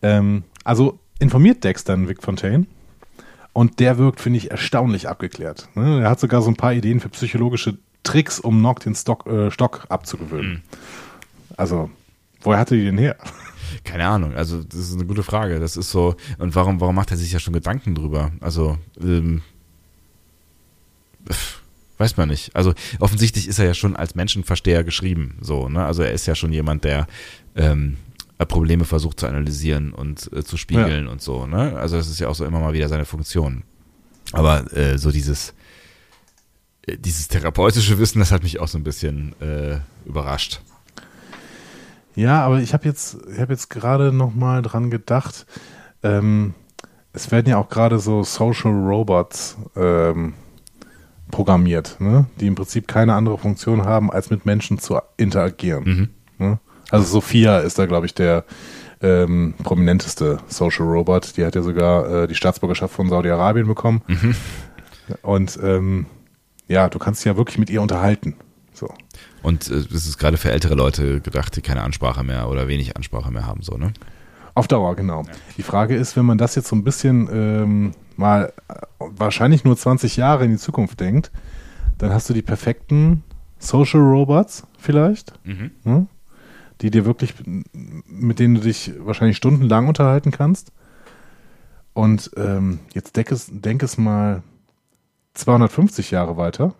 [0.00, 2.64] Ähm, also informiert Dexter Vic Fontaine
[3.52, 5.68] und der wirkt, finde ich, erstaunlich abgeklärt.
[5.74, 6.00] Ne?
[6.00, 9.50] Er hat sogar so ein paar Ideen für psychologische Tricks, um Nock den Stock, äh,
[9.50, 10.52] Stock abzugewöhnen.
[10.52, 10.62] Mhm.
[11.56, 11.90] Also,
[12.40, 13.16] woher hatte die denn her?
[13.84, 15.60] Keine Ahnung, also das ist eine gute Frage.
[15.60, 18.32] Das ist so, und warum, warum macht er sich ja schon Gedanken drüber?
[18.40, 19.42] Also, ähm,
[21.98, 22.54] weiß man nicht.
[22.54, 25.84] Also offensichtlich ist er ja schon als Menschenversteher geschrieben, so, ne?
[25.84, 27.06] Also er ist ja schon jemand, der
[27.56, 27.96] ähm,
[28.46, 31.10] Probleme versucht zu analysieren und äh, zu spiegeln ja.
[31.10, 31.76] und so, ne?
[31.76, 33.64] Also das ist ja auch so immer mal wieder seine Funktion.
[34.32, 35.54] Aber äh, so dieses
[36.82, 40.60] äh, dieses therapeutische Wissen, das hat mich auch so ein bisschen äh, überrascht.
[42.18, 45.46] Ja, aber ich habe jetzt, ich habe jetzt gerade noch mal dran gedacht.
[46.02, 46.54] Ähm,
[47.12, 50.34] es werden ja auch gerade so Social Robots ähm,
[51.30, 52.26] programmiert, ne?
[52.40, 55.84] die im Prinzip keine andere Funktion haben, als mit Menschen zu interagieren.
[55.84, 56.44] Mhm.
[56.44, 56.58] Ne?
[56.90, 58.44] Also Sophia ist da, glaube ich, der
[59.00, 61.36] ähm, prominenteste Social Robot.
[61.36, 64.02] Die hat ja sogar äh, die Staatsbürgerschaft von Saudi-Arabien bekommen.
[64.08, 64.34] Mhm.
[65.22, 66.06] Und ähm,
[66.66, 68.34] ja, du kannst dich ja wirklich mit ihr unterhalten.
[68.72, 68.92] So.
[69.42, 72.96] Und äh, das ist gerade für ältere Leute gedacht, die keine Ansprache mehr oder wenig
[72.96, 73.92] Ansprache mehr haben, so, ne?
[74.54, 75.22] Auf Dauer, genau.
[75.22, 75.32] Ja.
[75.56, 79.76] Die Frage ist, wenn man das jetzt so ein bisschen ähm, mal äh, wahrscheinlich nur
[79.76, 81.30] 20 Jahre in die Zukunft denkt,
[81.98, 83.22] dann hast du die perfekten
[83.58, 85.70] Social Robots vielleicht, mhm.
[85.84, 86.06] ne?
[86.80, 87.34] die dir wirklich,
[87.72, 90.72] mit denen du dich wahrscheinlich stundenlang unterhalten kannst.
[91.92, 94.42] Und ähm, jetzt denk es, denk es mal
[95.34, 96.74] 250 Jahre weiter.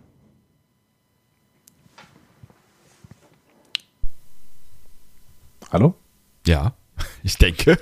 [5.71, 5.95] Hallo?
[6.47, 6.73] Ja,
[7.23, 7.79] ich denke.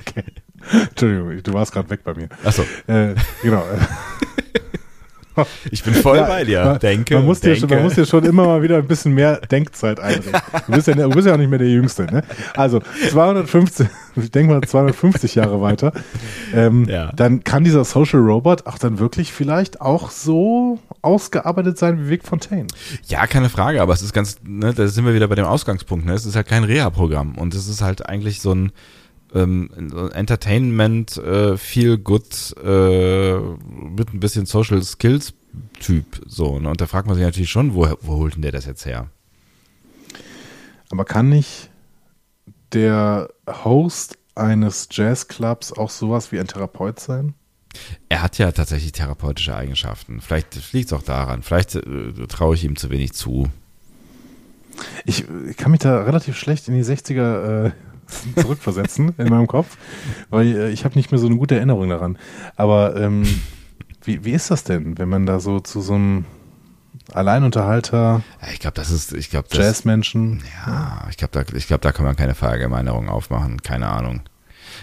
[0.00, 0.24] Okay.
[0.72, 2.28] Entschuldigung, du warst gerade weg bei mir.
[2.44, 2.62] Achso.
[2.86, 3.64] Äh, genau.
[5.70, 6.64] Ich bin voll ja, bei dir.
[6.64, 7.14] Man, denke.
[7.14, 7.54] Man muss, denke.
[7.54, 10.40] Dir schon, man muss dir schon immer mal wieder ein bisschen mehr Denkzeit einbringen.
[10.66, 12.04] Du bist ja, du bist ja auch nicht mehr der Jüngste.
[12.04, 12.22] Ne?
[12.56, 15.92] Also 250, ich denke mal 250 Jahre weiter.
[16.54, 17.12] Ähm, ja.
[17.12, 22.24] Dann kann dieser Social Robot auch dann wirklich vielleicht auch so ausgearbeitet sein wie Vic
[22.24, 22.66] Fontaine.
[23.06, 26.06] Ja, keine Frage, aber es ist ganz, ne, da sind wir wieder bei dem Ausgangspunkt.
[26.06, 26.12] Ne?
[26.12, 28.72] Es ist halt kein Reha-Programm und es ist halt eigentlich so ein
[29.34, 29.70] ähm,
[30.12, 35.34] Entertainment, äh, Feel Good äh, mit ein bisschen Social Skills
[35.80, 36.20] Typ.
[36.26, 36.68] So, ne?
[36.68, 39.08] Und da fragt man sich natürlich schon, wo, wo holt denn der das jetzt her?
[40.90, 41.70] Aber kann nicht
[42.72, 47.34] der Host eines Jazzclubs auch sowas wie ein Therapeut sein?
[48.08, 50.20] Er hat ja tatsächlich therapeutische Eigenschaften.
[50.20, 51.42] Vielleicht liegt es auch daran.
[51.42, 53.48] Vielleicht äh, traue ich ihm zu wenig zu.
[55.04, 57.70] Ich, ich, kann mich da relativ schlecht in die 60er äh,
[58.36, 59.76] zurückversetzen in meinem Kopf,
[60.30, 62.18] weil äh, ich habe nicht mehr so eine gute Erinnerung daran.
[62.56, 63.22] Aber ähm,
[64.04, 66.24] wie, wie ist das denn, wenn man da so zu so einem
[67.12, 68.22] Alleinunterhalter.
[68.40, 69.48] Ja, ich glaube, das ist, ich glaube.
[69.52, 70.42] Jazzmenschen.
[70.66, 73.62] Ja, ich glaube, da, ich glaube, da kann man keine Verallgemeinerung aufmachen.
[73.62, 74.22] Keine Ahnung.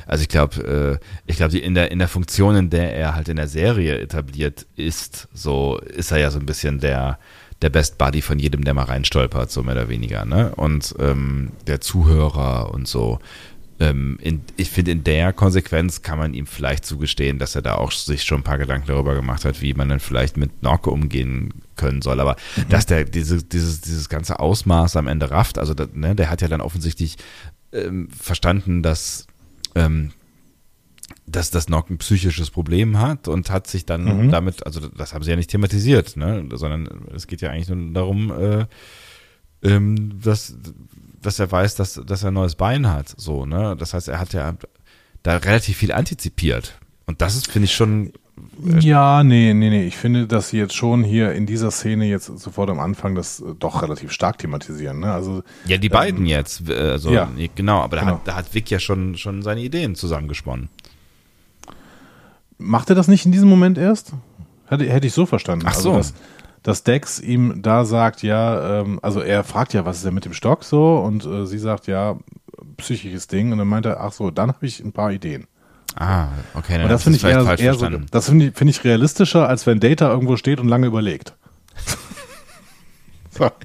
[0.05, 3.29] Also ich glaube, äh, ich glaube, in der in der Funktion, in der er halt
[3.29, 7.19] in der Serie etabliert ist, so ist er ja so ein bisschen der
[7.61, 10.53] der Best Buddy von jedem, der mal reinstolpert, so mehr oder weniger, ne?
[10.55, 13.19] Und ähm, der Zuhörer und so.
[13.79, 17.75] Ähm, in, ich finde, in der Konsequenz kann man ihm vielleicht zugestehen, dass er da
[17.75, 20.89] auch sich schon ein paar Gedanken darüber gemacht hat, wie man dann vielleicht mit Norke
[20.89, 22.19] umgehen können soll.
[22.19, 22.69] Aber mhm.
[22.69, 26.41] dass der diese, dieses, dieses ganze Ausmaß am Ende rafft, also da, ne, der hat
[26.41, 27.17] ja dann offensichtlich
[27.71, 29.27] ähm, verstanden, dass
[29.75, 30.11] ähm,
[31.27, 34.31] dass das Nock ein psychisches Problem hat und hat sich dann mhm.
[34.31, 36.47] damit, also das haben sie ja nicht thematisiert, ne?
[36.53, 38.65] sondern es geht ja eigentlich nur darum, äh,
[39.61, 40.55] ähm, dass,
[41.21, 43.13] dass er weiß, dass, dass er ein neues Bein hat.
[43.17, 43.75] So, ne?
[43.77, 44.55] Das heißt, er hat ja
[45.23, 46.79] da relativ viel antizipiert.
[47.05, 48.13] Und das ist, finde ich, schon.
[48.65, 49.85] Äh, ja, nee, nee, nee.
[49.85, 53.41] Ich finde, dass sie jetzt schon hier in dieser Szene jetzt sofort am Anfang das
[53.41, 54.99] äh, doch relativ stark thematisieren.
[54.99, 55.11] Ne?
[55.11, 56.69] Also, ja, die beiden ähm, jetzt.
[56.69, 58.15] Also, ja, genau, aber da, genau.
[58.15, 60.69] Hat, da hat Vic ja schon, schon seine Ideen zusammengesponnen.
[62.57, 64.13] Macht er das nicht in diesem Moment erst?
[64.65, 65.65] Hätte, hätte ich so verstanden.
[65.67, 65.93] Ach so.
[65.93, 66.21] Also, dass,
[66.63, 70.25] dass Dex ihm da sagt, ja, ähm, also er fragt ja, was ist denn mit
[70.25, 70.97] dem Stock so?
[70.97, 72.17] Und äh, sie sagt, ja,
[72.77, 73.51] psychisches Ding.
[73.51, 75.47] Und dann meint er, ach so, dann habe ich ein paar Ideen.
[75.95, 76.73] Ah, okay.
[76.73, 79.65] Dann und das finde ich eher, eher so, das finde ich, find ich realistischer, als
[79.65, 81.35] wenn Data irgendwo steht und lange überlegt.
[83.31, 83.49] so.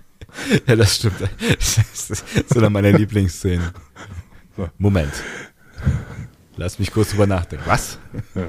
[0.67, 1.17] Ja, das stimmt.
[1.59, 3.69] Das ist so eine meiner Lieblingsszenen.
[4.57, 4.67] So.
[4.79, 5.13] Moment.
[6.57, 7.67] Lass mich kurz drüber nachdenken.
[7.67, 7.99] Was?
[8.35, 8.47] Ja.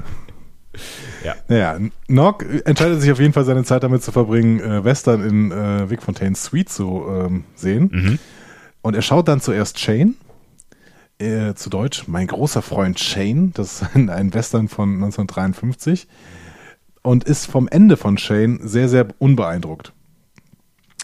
[1.24, 1.36] Ja.
[1.48, 5.52] Naja, Nock entscheidet sich auf jeden Fall seine Zeit damit zu verbringen, äh, Western in
[5.52, 7.90] äh, Vic Fontaines Suite zu ähm, sehen.
[7.92, 8.20] Mhm.
[8.82, 10.16] Und er schaut dann zuerst Shane,
[11.20, 16.08] äh, zu Deutsch Mein großer Freund Shane, das ist ein, ein Western von 1953
[17.02, 19.94] und ist vom Ende von Shane sehr, sehr unbeeindruckt.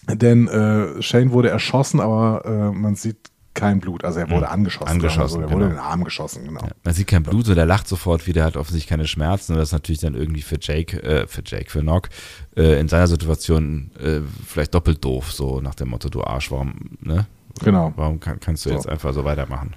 [0.07, 3.28] Denn äh, Shane wurde erschossen, aber äh, man sieht
[3.59, 4.03] kein Blut.
[4.03, 4.53] Also er wurde mhm.
[4.53, 4.89] angeschossen.
[4.89, 5.21] Angeschossen.
[5.21, 5.65] Also er wurde genau.
[5.65, 6.61] in den Arm geschossen, genau.
[6.61, 9.53] Ja, man sieht kein Blut, so der lacht sofort wieder, hat offensichtlich keine Schmerzen.
[9.53, 12.09] Und das ist natürlich dann irgendwie für Jake, äh, für Jake, für Nock,
[12.55, 16.97] äh, in seiner Situation äh, vielleicht doppelt doof, so nach dem Motto, du Arsch, warum,
[17.01, 17.25] ne?
[17.63, 17.93] Genau.
[17.95, 18.89] Warum kann, kannst du jetzt so.
[18.89, 19.75] einfach so weitermachen?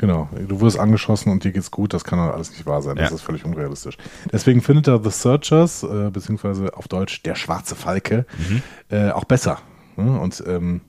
[0.00, 2.96] Genau, du wirst angeschossen und dir geht's gut, das kann doch alles nicht wahr sein,
[2.96, 3.16] das ja.
[3.16, 3.98] ist völlig unrealistisch.
[4.32, 8.62] Deswegen findet er The Searchers, äh, beziehungsweise auf Deutsch Der schwarze Falke, mhm.
[8.88, 9.58] äh, auch besser.
[9.98, 10.18] Ne?
[10.18, 10.80] Und ähm,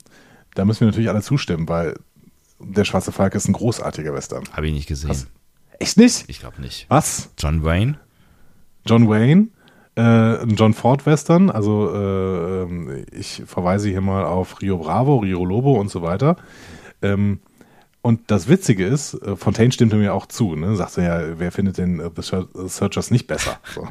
[0.56, 1.96] da müssen wir natürlich alle zustimmen, weil
[2.64, 4.44] der Schwarze Falke ist ein großartiger Western.
[4.54, 5.10] Habe ich nicht gesehen.
[5.10, 5.28] Hast,
[5.80, 6.26] echt nicht?
[6.28, 6.86] Ich glaube nicht.
[6.90, 7.30] Was?
[7.38, 8.00] John Wayne?
[8.86, 9.48] John Wayne,
[9.96, 11.50] äh, ein John Ford Western.
[11.50, 16.38] Also äh, ähm, ich verweise hier mal auf Rio Bravo, Rio Lobo und so weiter.
[17.02, 17.40] Ähm,
[18.02, 20.56] und das Witzige ist, äh, Fontaine stimmte mir auch zu.
[20.56, 20.76] Ne?
[20.76, 23.60] Sagte ja, wer findet denn uh, The Searchers nicht besser?
[23.74, 23.88] So.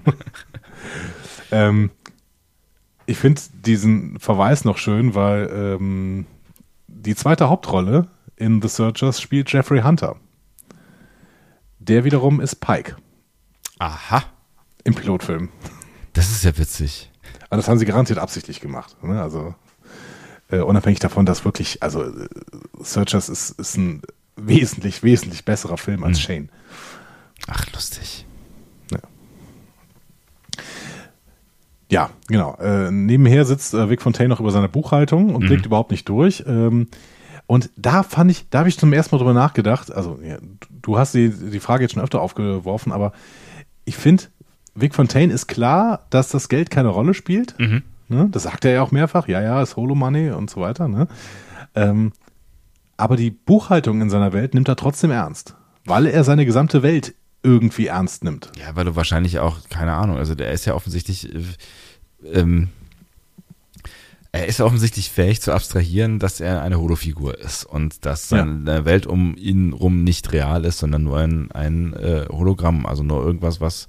[1.52, 1.90] ähm,
[3.06, 6.26] ich finde diesen Verweis noch schön, weil ähm,
[6.88, 8.08] die zweite Hauptrolle
[8.40, 10.16] in The Searchers spielt Jeffrey Hunter.
[11.78, 12.96] Der wiederum ist Pike.
[13.78, 14.24] Aha.
[14.84, 15.50] Im Pilotfilm.
[16.14, 17.10] Das ist ja witzig.
[17.50, 18.96] Also das haben sie garantiert absichtlich gemacht.
[19.02, 19.20] Ne?
[19.20, 19.54] Also
[20.50, 22.28] äh, unabhängig davon, dass wirklich, also äh,
[22.80, 24.02] Searchers ist, ist ein
[24.36, 26.22] wesentlich, wesentlich besserer Film als hm.
[26.22, 26.48] Shane.
[27.46, 28.26] Ach, lustig.
[28.90, 29.00] Ja,
[31.90, 32.56] ja genau.
[32.56, 35.48] Äh, nebenher sitzt äh, Vic Fontaine noch über seine Buchhaltung und mhm.
[35.48, 36.42] blickt überhaupt nicht durch.
[36.46, 36.88] Ähm,
[37.50, 39.92] und da fand ich, da habe ich zum ersten Mal drüber nachgedacht.
[39.92, 40.38] Also, ja,
[40.82, 43.12] du hast die, die Frage jetzt schon öfter aufgeworfen, aber
[43.84, 44.22] ich finde,
[44.76, 47.58] Vic Fontaine ist klar, dass das Geld keine Rolle spielt.
[47.58, 47.82] Mhm.
[48.06, 48.28] Ne?
[48.30, 49.26] Das sagt er ja auch mehrfach.
[49.26, 50.86] Ja, ja, ist Holo Money und so weiter.
[50.86, 51.08] Ne?
[51.74, 52.12] Ähm,
[52.96, 57.16] aber die Buchhaltung in seiner Welt nimmt er trotzdem ernst, weil er seine gesamte Welt
[57.42, 58.52] irgendwie ernst nimmt.
[58.60, 61.40] Ja, weil du wahrscheinlich auch, keine Ahnung, also der ist ja offensichtlich äh,
[62.32, 62.68] ähm,
[64.32, 68.84] er ist offensichtlich fähig zu abstrahieren, dass er eine Holofigur ist und dass seine ja.
[68.84, 73.24] Welt um ihn rum nicht real ist, sondern nur ein, ein äh, Hologramm, also nur
[73.24, 73.88] irgendwas, was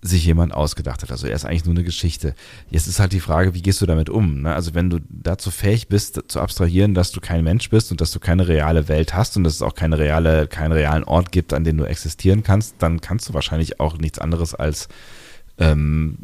[0.00, 1.10] sich jemand ausgedacht hat.
[1.10, 2.34] Also er ist eigentlich nur eine Geschichte.
[2.70, 4.42] Jetzt ist halt die Frage, wie gehst du damit um?
[4.42, 4.54] Ne?
[4.54, 8.12] Also wenn du dazu fähig bist, zu abstrahieren, dass du kein Mensch bist und dass
[8.12, 11.52] du keine reale Welt hast und dass es auch keine reale, keinen realen Ort gibt,
[11.52, 14.88] an dem du existieren kannst, dann kannst du wahrscheinlich auch nichts anderes als
[15.58, 16.18] ähm,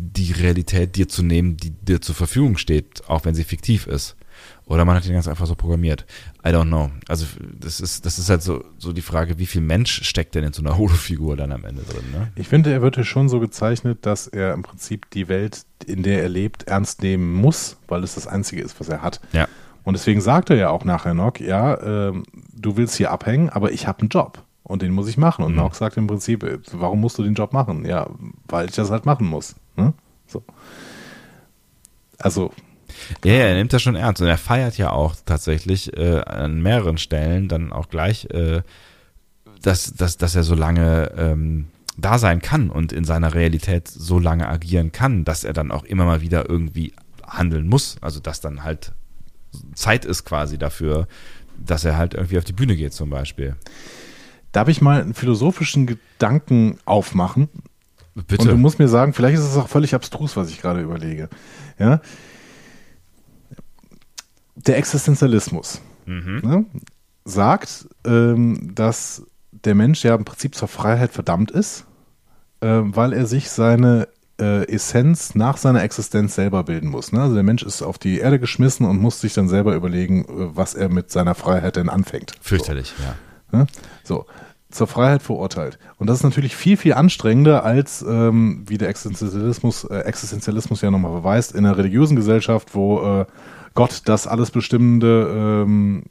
[0.00, 4.16] die Realität dir zu nehmen, die dir zur Verfügung steht, auch wenn sie fiktiv ist.
[4.66, 6.06] Oder man hat ihn ganz einfach so programmiert.
[6.44, 6.90] I don't know.
[7.08, 7.26] Also
[7.58, 10.52] das ist, das ist halt so, so die Frage, wie viel Mensch steckt denn in
[10.52, 12.04] so einer Holofigur dann am Ende drin?
[12.12, 12.30] Ne?
[12.36, 16.04] Ich finde, er wird hier schon so gezeichnet, dass er im Prinzip die Welt, in
[16.04, 19.20] der er lebt, ernst nehmen muss, weil es das Einzige ist, was er hat.
[19.32, 19.48] Ja.
[19.82, 22.12] Und deswegen sagt er ja auch nachher noch, ja, äh,
[22.54, 25.44] du willst hier abhängen, aber ich habe einen Job und den muss ich machen.
[25.44, 25.58] Und mhm.
[25.58, 27.84] Nock sagt im Prinzip, äh, warum musst du den Job machen?
[27.84, 28.08] Ja,
[28.46, 29.56] weil ich das halt machen muss.
[29.76, 29.92] Ne?
[30.26, 30.44] So.
[32.18, 32.52] Also
[33.24, 36.62] ja, ja, er nimmt das schon ernst und er feiert ja auch tatsächlich äh, an
[36.62, 38.62] mehreren Stellen dann auch gleich, äh,
[39.62, 44.18] dass, dass, dass er so lange ähm, da sein kann und in seiner Realität so
[44.18, 46.92] lange agieren kann, dass er dann auch immer mal wieder irgendwie
[47.26, 47.96] handeln muss.
[48.00, 48.92] Also dass dann halt
[49.74, 51.08] Zeit ist quasi dafür,
[51.58, 53.56] dass er halt irgendwie auf die Bühne geht zum Beispiel.
[54.52, 57.48] Darf ich mal einen philosophischen Gedanken aufmachen?
[58.14, 58.42] Bitte.
[58.42, 61.28] Und du musst mir sagen, vielleicht ist es auch völlig abstrus, was ich gerade überlege.
[61.78, 62.00] Ja?
[64.54, 66.40] Der Existenzialismus Mhm.
[66.42, 66.64] ne,
[67.24, 69.22] sagt, ähm, dass
[69.52, 71.84] der Mensch ja im Prinzip zur Freiheit verdammt ist,
[72.60, 74.08] äh, weil er sich seine
[74.40, 77.12] äh, Essenz nach seiner Existenz selber bilden muss.
[77.12, 77.20] Ne?
[77.20, 80.56] Also der Mensch ist auf die Erde geschmissen und muss sich dann selber überlegen, äh,
[80.56, 82.32] was er mit seiner Freiheit denn anfängt.
[82.40, 83.16] Fürchterlich, ja.
[83.52, 83.66] Ne?
[84.04, 84.26] So,
[84.70, 85.78] zur Freiheit verurteilt.
[85.96, 90.90] Und das ist natürlich viel, viel anstrengender als, ähm, wie der Existenzialismus, äh, Existenzialismus ja
[90.90, 93.26] nochmal beweist, in einer religiösen Gesellschaft, wo äh,
[93.74, 96.04] Gott das alles bestimmende ähm,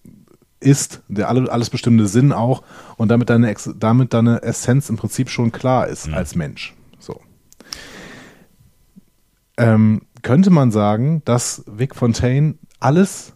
[0.60, 2.64] ist, der alle, alles bestimmende Sinn auch
[2.98, 6.14] und damit deine, Ex damit deine Essenz im Prinzip schon klar ist Mhm.
[6.16, 6.74] als Mensch.
[6.98, 7.22] So.
[9.58, 13.34] Ähm, könnte man sagen, dass Vic Fontaine alles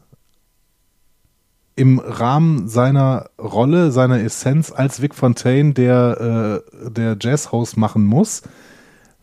[1.82, 8.44] im Rahmen seiner Rolle, seiner Essenz als Vic Fontaine, der, äh, der Jazzhost machen muss,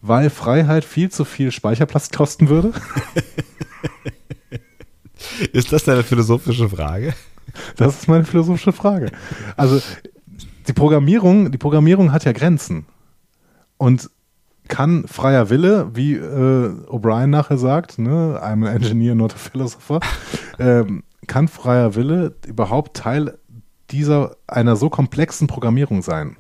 [0.03, 2.73] weil Freiheit viel zu viel Speicherplatz kosten würde?
[5.53, 7.15] Ist das deine philosophische Frage?
[7.77, 9.13] Das ist meine philosophische Frage.
[9.57, 9.81] Also
[10.67, 12.87] die Programmierung, die Programmierung hat ja Grenzen.
[13.77, 14.11] Und
[14.67, 20.01] kann freier Wille, wie äh, O'Brien nachher sagt, ne, I'm an engineer, not a philosopher,
[20.59, 23.39] ähm, kann freier Wille überhaupt Teil
[23.91, 26.37] dieser einer so komplexen Programmierung sein?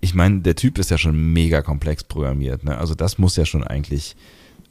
[0.00, 2.64] Ich meine, der Typ ist ja schon mega komplex programmiert.
[2.64, 2.78] Ne?
[2.78, 4.16] Also das muss ja schon eigentlich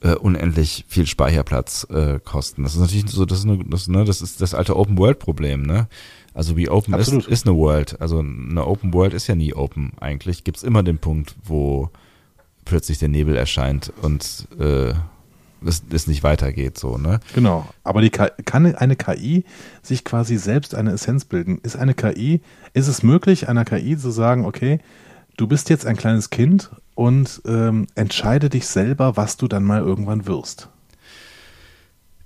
[0.01, 2.63] äh, unendlich viel Speicherplatz äh, kosten.
[2.63, 5.19] Das ist natürlich so, das ist, eine, das, ne, das ist das alte Open World
[5.19, 5.63] Problem.
[5.63, 5.87] Ne?
[6.33, 7.99] Also wie Open ist, ist eine World.
[8.01, 9.93] Also eine Open World ist ja nie open.
[9.99, 11.89] Eigentlich gibt es immer den Punkt, wo
[12.65, 14.93] plötzlich der Nebel erscheint und äh,
[15.65, 16.77] es, es nicht weitergeht.
[16.77, 17.19] So, ne?
[17.33, 17.67] Genau.
[17.83, 19.45] Aber die K kann eine KI
[19.81, 21.59] sich quasi selbst eine Essenz bilden?
[21.63, 22.41] Ist eine KI,
[22.73, 24.79] ist es möglich, einer KI zu sagen, okay,
[25.37, 29.81] du bist jetzt ein kleines Kind und ähm, entscheide dich selber, was du dann mal
[29.81, 30.69] irgendwann wirst?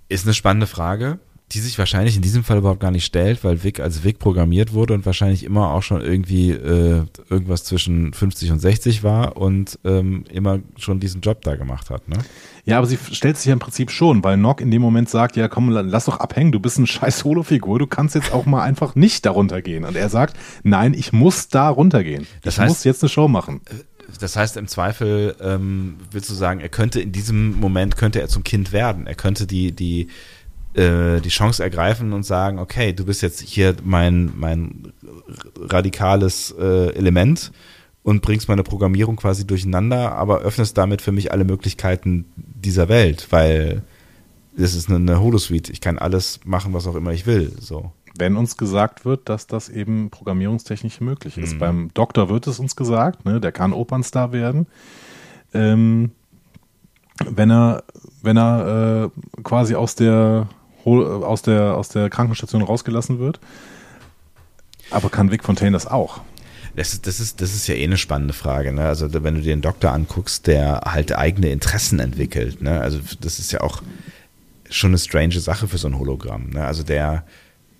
[0.07, 1.19] Ist eine spannende Frage,
[1.51, 4.73] die sich wahrscheinlich in diesem Fall überhaupt gar nicht stellt, weil Vic als Vic programmiert
[4.73, 9.79] wurde und wahrscheinlich immer auch schon irgendwie äh, irgendwas zwischen 50 und 60 war und
[9.83, 12.07] ähm, immer schon diesen Job da gemacht hat.
[12.07, 12.17] Ne?
[12.65, 15.37] Ja, aber sie stellt sich ja im Prinzip schon, weil Nock in dem Moment sagt,
[15.37, 18.61] ja komm, lass doch abhängen, du bist eine scheiß Holo-Figur, du kannst jetzt auch mal
[18.61, 19.85] einfach nicht darunter gehen.
[19.85, 22.27] Und er sagt, nein, ich muss da runtergehen.
[22.43, 23.61] Das ich heißt- muss jetzt eine Show machen.
[24.19, 28.27] Das heißt, im Zweifel ähm, willst du sagen, er könnte in diesem Moment könnte er
[28.27, 29.05] zum Kind werden.
[29.07, 30.07] Er könnte die die
[30.73, 34.93] äh, die Chance ergreifen und sagen, okay, du bist jetzt hier mein mein
[35.57, 37.51] radikales äh, Element
[38.03, 43.27] und bringst meine Programmierung quasi durcheinander, aber öffnest damit für mich alle Möglichkeiten dieser Welt,
[43.29, 43.83] weil
[44.57, 45.71] das ist eine, eine Holosuite.
[45.71, 47.53] Ich kann alles machen, was auch immer ich will.
[47.59, 47.91] So.
[48.17, 51.55] Wenn uns gesagt wird, dass das eben programmierungstechnisch möglich ist.
[51.55, 51.59] Mhm.
[51.59, 54.67] Beim Doktor wird es uns gesagt, ne, der kann Opernstar werden.
[55.53, 56.11] Ähm,
[57.25, 57.83] wenn er,
[58.21, 60.47] wenn er äh, quasi aus der,
[60.85, 63.39] aus, der, aus der Krankenstation rausgelassen wird.
[64.91, 66.21] Aber kann Vic Fontaine das auch?
[66.75, 68.71] Das ist, das ist, das ist ja eh eine spannende Frage.
[68.71, 68.85] Ne?
[68.85, 72.61] Also wenn du dir den Doktor anguckst, der halt eigene Interessen entwickelt.
[72.61, 72.79] Ne?
[72.79, 73.81] Also das ist ja auch
[74.69, 76.51] schon eine strange Sache für so ein Hologramm.
[76.51, 76.63] Ne?
[76.63, 77.25] Also der,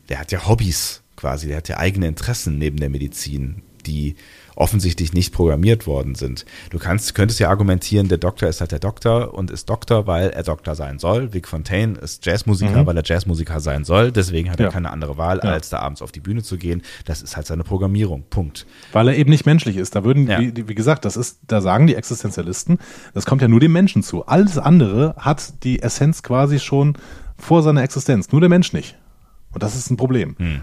[0.09, 4.15] der hat ja Hobbys quasi, der hat ja eigene Interessen neben der Medizin, die
[4.59, 6.45] offensichtlich nicht programmiert worden sind.
[6.69, 10.29] Du kannst, könntest ja argumentieren, der Doktor ist halt der Doktor und ist Doktor, weil
[10.29, 11.33] er Doktor sein soll.
[11.33, 12.85] Vic Fontaine ist Jazzmusiker, Mhm.
[12.85, 14.11] weil er Jazzmusiker sein soll.
[14.11, 14.71] Deswegen hat er Ja.
[14.71, 15.51] keine andere Wahl, Ja.
[15.51, 16.81] als da abends auf die Bühne zu gehen.
[17.05, 18.25] Das ist halt seine Programmierung.
[18.29, 18.65] Punkt.
[18.91, 19.95] Weil er eben nicht menschlich ist.
[19.95, 20.39] Da würden, Ja.
[20.39, 22.79] wie, wie gesagt, das ist, da sagen die Existenzialisten,
[23.13, 24.25] das kommt ja nur dem Menschen zu.
[24.25, 26.97] Alles andere hat die Essenz quasi schon
[27.37, 28.31] vor seiner Existenz.
[28.33, 28.97] Nur der Mensch nicht.
[29.53, 30.35] Und das ist ein Problem.
[30.37, 30.61] Hm.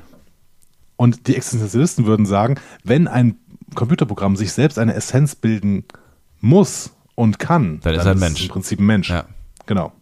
[0.96, 3.36] Und die Existenzialisten würden sagen, wenn ein
[3.74, 5.84] Computerprogramm sich selbst eine Essenz bilden
[6.40, 8.42] muss und kann, Dann ist er ein es Mensch.
[8.42, 9.10] im Prinzip ein Mensch.
[9.10, 9.24] Ja.
[9.66, 9.92] Genau.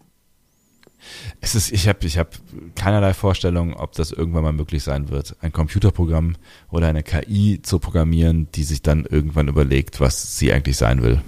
[1.41, 2.35] Es ist, ich habe ich hab
[2.77, 6.37] keinerlei Vorstellung, ob das irgendwann mal möglich sein wird, ein Computerprogramm
[6.71, 11.21] oder eine KI zu programmieren, die sich dann irgendwann überlegt, was sie eigentlich sein will.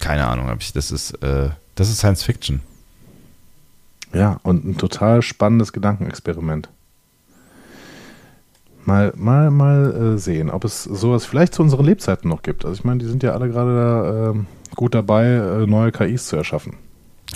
[0.00, 0.72] Keine Ahnung, hab ich.
[0.72, 2.60] Das ist, äh, das ist Science Fiction.
[4.12, 6.68] Ja, und ein total spannendes Gedankenexperiment.
[8.88, 12.64] Mal, mal, mal äh, sehen, ob es sowas vielleicht zu unseren Lebzeiten noch gibt.
[12.64, 16.28] Also ich meine, die sind ja alle gerade da, ähm, gut dabei, äh, neue KIs
[16.28, 16.72] zu erschaffen.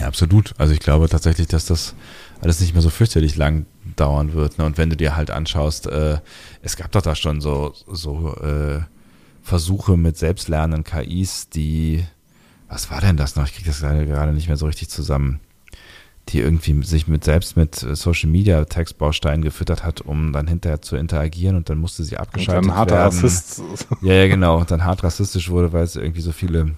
[0.00, 0.54] Ja, absolut.
[0.56, 1.94] Also ich glaube tatsächlich, dass das
[2.40, 3.66] alles nicht mehr so fürchterlich lang
[3.96, 4.56] dauern wird.
[4.56, 4.64] Ne?
[4.64, 6.20] Und wenn du dir halt anschaust, äh,
[6.62, 8.80] es gab doch da schon so, so äh,
[9.42, 12.02] Versuche mit selbstlernenden KIs, die,
[12.70, 13.44] was war denn das noch?
[13.44, 15.38] Ich kriege das gerade nicht mehr so richtig zusammen
[16.32, 20.82] die irgendwie sich mit selbst mit äh, Social Media Textbausteinen gefüttert hat, um dann hinterher
[20.82, 23.02] zu interagieren und dann musste sie abgeschaltet und dann hart werden.
[23.04, 23.62] Rassist.
[24.00, 24.58] Ja, ja, genau.
[24.58, 26.74] Und dann hart rassistisch wurde, weil es irgendwie so viele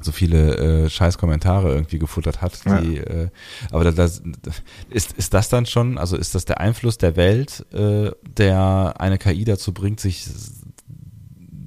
[0.00, 2.64] so viele äh, scheiß Kommentare irgendwie gefuttert hat.
[2.64, 3.02] Die, ja.
[3.02, 3.28] äh,
[3.70, 4.22] aber das,
[4.90, 9.18] ist, ist das dann schon, also ist das der Einfluss der Welt, äh, der eine
[9.18, 10.26] KI dazu bringt, sich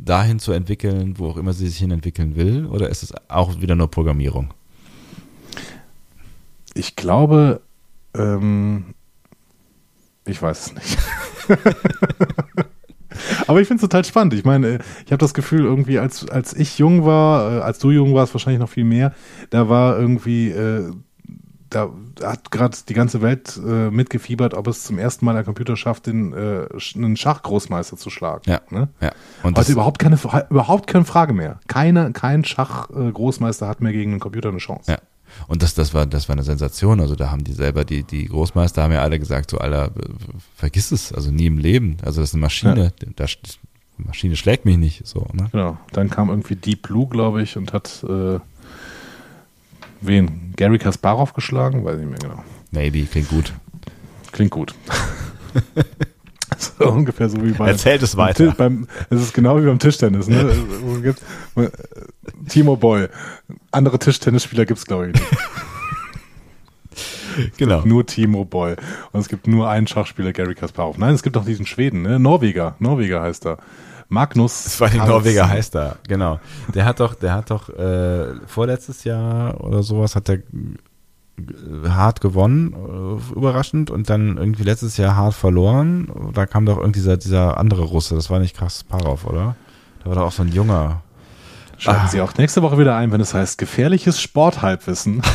[0.07, 2.65] dahin zu entwickeln, wo auch immer sie sich hin entwickeln will?
[2.65, 4.53] Oder ist es auch wieder nur Programmierung?
[6.78, 7.62] Ich glaube,
[8.16, 8.94] ähm,
[10.26, 10.98] ich weiß es nicht.
[13.48, 14.34] Aber ich finde es total spannend.
[14.34, 17.90] Ich meine, ich habe das Gefühl, irgendwie, als, als ich jung war, äh, als du
[17.91, 19.14] jung warst, wahrscheinlich noch viel mehr,
[19.49, 20.91] da war irgendwie, äh,
[21.70, 21.90] da
[22.24, 26.06] hat gerade die ganze Welt äh, mitgefiebert, ob es zum ersten Mal der Computer schafft,
[26.06, 28.44] den, äh, einen Schachgroßmeister zu schlagen.
[28.45, 28.62] Ja.
[28.70, 28.90] Ne?
[29.02, 29.12] ja.
[29.44, 30.18] Und Heute überhaupt keine,
[30.49, 31.60] überhaupt keine Frage mehr.
[31.68, 34.91] Keine, kein Schachgroßmeister hat mehr gegen einen Computer eine Chance.
[34.91, 34.98] Ja.
[35.48, 36.99] Und das, das war, das war eine Sensation.
[36.99, 39.91] Also da haben die selber, die, die Großmeister haben ja alle gesagt, so, Alter,
[40.56, 41.98] vergiss es, also nie im Leben.
[42.04, 43.08] Also das ist eine Maschine, ja.
[43.08, 45.49] die Maschine schlägt mich nicht, so, ne?
[45.52, 45.78] Genau.
[45.91, 48.40] Dann kam irgendwie Deep Blue, glaube ich, und hat, äh,
[50.02, 50.54] wen?
[50.56, 51.86] Gary Kasparov geschlagen?
[51.86, 52.44] Weiß ich nicht mehr genau.
[52.72, 53.54] Maybe, klingt gut.
[54.32, 54.76] Klingt gut.
[56.58, 57.68] So ungefähr so wie beim.
[57.68, 58.54] Erzählt es weiter.
[58.58, 60.28] Beim, es ist genau wie beim Tischtennis.
[60.28, 61.16] Ne?
[62.50, 63.08] Timo Boy.
[63.72, 65.28] Andere Tischtennisspieler gibt es, glaube ich, nicht.
[67.58, 67.84] Genau.
[67.86, 68.76] Nur Timo Boy.
[69.12, 70.98] Und es gibt nur einen Schachspieler, Gary Kasparov.
[70.98, 72.20] Nein, es gibt auch diesen Schweden, ne?
[72.20, 72.76] Norweger.
[72.80, 73.60] Norweger heißt er.
[74.10, 74.64] Magnus.
[74.64, 76.40] Das war den Norweger heißt er, genau.
[76.74, 80.40] Der hat doch, der hat doch äh, vorletztes Jahr oder sowas hat er
[81.88, 86.31] hart gewonnen, äh, überraschend, und dann irgendwie letztes Jahr hart verloren.
[86.34, 89.55] Da kam doch irgendwie dieser, dieser andere Russe, das war nicht krass Parov, oder?
[90.03, 91.01] Da war doch auch so ein junger.
[91.77, 92.07] Schalten ah.
[92.07, 95.22] Sie auch nächste Woche wieder ein, wenn es heißt gefährliches Sporthalbwissen.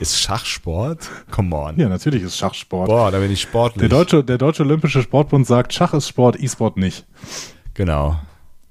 [0.00, 1.08] Ist Schachsport?
[1.30, 1.78] Come on.
[1.78, 2.88] Ja, natürlich ist Schachsport.
[2.88, 3.80] Boah, da bin ich sportlich.
[3.80, 7.06] Der deutsche, der deutsche Olympische Sportbund sagt, Schach ist Sport, E-Sport nicht.
[7.74, 8.18] Genau.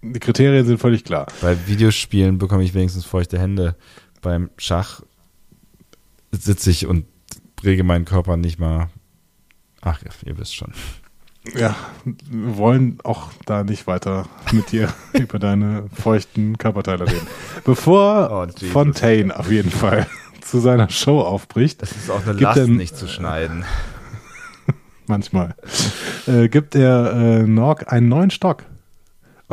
[0.02, 1.28] Die Kriterien sind völlig klar.
[1.42, 3.76] Bei Videospielen bekomme ich wenigstens feuchte Hände.
[4.22, 5.02] Beim Schach
[6.42, 7.06] sitze ich und
[7.64, 8.90] rege meinen Körper nicht mal.
[9.82, 10.74] Ach, ihr wisst schon.
[11.56, 17.28] Ja, wir wollen auch da nicht weiter mit dir über deine feuchten Körperteile reden.
[17.66, 20.08] Bevor oh, Fontaine auf jeden Fall
[20.42, 21.82] zu seiner Show aufbricht.
[21.82, 23.66] Das ist auch eine Last, er, nicht zu schneiden.
[25.08, 25.56] Manchmal.
[26.28, 28.64] Äh, gibt er äh, Norg einen neuen Stock.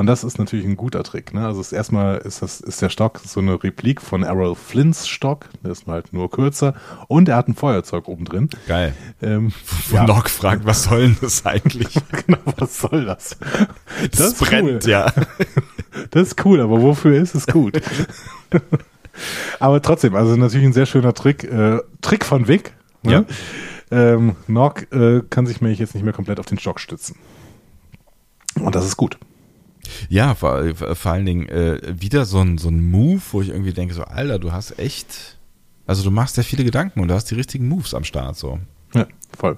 [0.01, 1.35] Und das ist natürlich ein guter Trick.
[1.35, 1.45] Ne?
[1.45, 5.51] Also erstmal ist, das, ist der Stock so eine Replik von Errol Flints Stock.
[5.63, 6.73] Der ist halt nur kürzer.
[7.07, 8.49] Und er hat ein Feuerzeug oben drin.
[8.67, 8.95] Geil.
[9.21, 9.53] Ähm,
[9.93, 10.05] ja.
[10.05, 11.93] Nock fragt, was soll denn das eigentlich?
[12.27, 13.37] genau, was soll das?
[14.11, 14.91] Das, das brennt, cool.
[14.91, 15.13] ja.
[16.13, 17.79] das ist cool, aber wofür ist es gut?
[19.61, 21.45] aber trotzdem, also natürlich ein sehr schöner Trick.
[21.45, 22.73] Äh, Trick von Vic.
[23.03, 23.27] Ne?
[23.91, 24.15] Ja.
[24.15, 27.17] Ähm, Nock äh, kann sich mir jetzt nicht mehr komplett auf den Stock stützen.
[28.55, 29.19] Und das ist gut.
[30.09, 33.73] Ja, vor, vor allen Dingen äh, wieder so ein, so ein Move, wo ich irgendwie
[33.73, 35.39] denke, so, Alter, du hast echt,
[35.87, 38.59] also du machst ja viele Gedanken und du hast die richtigen Moves am Start, so.
[38.95, 39.07] Ja,
[39.39, 39.57] voll.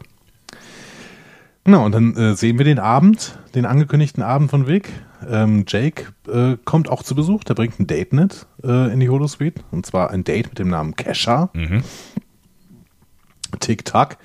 [1.64, 4.88] Genau, und dann äh, sehen wir den Abend, den angekündigten Abend von Vic.
[5.28, 9.09] Ähm, Jake äh, kommt auch zu Besuch, der bringt ein Date mit äh, in die
[9.09, 9.62] Holosuite.
[9.70, 11.50] Und zwar ein Date mit dem Namen Kesha.
[11.52, 11.84] Mhm.
[13.60, 14.18] Tick-Tack.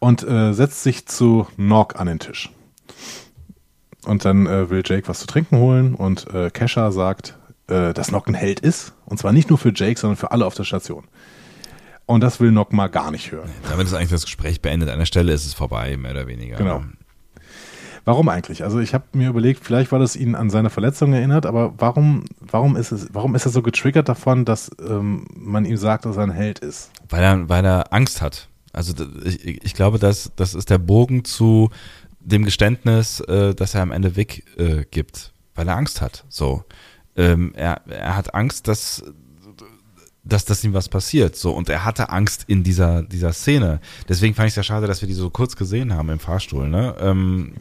[0.00, 2.50] Und äh, setzt sich zu Nog an den Tisch.
[4.04, 7.38] Und dann äh, will Jake was zu trinken holen und äh, Kesha sagt,
[7.68, 8.94] äh, dass Nock ein Held ist.
[9.06, 11.04] Und zwar nicht nur für Jake, sondern für alle auf der Station.
[12.06, 13.50] Und das will Nock mal gar nicht hören.
[13.68, 14.90] Damit ist eigentlich das Gespräch beendet.
[14.90, 16.56] An der Stelle ist es vorbei, mehr oder weniger.
[16.56, 16.82] Genau.
[18.04, 18.64] Warum eigentlich?
[18.64, 22.24] Also ich habe mir überlegt, vielleicht weil es ihn an seine Verletzung erinnert, aber warum,
[22.40, 26.16] warum ist es, warum ist er so getriggert davon, dass ähm, man ihm sagt, dass
[26.16, 26.90] er ein Held ist?
[27.08, 28.48] Weil er, weil er Angst hat.
[28.72, 31.70] Also ich, ich glaube, dass das ist der Bogen zu
[32.24, 36.24] dem Geständnis, äh, dass er am Ende weg äh, gibt, weil er Angst hat.
[36.28, 36.64] So,
[37.16, 39.02] ähm, er, er hat Angst, dass
[40.24, 41.36] dass, dass ihm was passiert.
[41.36, 43.80] So, und er hatte Angst in dieser, dieser Szene.
[44.08, 46.68] Deswegen fand ich es ja schade, dass wir die so kurz gesehen haben im Fahrstuhl,
[46.68, 46.94] ne?
[47.00, 47.54] Ähm,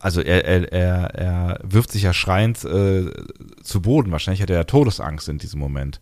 [0.00, 3.10] also er, er, er, er wirft sich ja schreiend äh,
[3.62, 4.10] zu Boden.
[4.10, 6.00] Wahrscheinlich hat er ja Todesangst in diesem Moment.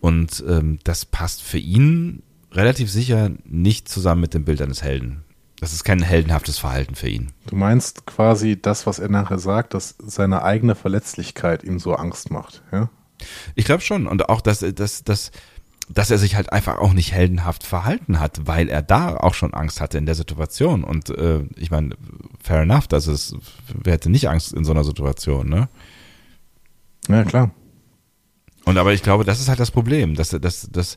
[0.00, 2.22] Und ähm, das passt für ihn
[2.52, 5.24] relativ sicher nicht zusammen mit dem Bild eines Helden.
[5.60, 7.32] Das ist kein heldenhaftes Verhalten für ihn.
[7.46, 12.30] Du meinst quasi das, was er nachher sagt, dass seine eigene Verletzlichkeit ihm so Angst
[12.30, 12.90] macht, ja?
[13.54, 14.06] Ich glaube schon.
[14.06, 15.30] Und auch, dass, dass, dass
[15.88, 19.52] dass er sich halt einfach auch nicht heldenhaft verhalten hat, weil er da auch schon
[19.52, 20.82] Angst hatte in der Situation.
[20.82, 21.96] Und äh, ich meine,
[22.42, 23.36] fair enough, dass es,
[23.68, 25.68] wer hätte nicht Angst in so einer Situation, ne?
[27.08, 27.50] Ja, klar.
[28.64, 30.96] Und aber ich glaube, das ist halt das Problem, dass, dass, dass,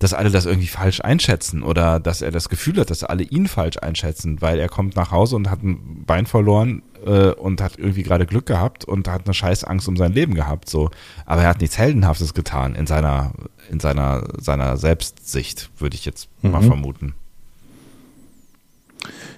[0.00, 3.46] dass alle das irgendwie falsch einschätzen oder dass er das Gefühl hat, dass alle ihn
[3.46, 7.78] falsch einschätzen, weil er kommt nach Hause und hat ein Bein verloren äh, und hat
[7.78, 10.90] irgendwie gerade Glück gehabt und hat eine scheiß Angst um sein Leben gehabt, so.
[11.26, 13.32] Aber er hat nichts Heldenhaftes getan in seiner,
[13.70, 16.52] in seiner, seiner Selbstsicht, würde ich jetzt mhm.
[16.52, 17.14] mal vermuten.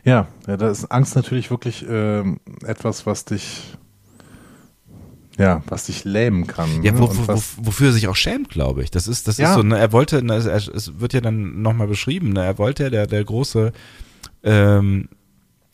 [0.05, 2.23] Ja, ja, da ist Angst natürlich wirklich äh,
[2.65, 3.75] etwas, was dich
[5.39, 6.83] ja, was dich lähmen kann.
[6.83, 7.01] Ja, ne?
[7.01, 8.91] wo, wo, wofür er sich auch schämt, glaube ich.
[8.91, 9.51] Das ist, das ja.
[9.51, 12.85] ist so, ne, er wollte, ne, es wird ja dann nochmal beschrieben, ne, er wollte
[12.85, 13.73] ja der, der große,
[14.45, 15.09] ähm,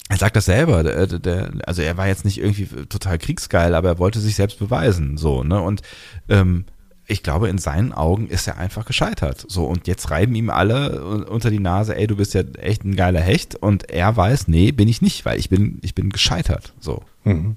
[0.08, 3.88] er sagt das selber, der, der, also er war jetzt nicht irgendwie total kriegsgeil, aber
[3.88, 5.82] er wollte sich selbst beweisen, so, ne, und,
[6.28, 6.64] ähm,
[7.10, 9.46] ich glaube, in seinen Augen ist er einfach gescheitert.
[9.48, 12.96] So, und jetzt reiben ihm alle unter die Nase, ey, du bist ja echt ein
[12.96, 13.54] geiler Hecht.
[13.54, 16.74] Und er weiß, nee, bin ich nicht, weil ich bin, ich bin gescheitert.
[16.80, 17.02] So.
[17.24, 17.56] Mhm.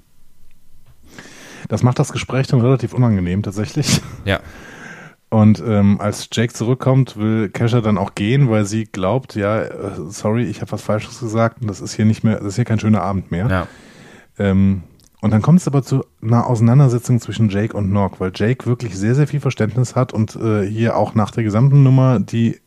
[1.72, 4.02] Das macht das Gespräch dann relativ unangenehm tatsächlich.
[4.26, 4.40] Ja.
[5.30, 9.70] Und ähm, als Jake zurückkommt, will Kesha dann auch gehen, weil sie glaubt, ja, äh,
[10.10, 12.66] sorry, ich habe was Falsches gesagt und das ist hier nicht mehr, das ist hier
[12.66, 13.48] kein schöner Abend mehr.
[13.48, 13.66] Ja.
[14.38, 14.82] Ähm,
[15.22, 18.94] und dann kommt es aber zu einer Auseinandersetzung zwischen Jake und Nock, weil Jake wirklich
[18.94, 22.60] sehr, sehr viel Verständnis hat und äh, hier auch nach der gesamten Nummer, die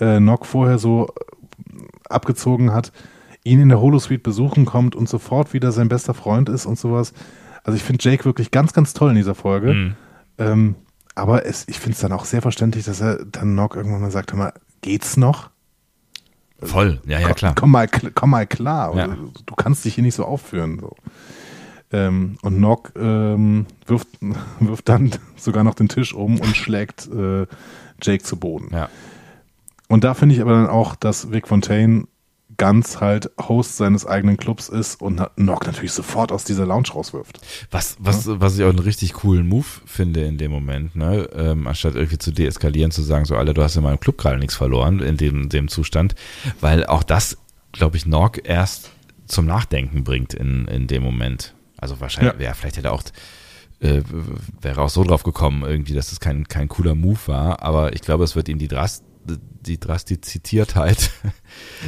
[0.00, 1.12] äh, Nock vorher so
[2.08, 2.90] abgezogen hat,
[3.44, 7.12] ihn in der Holosuite besuchen kommt und sofort wieder sein bester Freund ist und sowas.
[7.64, 9.74] Also ich finde Jake wirklich ganz, ganz toll in dieser Folge.
[9.74, 9.96] Mhm.
[10.38, 10.74] Ähm,
[11.14, 14.10] aber es, ich finde es dann auch sehr verständlich, dass er dann Nock irgendwann mal
[14.10, 15.50] sagt, hör mal, geht's noch?
[16.62, 17.54] Voll, ja, ja, klar.
[17.54, 18.94] Komm, mal, komm mal klar.
[18.94, 19.16] Ja.
[19.46, 20.78] Du kannst dich hier nicht so aufführen.
[20.80, 20.94] So.
[21.92, 24.08] Ähm, und Nock ähm, wirft,
[24.60, 27.46] wirft dann sogar noch den Tisch um und schlägt äh,
[28.02, 28.68] Jake zu Boden.
[28.72, 28.88] Ja.
[29.88, 32.04] Und da finde ich aber dann auch, dass Vic Fontaine
[32.60, 37.40] ganz halt Host seines eigenen Clubs ist und Nock natürlich sofort aus dieser Lounge rauswirft.
[37.70, 38.38] Was, was, ja?
[38.38, 41.26] was ich auch einen richtig coolen Move finde in dem Moment, ne?
[41.34, 44.38] Ähm, anstatt irgendwie zu deeskalieren, zu sagen, so, Alter, du hast in meinem Club gerade
[44.38, 46.14] nichts verloren in dem, dem Zustand,
[46.60, 47.38] weil auch das,
[47.72, 48.90] glaube ich, Nock erst
[49.24, 51.54] zum Nachdenken bringt in, in dem Moment.
[51.78, 53.04] Also wahrscheinlich, ja, ja vielleicht hätte er auch
[53.80, 54.02] äh,
[54.60, 58.02] wäre auch so drauf gekommen, irgendwie, dass das kein, kein cooler Move war, aber ich
[58.02, 59.02] glaube, es wird ihm die Drast
[59.60, 61.10] die Drastizitiertheit.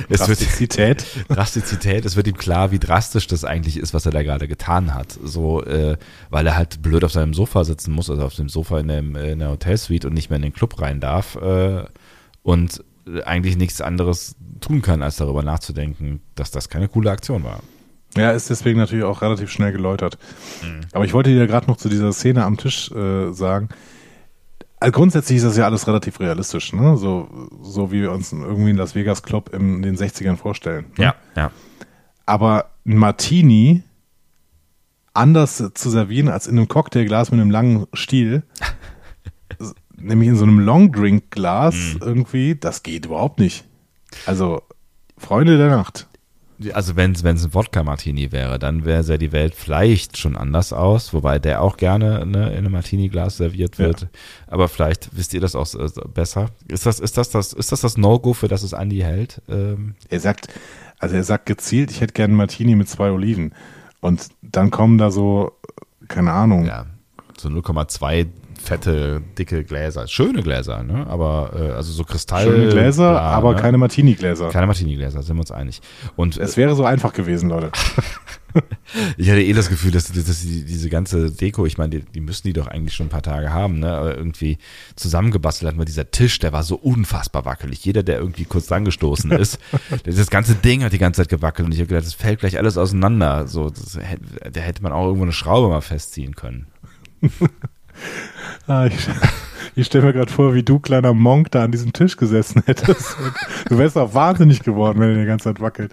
[0.08, 1.02] Drastizität.
[1.06, 2.04] Es wird, Drastizität.
[2.04, 5.18] Es wird ihm klar, wie drastisch das eigentlich ist, was er da gerade getan hat.
[5.22, 5.96] So, äh,
[6.30, 9.16] weil er halt blöd auf seinem Sofa sitzen muss, also auf dem Sofa in, dem,
[9.16, 11.84] in der Hotelsuite und nicht mehr in den Club rein darf äh,
[12.42, 12.84] und
[13.24, 17.60] eigentlich nichts anderes tun kann, als darüber nachzudenken, dass das keine coole Aktion war.
[18.16, 20.18] Ja, ist deswegen natürlich auch relativ schnell geläutert.
[20.62, 20.80] Mhm.
[20.92, 23.70] Aber ich wollte dir gerade noch zu dieser Szene am Tisch äh, sagen,
[24.82, 26.96] also grundsätzlich ist das ja alles relativ realistisch, ne?
[26.96, 30.86] So, so wie wir uns irgendwie in Las Vegas Club in den 60ern vorstellen.
[30.98, 31.04] Ne?
[31.04, 31.50] Ja, ja.
[32.26, 33.84] Aber ein Martini
[35.14, 38.42] anders zu servieren als in einem Cocktailglas mit einem langen Stiel,
[39.96, 42.00] nämlich in so einem Longdrink-Glas mhm.
[42.00, 43.64] irgendwie, das geht überhaupt nicht.
[44.26, 44.62] Also,
[45.16, 46.08] Freunde der Nacht
[46.72, 51.12] also wenn es ein Wodka-Martini wäre, dann wäre ja die Welt vielleicht schon anders aus,
[51.12, 54.02] wobei der auch gerne ne, in einem Martini-Glas serviert wird.
[54.02, 54.08] Ja.
[54.46, 56.50] Aber vielleicht wisst ihr das auch äh, besser.
[56.68, 59.42] Ist das, ist das das, ist das das No-Go, für das es Andi hält?
[59.48, 60.48] Ähm er sagt,
[60.98, 63.54] also er sagt gezielt, ich hätte gerne einen Martini mit zwei Oliven.
[64.00, 65.52] Und dann kommen da so,
[66.08, 66.66] keine Ahnung.
[66.66, 66.86] Ja,
[67.38, 68.26] so 0,2
[68.62, 70.06] fette, dicke Gläser.
[70.08, 71.06] Schöne Gläser, ne?
[71.08, 72.44] Aber äh, also so Kristall.
[72.44, 73.60] Schöne Gläser, bla, aber ne?
[73.60, 74.50] keine Martini-Gläser.
[74.50, 75.80] Keine Martini-Gläser, sind wir uns einig.
[76.16, 77.70] Und es wäre so einfach gewesen, Leute.
[79.16, 82.20] ich hatte eh das Gefühl, dass, dass die, diese ganze Deko, ich meine, die, die,
[82.20, 83.92] müssen die doch eigentlich schon ein paar Tage haben, ne?
[83.92, 84.58] Aber irgendwie
[84.96, 87.84] zusammengebastelt hat man dieser Tisch, der war so unfassbar wackelig.
[87.84, 89.58] Jeder, der irgendwie kurz angestoßen ist,
[90.04, 92.58] das ganze Ding hat die ganze Zeit gewackelt und ich habe gedacht, das fällt gleich
[92.58, 93.46] alles auseinander.
[93.48, 93.98] So, das,
[94.52, 96.66] da hätte man auch irgendwo eine Schraube mal festziehen können.
[98.66, 98.94] Ah, ich,
[99.76, 103.16] ich stelle mir gerade vor, wie du, kleiner Monk, da an diesem Tisch gesessen hättest.
[103.68, 105.92] Du wärst auch wahnsinnig geworden, wenn er die ganze Zeit wackelt.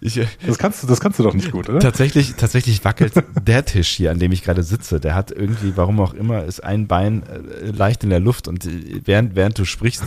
[0.00, 1.80] Ich, äh, das, kannst du, das kannst du doch nicht gut, oder?
[1.80, 3.12] Tatsächlich, tatsächlich wackelt
[3.46, 5.00] der Tisch hier, an dem ich gerade sitze.
[5.00, 8.66] Der hat irgendwie, warum auch immer, ist ein Bein äh, leicht in der Luft und
[8.66, 10.04] äh, während, während du sprichst,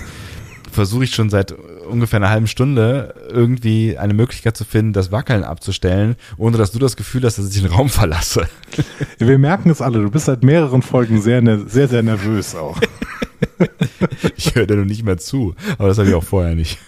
[0.71, 1.53] versuche ich schon seit
[1.88, 6.80] ungefähr einer halben Stunde irgendwie eine Möglichkeit zu finden, das Wackeln abzustellen, ohne dass du
[6.80, 8.47] das Gefühl hast, dass ich den Raum verlasse.
[9.19, 12.80] Wir merken es alle, du bist seit mehreren Folgen sehr, sehr, sehr nervös auch.
[14.36, 16.80] ich höre dir noch nicht mehr zu, aber das habe ich auch vorher nicht.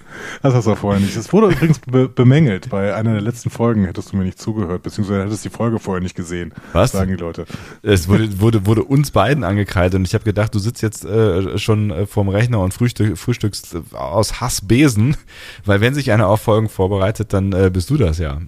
[0.42, 1.16] Das hast du vorher nicht.
[1.16, 2.70] Das wurde übrigens be bemängelt.
[2.70, 6.02] Bei einer der letzten Folgen hättest du mir nicht zugehört, beziehungsweise hättest die Folge vorher
[6.02, 6.54] nicht gesehen.
[6.74, 6.92] Was?
[6.92, 7.46] Sagen die Leute.
[7.82, 11.58] Es wurde, wurde, wurde uns beiden angekreidet und ich habe gedacht, du sitzt jetzt äh,
[11.58, 15.18] schon äh, vorm Rechner und frühstück, frühstückst aus Hassbesen,
[15.66, 18.40] weil wenn sich einer auf Folgen vorbereitet, dann äh, bist du das ja.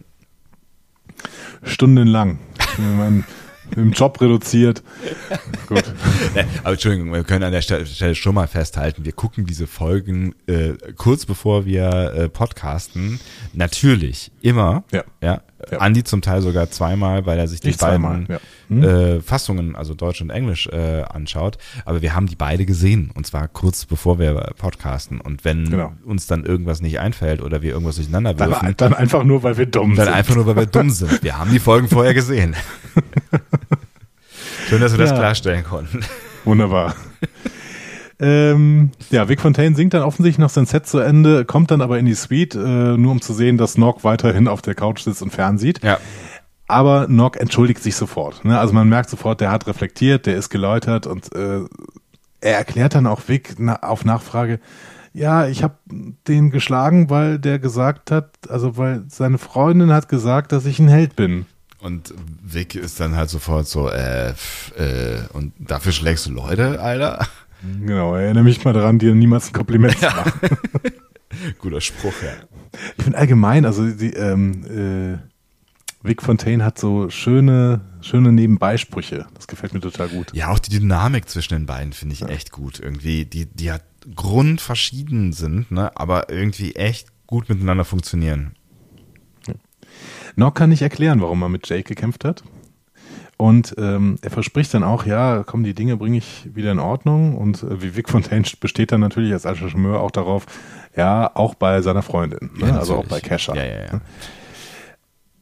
[1.64, 2.40] Stundenlang.
[2.78, 3.24] Man,
[3.76, 4.84] im Job reduziert.
[5.68, 5.84] Gut.
[6.64, 10.74] Aber Entschuldigung, wir können an der Stelle schon mal festhalten, wir gucken diese Folgen äh,
[10.96, 13.20] kurz bevor wir äh, podcasten.
[13.54, 14.84] Natürlich, immer.
[14.92, 15.04] Ja.
[15.22, 15.42] ja.
[15.72, 15.78] ja.
[15.80, 18.40] Andi zum Teil sogar zweimal, weil er sich die ich beiden ja.
[18.70, 18.84] Hm?
[18.84, 21.58] äh, Fassungen, also Deutsch und Englisch, äh, anschaut.
[21.86, 25.22] Aber wir haben die beide gesehen und zwar kurz bevor wir podcasten.
[25.22, 25.94] Und wenn genau.
[26.06, 29.58] uns dann irgendwas nicht einfällt oder wir irgendwas durcheinander würfen, dann, dann einfach nur, weil
[29.58, 30.06] wir dumm dann sind.
[30.08, 31.24] Dann einfach nur, weil wir dumm sind.
[31.24, 32.56] Wir haben die Folgen vorher gesehen.
[34.68, 36.02] Schön, dass wir das klarstellen konnten.
[36.44, 36.96] Wunderbar.
[38.20, 42.00] ähm, ja, Vic Fontaine singt dann offensichtlich noch sein Set zu Ende, kommt dann aber
[42.00, 45.22] in die Suite, äh, nur um zu sehen, dass Nock weiterhin auf der Couch sitzt
[45.22, 45.84] und fernsieht.
[45.84, 46.00] Ja.
[46.68, 48.44] Aber Nock entschuldigt sich sofort.
[48.44, 48.60] Ne?
[48.60, 51.62] Also man merkt sofort, der hat reflektiert, der ist geläutert und äh,
[52.42, 54.60] er erklärt dann auch Vic na, auf Nachfrage,
[55.14, 55.76] ja, ich habe
[56.28, 60.88] den geschlagen, weil der gesagt hat, also weil seine Freundin hat gesagt, dass ich ein
[60.88, 61.46] Held bin.
[61.80, 62.14] Und
[62.44, 67.26] Vic ist dann halt sofort so, äh, äh, und dafür schlägst du Leute, Alter?
[67.84, 70.32] Genau, erinnere mich mal daran, dir niemals ein Kompliment zu machen.
[71.60, 72.34] Guter Spruch, ja.
[72.98, 75.18] Ich finde allgemein, also die, ähm, äh,
[76.08, 79.28] Vic Fontaine hat so schöne, schöne Nebenbeisprüche.
[79.34, 80.34] Das gefällt mir total gut.
[80.34, 82.28] Ja, auch die Dynamik zwischen den beiden finde ich ja.
[82.28, 82.80] echt gut.
[82.80, 83.84] Irgendwie, die, die hat
[84.16, 88.54] grundverschieden sind, ne, aber irgendwie echt gut miteinander funktionieren.
[90.36, 92.44] Nock kann nicht erklären, warum er mit Jake gekämpft hat.
[93.38, 97.36] Und ähm, er verspricht dann auch, ja, komm, die Dinge bringe ich wieder in Ordnung.
[97.36, 100.46] Und äh, wie Vic Fontaine besteht dann natürlich als Archimeur auch darauf,
[100.96, 102.70] ja, auch bei seiner Freundin, ne?
[102.70, 103.56] ja, also auch bei Kesha.
[103.56, 104.02] Ja, ja, ja.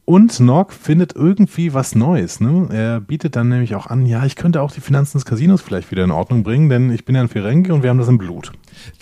[0.06, 2.38] Und Nock findet irgendwie was Neues.
[2.38, 2.68] Ne?
[2.70, 5.90] Er bietet dann nämlich auch an, ja, ich könnte auch die Finanzen des Casinos vielleicht
[5.90, 8.16] wieder in Ordnung bringen, denn ich bin ja ein Ferengi und wir haben das im
[8.16, 8.52] Blut.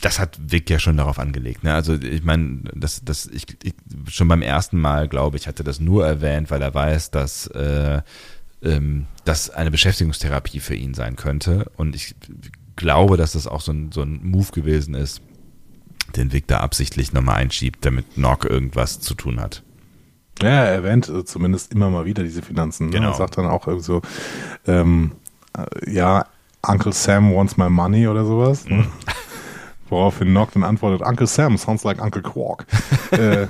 [0.01, 1.63] Das hat Vic ja schon darauf angelegt.
[1.63, 1.75] Ne?
[1.75, 3.75] Also ich meine, das, das, ich, ich,
[4.09, 8.01] schon beim ersten Mal, glaube ich, hatte das nur erwähnt, weil er weiß, dass äh,
[8.63, 11.71] ähm, das eine Beschäftigungstherapie für ihn sein könnte.
[11.77, 12.15] Und ich
[12.77, 15.21] glaube, dass das auch so ein, so ein Move gewesen ist,
[16.17, 19.63] den Vic da absichtlich nochmal einschiebt, damit Nock irgendwas zu tun hat.
[20.43, 22.87] Ja, er erwähnt äh, zumindest immer mal wieder diese Finanzen.
[22.87, 22.93] Ne?
[22.93, 23.11] Genau.
[23.11, 24.03] Er sagt dann auch so,
[24.67, 25.13] ähm,
[25.57, 26.27] äh, ja,
[26.67, 28.65] Uncle Sam wants my money oder sowas.
[28.67, 28.77] Ne?
[28.77, 28.87] Mhm.
[29.89, 32.67] Woraufhin Nock dann antwortet, Uncle Sam sounds like Uncle Quark.
[33.11, 33.47] äh,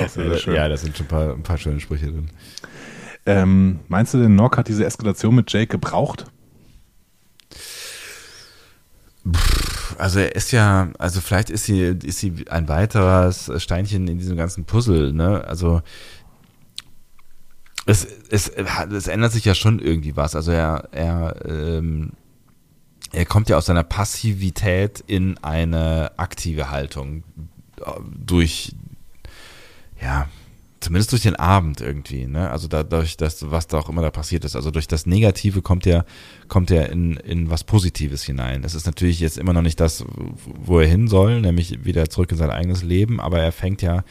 [0.00, 0.54] auch sehr, sehr schön.
[0.54, 2.30] Ja, da sind schon ein paar, ein paar schöne Sprüche drin.
[3.26, 6.26] Ähm, meinst du denn, Nock hat diese Eskalation mit Jake gebraucht?
[9.98, 14.36] Also er ist ja, also vielleicht ist sie, ist sie ein weiteres Steinchen in diesem
[14.36, 15.44] ganzen Puzzle, ne?
[15.46, 15.82] Also
[17.86, 20.34] es, es, es ändert sich ja schon irgendwie was.
[20.34, 22.12] Also er, er, ähm,
[23.12, 27.22] er kommt ja aus seiner Passivität in eine aktive Haltung
[28.24, 28.74] durch,
[30.00, 30.28] ja,
[30.80, 32.50] zumindest durch den Abend irgendwie, ne?
[32.50, 34.56] Also dadurch, dass was da auch immer da passiert ist.
[34.56, 36.04] Also durch das Negative kommt er,
[36.48, 38.62] kommt er in, in was Positives hinein.
[38.62, 40.04] Das ist natürlich jetzt immer noch nicht das,
[40.44, 44.04] wo er hin soll, nämlich wieder zurück in sein eigenes Leben, aber er fängt ja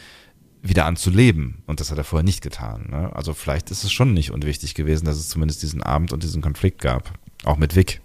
[0.61, 1.63] wieder an zu leben.
[1.67, 2.87] Und das hat er vorher nicht getan.
[2.89, 3.15] Ne?
[3.15, 6.41] Also vielleicht ist es schon nicht unwichtig gewesen, dass es zumindest diesen Abend und diesen
[6.41, 7.13] Konflikt gab.
[7.43, 8.01] Auch mit Vic.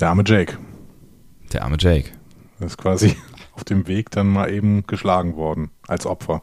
[0.00, 0.56] Der arme Jake.
[1.52, 2.10] Der arme Jake.
[2.58, 3.14] Das ist quasi
[3.56, 6.42] auf dem Weg dann mal eben geschlagen worden als Opfer.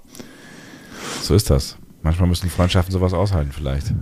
[1.22, 1.77] So ist das.
[2.02, 3.94] Manchmal müssen Freundschaften sowas aushalten, vielleicht.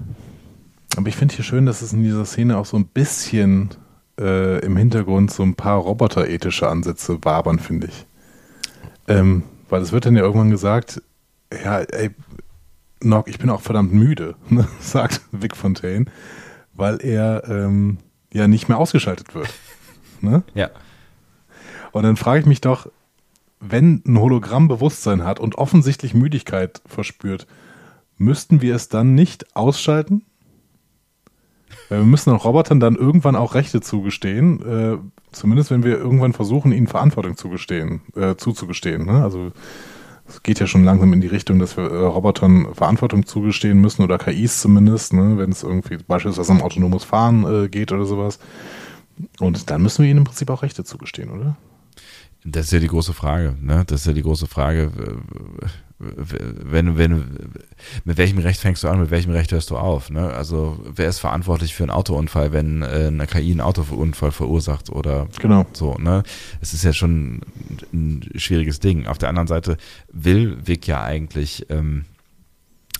[0.97, 3.69] Aber ich finde hier schön, dass es in dieser Szene auch so ein bisschen
[4.19, 8.05] äh, im Hintergrund so ein paar roboterethische Ansätze wabern, finde ich.
[9.07, 11.01] Ähm, weil es wird dann ja irgendwann gesagt,
[11.63, 12.11] ja, ey,
[13.03, 16.05] Nock, ich bin auch verdammt müde, ne, sagt Vic Fontaine,
[16.73, 17.97] weil er ähm,
[18.31, 19.49] ja nicht mehr ausgeschaltet wird.
[20.21, 20.43] Ne?
[20.53, 20.69] Ja.
[21.91, 22.88] Und dann frage ich mich doch,
[23.61, 27.47] wenn ein Hologramm Bewusstsein hat und offensichtlich Müdigkeit verspürt,
[28.17, 30.23] müssten wir es dann nicht ausschalten?
[31.89, 34.97] Weil wir müssen den Robotern dann irgendwann auch Rechte zugestehen, äh,
[35.31, 39.05] zumindest wenn wir irgendwann versuchen, ihnen Verantwortung zugestehen, äh, zuzugestehen.
[39.05, 39.23] Ne?
[39.23, 39.51] Also
[40.27, 44.03] es geht ja schon langsam in die Richtung, dass wir äh, Robotern Verantwortung zugestehen müssen
[44.03, 45.38] oder KIs zumindest, ne?
[45.38, 48.39] wenn es irgendwie beispielsweise um autonomes Fahren äh, geht oder sowas.
[49.39, 51.57] Und dann müssen wir ihnen im Prinzip auch Rechte zugestehen, oder?
[52.43, 53.84] Das ist ja die große Frage, ne?
[53.85, 54.91] Das ist ja die große Frage.
[55.99, 57.23] wenn, wenn,
[58.05, 60.09] mit welchem Recht fängst du an, mit welchem Recht hörst du auf?
[60.09, 60.34] Ne?
[60.34, 65.27] Also wer ist verantwortlich für einen Autounfall, wenn äh, eine KI einen Autounfall verursacht oder
[65.39, 65.68] genau.
[65.73, 65.93] so?
[65.99, 66.23] Ne?
[66.59, 67.41] Es ist ja schon
[67.93, 69.05] ein schwieriges Ding.
[69.05, 69.77] Auf der anderen Seite
[70.11, 72.05] will Vic ja eigentlich ähm,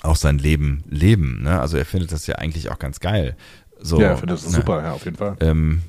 [0.04, 1.42] auch sein Leben leben.
[1.42, 1.60] Ne?
[1.60, 3.36] Also er findet das ja eigentlich auch ganz geil.
[3.80, 4.52] So, ja, ich finde das ne?
[4.52, 5.38] super, ja, auf jeden Fall.
[5.40, 5.82] Ähm,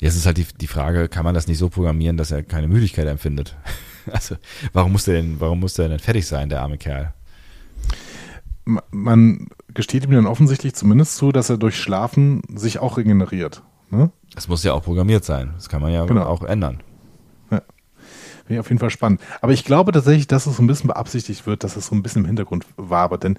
[0.00, 2.68] jetzt ist halt die, die Frage, kann man das nicht so programmieren, dass er keine
[2.68, 3.56] Müdigkeit empfindet?
[4.10, 4.36] Also,
[4.72, 7.12] warum muss der denn, warum muss der denn fertig sein, der arme Kerl?
[8.90, 13.62] Man gesteht ihm dann offensichtlich zumindest zu, dass er durch Schlafen sich auch regeneriert.
[13.90, 14.10] Ne?
[14.34, 15.52] Das muss ja auch programmiert sein.
[15.54, 16.24] Das kann man ja genau.
[16.24, 16.82] auch ändern.
[17.50, 17.60] Ja.
[18.38, 19.20] Finde ich auf jeden Fall spannend.
[19.42, 22.02] Aber ich glaube tatsächlich, dass es so ein bisschen beabsichtigt wird, dass es so ein
[22.02, 23.22] bisschen im Hintergrund wabert.
[23.22, 23.36] Denn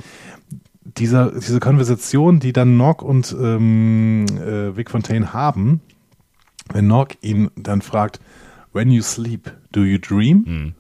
[0.83, 5.81] dieser, diese Konversation, die dann Nock und ähm, äh, Vic Fontaine haben,
[6.73, 8.19] wenn Nock ihn dann fragt,
[8.73, 10.73] When you sleep, do you dream?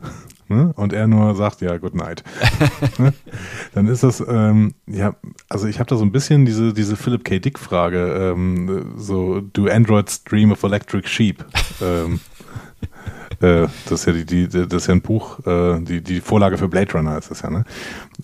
[0.47, 0.71] Mhm.
[0.75, 2.23] Und er nur sagt, ja, good night.
[2.97, 3.13] Ne?
[3.73, 5.15] Dann ist das, ähm, ja,
[5.47, 7.39] also ich habe da so ein bisschen diese, diese Philip K.
[7.39, 11.45] Dick-Frage, ähm, so, do androids dream of electric sheep?
[11.81, 12.19] ähm,
[13.41, 16.57] äh, das ist ja die, die, das ist ja ein Buch, äh, die, die Vorlage
[16.57, 17.63] für Blade Runner ist das ja, ne?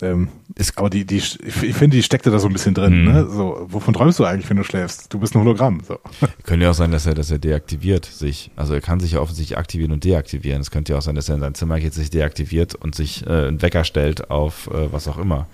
[0.00, 3.12] Ähm, ist, aber die, die, ich finde, die steckte da so ein bisschen drin, mhm.
[3.12, 3.26] ne?
[3.28, 5.12] So, wovon träumst du eigentlich, wenn du schläfst?
[5.12, 5.80] Du bist ein Hologramm.
[5.86, 5.98] So.
[6.44, 8.50] Könnte ja auch sein, dass er, dass er deaktiviert sich.
[8.56, 10.60] Also er kann sich ja offensichtlich aktivieren und deaktivieren.
[10.60, 13.26] Es könnte ja auch sein, dass er in sein Zimmer geht, sich deaktiviert und sich
[13.26, 15.46] äh, einen Wecker stellt auf äh, was auch immer.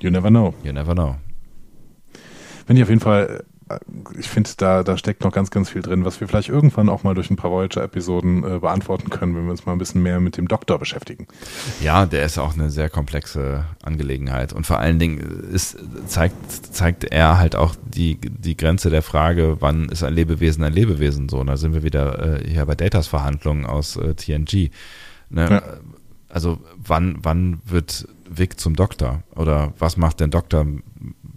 [0.00, 0.54] You never know.
[0.64, 1.16] You never know.
[2.66, 3.44] Wenn ich auf jeden Fall
[4.16, 7.02] ich finde, da, da steckt noch ganz, ganz viel drin, was wir vielleicht irgendwann auch
[7.02, 10.20] mal durch ein paar Voyager-Episoden äh, beantworten können, wenn wir uns mal ein bisschen mehr
[10.20, 11.26] mit dem Doktor beschäftigen.
[11.80, 14.52] Ja, der ist auch eine sehr komplexe Angelegenheit.
[14.52, 15.18] Und vor allen Dingen
[15.52, 20.62] ist, zeigt, zeigt er halt auch die, die Grenze der Frage, wann ist ein Lebewesen
[20.62, 21.38] ein Lebewesen so.
[21.40, 24.70] Und da sind wir wieder äh, hier bei Datas Verhandlungen aus äh, TNG.
[25.28, 25.50] Ne?
[25.50, 25.62] Ja.
[26.28, 29.22] Also wann, wann wird Vic zum Doktor?
[29.34, 30.66] Oder was macht der Doktor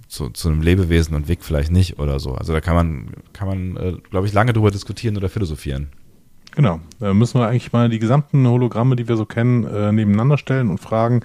[0.10, 2.34] zu, zu einem Lebewesen und Weg vielleicht nicht oder so.
[2.34, 5.90] Also da kann man, kann man, äh, glaube ich, lange drüber diskutieren oder philosophieren.
[6.56, 6.80] Genau.
[7.00, 10.70] Da müssen wir eigentlich mal die gesamten Hologramme, die wir so kennen, äh, nebeneinander stellen
[10.70, 11.22] und fragen,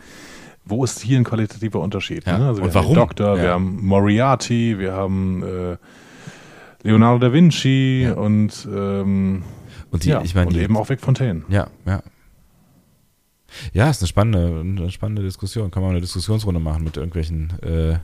[0.66, 2.26] wo ist hier ein qualitativer Unterschied?
[2.26, 2.38] Ja.
[2.38, 2.46] Ne?
[2.46, 2.94] Also wir und haben warum?
[2.94, 3.42] Doktor, ja.
[3.42, 5.76] wir haben Moriarty, wir haben äh,
[6.82, 8.12] Leonardo da Vinci ja.
[8.12, 9.42] und, ähm,
[9.90, 11.42] und, die, ja, ich mein, und die, eben auch Vic Fontaine.
[11.48, 12.02] Ja, ja.
[13.72, 15.70] Ja, ist eine spannende, eine spannende Diskussion.
[15.70, 17.98] Kann man eine Diskussionsrunde machen mit irgendwelchen äh,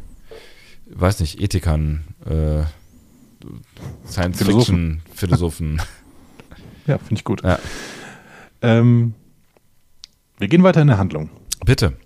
[0.95, 2.65] weiß nicht, Ethikern, äh,
[4.07, 5.81] Science-Fiction-Philosophen.
[6.87, 7.43] ja, finde ich gut.
[7.43, 7.59] Ja.
[8.63, 9.15] Ähm,
[10.39, 11.31] wir gehen weiter in der Handlung.
[11.65, 11.97] Bitte.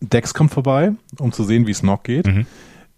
[0.00, 2.26] Dex kommt vorbei, um zu sehen, wie es noch geht.
[2.26, 2.46] Mhm.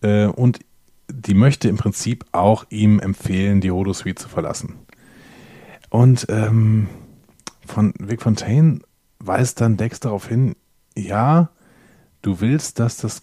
[0.02, 0.60] Äh, und
[1.08, 4.74] die möchte im Prinzip auch ihm empfehlen, die Holosuite zu verlassen.
[5.90, 6.88] Und ähm,
[7.64, 8.80] von Vic Fontaine
[9.18, 10.56] weist dann Dex darauf hin,
[10.96, 11.50] ja,
[12.22, 13.22] du willst, dass das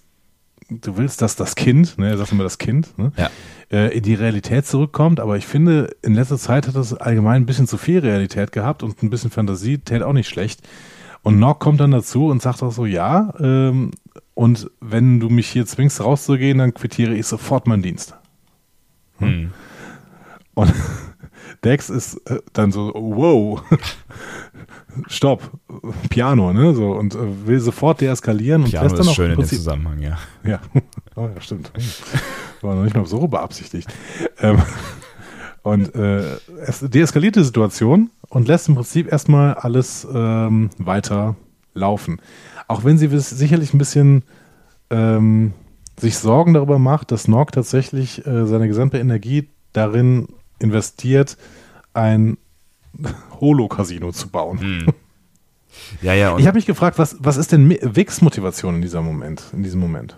[0.82, 3.30] du willst, dass das Kind, ne, sagst immer das Kind, ne, ja.
[3.72, 7.46] äh, in die Realität zurückkommt, aber ich finde, in letzter Zeit hat das allgemein ein
[7.46, 10.62] bisschen zu viel Realität gehabt und ein bisschen Fantasie täte auch nicht schlecht.
[11.22, 13.92] Und Nock kommt dann dazu und sagt auch so, ja, ähm,
[14.34, 18.16] und wenn du mich hier zwingst rauszugehen, dann quittiere ich sofort meinen Dienst.
[19.20, 19.28] Hm.
[19.28, 19.52] Hm.
[20.54, 20.74] Und
[21.64, 23.62] Dex ist äh, dann so, wow,
[25.08, 25.52] stopp,
[26.10, 26.74] Piano, ne?
[26.74, 30.00] So, und äh, will sofort deeskalieren Piano und lässt dann ist schön in dem Zusammenhang,
[30.00, 30.18] ja.
[30.46, 30.60] Ja,
[31.16, 31.72] oh, ja stimmt.
[32.62, 33.88] War noch nicht mal so beabsichtigt.
[34.40, 34.62] Ähm,
[35.64, 41.36] und äh, es deeskaliert die Situation und lässt im Prinzip erstmal alles ähm, weiter
[41.74, 42.22] laufen.
[42.68, 44.24] Auch wenn sie sicherlich ein bisschen
[44.90, 45.54] ähm,
[46.00, 50.28] sich Sorgen darüber macht, dass Norg tatsächlich äh, seine gesamte Energie darin
[50.60, 51.38] investiert,
[51.94, 52.38] ein
[53.40, 54.60] Holo-Casino zu bauen.
[54.60, 54.86] Hm.
[56.02, 56.38] Ja, ja.
[56.38, 59.80] ich habe mich gefragt, was, was ist denn Wicks Motivation in dieser Moment, in diesem
[59.80, 60.16] Moment?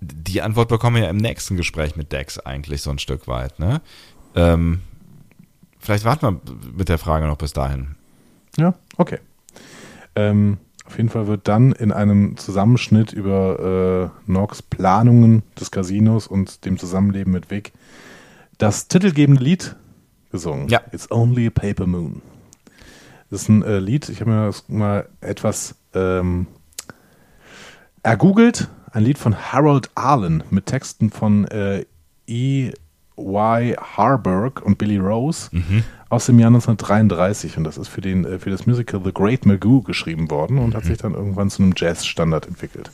[0.00, 3.58] Die Antwort bekommen wir ja im nächsten Gespräch mit Dex eigentlich so ein Stück weit,
[3.58, 3.80] ne?
[4.34, 4.82] Ähm,
[5.78, 6.40] vielleicht warten wir
[6.76, 7.96] mit der Frage noch bis dahin.
[8.56, 9.18] Ja, okay.
[10.14, 16.26] Ähm, auf jeden Fall wird dann in einem Zusammenschnitt über äh, Nox Planungen des Casinos
[16.26, 17.72] und dem Zusammenleben mit Vic
[18.58, 19.76] das titelgebende Lied
[20.30, 20.68] gesungen.
[20.68, 20.80] Ja.
[20.92, 22.22] It's Only a Paper Moon.
[23.30, 26.46] Das ist ein äh, Lied, ich habe mir das mal etwas ähm,
[28.02, 28.68] ergoogelt.
[28.90, 31.84] Ein Lied von Harold Arlen mit Texten von äh,
[32.26, 32.72] E.
[33.18, 33.74] Y.
[33.76, 35.82] Harburg und Billy Rose mhm.
[36.08, 39.44] aus dem Jahr 1933 und das ist für, den, äh, für das Musical The Great
[39.44, 40.74] Magoo geschrieben worden und mhm.
[40.74, 42.90] hat sich dann irgendwann zu einem Jazz-Standard entwickelt.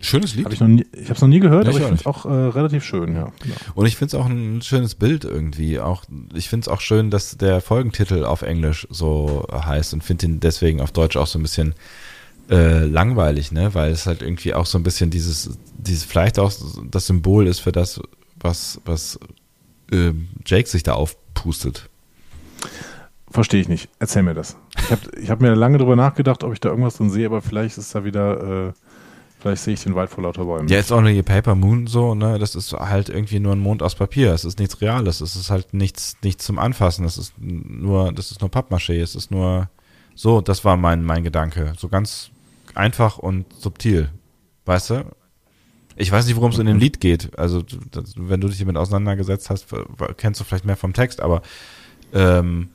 [0.00, 0.46] Schönes Lied.
[0.46, 2.28] Hab ich ich habe es noch nie gehört, ja, aber ich finde es auch äh,
[2.28, 3.32] relativ schön, ja.
[3.40, 3.54] Genau.
[3.74, 5.78] Und ich finde es auch ein schönes Bild irgendwie.
[5.78, 6.04] Auch,
[6.34, 10.40] ich finde es auch schön, dass der Folgentitel auf Englisch so heißt und finde ihn
[10.40, 11.74] deswegen auf Deutsch auch so ein bisschen
[12.50, 13.74] äh, langweilig, ne?
[13.74, 16.52] Weil es halt irgendwie auch so ein bisschen dieses, dieses vielleicht auch
[16.90, 18.00] das Symbol ist für das,
[18.40, 19.18] was, was
[19.92, 20.12] äh,
[20.46, 21.90] Jake sich da aufpustet.
[23.30, 23.88] Verstehe ich nicht.
[24.00, 24.56] Erzähl mir das.
[24.76, 27.42] Ich habe ich hab mir lange drüber nachgedacht, ob ich da irgendwas drin sehe, aber
[27.42, 28.72] vielleicht ist da wieder, äh,
[29.40, 30.68] vielleicht sehe ich den Wald vor lauter Bäumen.
[30.68, 32.38] Ja, ist auch nur die Paper Moon so, ne?
[32.38, 34.32] Das ist halt irgendwie nur ein Mond aus Papier.
[34.32, 35.20] Es ist nichts Reales.
[35.20, 37.04] Es ist halt nichts, nichts zum Anfassen.
[37.04, 39.00] Das ist nur, das ist nur Pappmaché.
[39.00, 39.68] Es ist nur
[40.14, 41.72] so, das war mein, mein Gedanke.
[41.78, 42.30] So ganz
[42.74, 44.10] einfach und subtil.
[44.66, 45.04] Weißt du?
[45.96, 47.38] Ich weiß nicht, worum es in dem Lied geht.
[47.38, 49.66] Also, das, wenn du dich damit auseinandergesetzt hast,
[50.16, 51.42] kennst du vielleicht mehr vom Text, aber
[52.14, 52.70] ähm,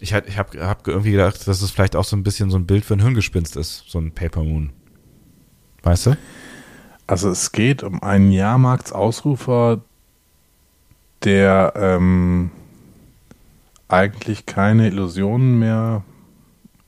[0.00, 2.66] ich, ich habe hab irgendwie gedacht, dass es vielleicht auch so ein bisschen so ein
[2.66, 4.72] Bild für ein Hirngespinst ist, so ein Paper Moon.
[5.82, 6.16] Weißt du?
[7.06, 9.80] Also es geht um einen Jahrmarktsausrufer,
[11.24, 12.50] der ähm,
[13.88, 16.02] eigentlich keine Illusionen mehr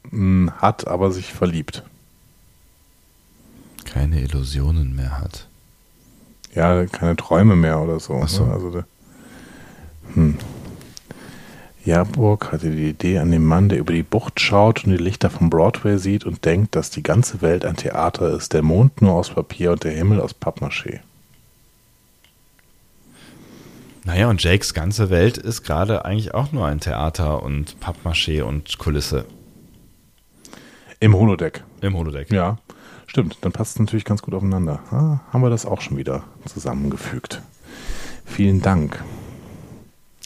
[0.05, 1.83] mh, hm, hat, aber sich verliebt.
[3.85, 5.49] Keine Illusionen mehr hat.
[6.55, 8.21] Ja, keine Träume mehr oder so.
[8.23, 8.47] Ach so.
[8.47, 8.53] Ne?
[8.53, 8.85] Also
[10.15, 10.39] hm.
[11.85, 15.29] Jaburg hatte die Idee an den Mann, der über die Bucht schaut und die Lichter
[15.29, 19.13] vom Broadway sieht und denkt, dass die ganze Welt ein Theater ist, der Mond nur
[19.13, 21.01] aus Papier und der Himmel aus Pappmaché.
[24.05, 28.79] Naja, und Jakes ganze Welt ist gerade eigentlich auch nur ein Theater und Pappmaché und
[28.79, 29.25] Kulisse.
[31.01, 31.65] Im Holodeck.
[31.81, 32.31] Im Holodeck.
[32.31, 32.59] Ja,
[33.07, 33.39] stimmt.
[33.43, 34.81] Dann passt es natürlich ganz gut aufeinander.
[34.91, 37.43] Ah, haben wir das auch schon wieder zusammengefügt.
[38.25, 39.03] Vielen Dank.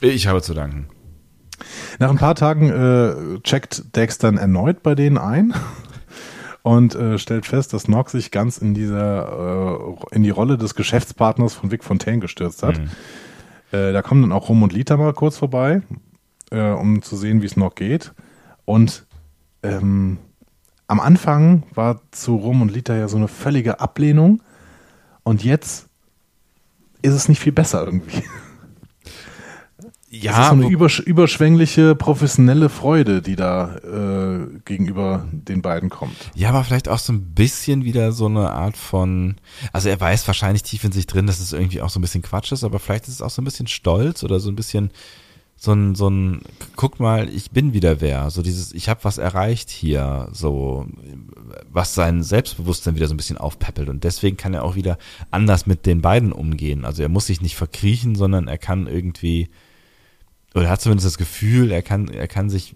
[0.01, 0.89] Ich habe zu danken.
[1.99, 5.55] Nach ein paar Tagen äh, checkt Dex dann erneut bei denen ein
[6.63, 10.75] und äh, stellt fest, dass Nock sich ganz in dieser äh, in die Rolle des
[10.75, 12.79] Geschäftspartners von Vic Fontaine gestürzt hat.
[12.79, 12.89] Mhm.
[13.73, 15.83] Äh, da kommen dann auch Rum und Lita mal kurz vorbei,
[16.51, 18.13] äh, um zu sehen, wie es Nock geht.
[18.65, 19.07] Und
[19.63, 20.19] ähm,
[20.87, 24.43] am Anfang war zu Rum und Lita ja so eine völlige Ablehnung
[25.23, 25.89] und jetzt
[27.03, 28.23] ist es nicht viel besser irgendwie.
[30.11, 35.91] Ja, das ist so eine übersch überschwängliche professionelle Freude, die da äh, gegenüber den beiden
[35.91, 36.17] kommt.
[36.35, 39.37] Ja, aber vielleicht auch so ein bisschen wieder so eine Art von,
[39.73, 42.23] also er weiß wahrscheinlich tief in sich drin, dass es irgendwie auch so ein bisschen
[42.23, 44.91] Quatsch ist, aber vielleicht ist es auch so ein bisschen Stolz oder so ein bisschen
[45.61, 46.43] so ein, so ein,
[46.77, 50.87] guck mal, ich bin wieder wer, so dieses, ich habe was erreicht hier, so,
[51.69, 54.99] was sein Selbstbewusstsein wieder so ein bisschen aufpeppelt und deswegen kann er auch wieder
[55.33, 56.85] anders mit den beiden umgehen.
[56.85, 59.51] Also er muss sich nicht verkriechen, sondern er kann irgendwie
[60.59, 62.75] oder hat zumindest das Gefühl, er kann, er kann sich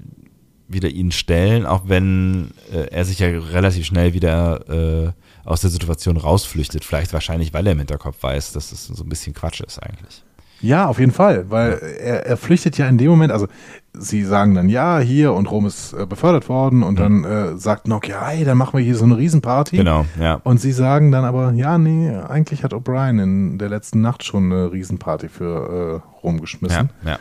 [0.69, 5.13] wieder ihnen stellen, auch wenn äh, er sich ja relativ schnell wieder äh,
[5.45, 6.85] aus der Situation rausflüchtet.
[6.85, 10.25] Vielleicht wahrscheinlich, weil er im Hinterkopf weiß, dass es so ein bisschen Quatsch ist eigentlich.
[10.63, 13.49] Ja, auf jeden Fall, weil er, er flüchtet ja in dem Moment, also
[13.93, 17.23] sie sagen dann ja hier und Rom ist äh, befördert worden und mhm.
[17.23, 19.77] dann äh, sagt Nock, ja, hey, dann machen wir hier so eine Riesenparty.
[19.77, 20.35] Genau, ja.
[20.45, 24.53] Und sie sagen dann aber, ja, nee, eigentlich hat O'Brien in der letzten Nacht schon
[24.53, 26.91] eine Riesenparty für äh, Rom geschmissen.
[27.05, 27.19] Ja, ja.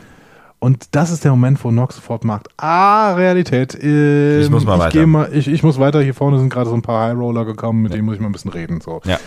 [0.62, 3.76] Und das ist der Moment, wo Nox sofort merkt, ah, Realität.
[3.82, 5.06] Ähm, ich muss mal ich weiter.
[5.08, 6.00] Mal, ich, ich muss weiter.
[6.00, 7.96] Hier vorne sind gerade so ein paar High Roller gekommen, mit ja.
[7.96, 8.80] denen muss ich mal ein bisschen reden.
[8.80, 9.00] So.
[9.04, 9.18] Ja.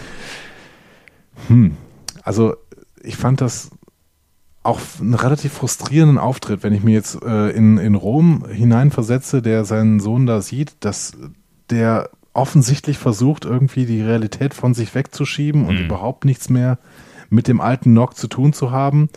[1.49, 1.75] Hm.
[2.23, 2.55] Also
[3.03, 3.71] ich fand das
[4.63, 9.65] auch einen relativ frustrierenden Auftritt, wenn ich mir jetzt äh, in, in Rom hineinversetze, der
[9.65, 11.17] seinen Sohn da sieht, dass
[11.69, 15.85] der offensichtlich versucht, irgendwie die Realität von sich wegzuschieben und mhm.
[15.87, 16.79] überhaupt nichts mehr
[17.29, 19.09] mit dem alten Nock zu tun zu haben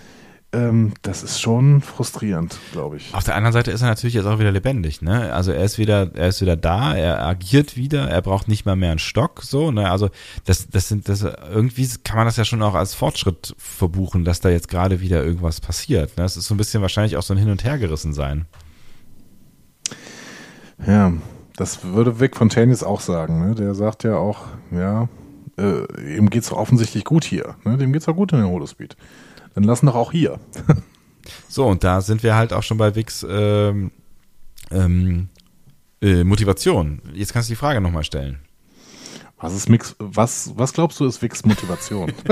[0.51, 3.15] ähm, das ist schon frustrierend, glaube ich.
[3.15, 5.31] Auf der anderen Seite ist er natürlich jetzt auch wieder lebendig, ne?
[5.33, 8.75] Also er ist wieder, er ist wieder da, er agiert wieder, er braucht nicht mal
[8.75, 9.91] mehr einen Stock, so, ne?
[9.91, 10.09] Also
[10.47, 14.41] das, das sind, das irgendwie kann man das ja schon auch als Fortschritt verbuchen, dass
[14.41, 16.17] da jetzt gerade wieder irgendwas passiert.
[16.17, 16.23] Ne?
[16.23, 18.47] Das ist so ein bisschen wahrscheinlich auch so ein Hin und Her gerissen sein.
[20.87, 21.13] Ja,
[21.57, 23.55] das würde Vic Fontaine jetzt auch sagen, ne?
[23.55, 25.09] Der sagt ja auch, ja,
[25.59, 27.77] äh, ihm geht's offensichtlich gut hier, ne?
[27.77, 28.97] Dem geht's auch gut in der Holospeed.
[29.55, 30.39] Dann lassen doch auch hier.
[31.49, 33.91] so, und da sind wir halt auch schon bei Wix ähm,
[34.71, 35.29] ähm,
[36.01, 37.01] äh, Motivation.
[37.15, 38.39] Jetzt kannst du die Frage nochmal stellen.
[39.41, 42.13] Was ist Mix, was, was glaubst du ist Wix Motivation?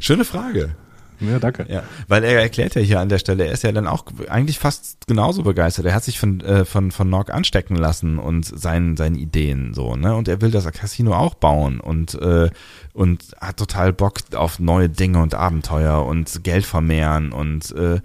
[0.00, 0.76] Schöne Frage.
[1.20, 1.66] Ja, danke.
[1.68, 4.58] Ja, weil er erklärt ja hier an der Stelle, er ist ja dann auch eigentlich
[4.58, 5.86] fast genauso begeistert.
[5.86, 9.96] Er hat sich von äh, von von Nock anstecken lassen und seinen seinen Ideen so,
[9.96, 10.14] ne?
[10.14, 12.50] Und er will das Casino auch bauen und äh,
[12.92, 18.00] und hat total Bock auf neue Dinge und Abenteuer und Geld vermehren und äh,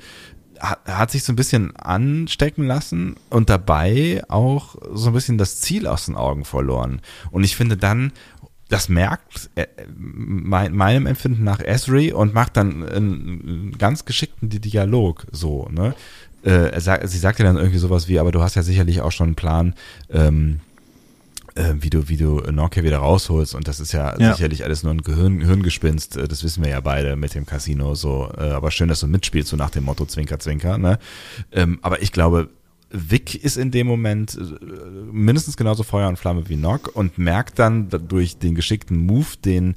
[0.59, 5.59] hat, hat sich so ein bisschen anstecken lassen und dabei auch so ein bisschen das
[5.59, 7.01] Ziel aus den Augen verloren.
[7.31, 8.11] Und ich finde dann
[8.73, 15.25] das merkt äh, mein, meinem Empfinden nach Esri und macht dann einen ganz geschickten Dialog
[15.31, 15.95] so, ne?
[16.43, 19.13] Äh, sagt, sie sagt ja dann irgendwie sowas wie, aber du hast ja sicherlich auch
[19.13, 19.75] schon einen Plan,
[20.09, 20.59] ähm,
[21.55, 23.55] äh, wie du, wie du Nokia wieder rausholst.
[23.55, 24.33] Und das ist ja, ja.
[24.33, 26.17] sicherlich alles nur ein Gehirn, Gehirngespinst.
[26.17, 28.29] Äh, das wissen wir ja beide mit dem Casino so.
[28.37, 30.77] Äh, aber schön, dass du mitspielst, so nach dem Motto Zwinker, Zwinker.
[30.77, 30.99] Ne?
[31.53, 32.49] Ähm, aber ich glaube,
[32.93, 34.65] Vic ist in dem Moment äh,
[35.11, 39.75] mindestens genauso Feuer und Flamme wie Nock und merkt dann durch den geschickten Move, den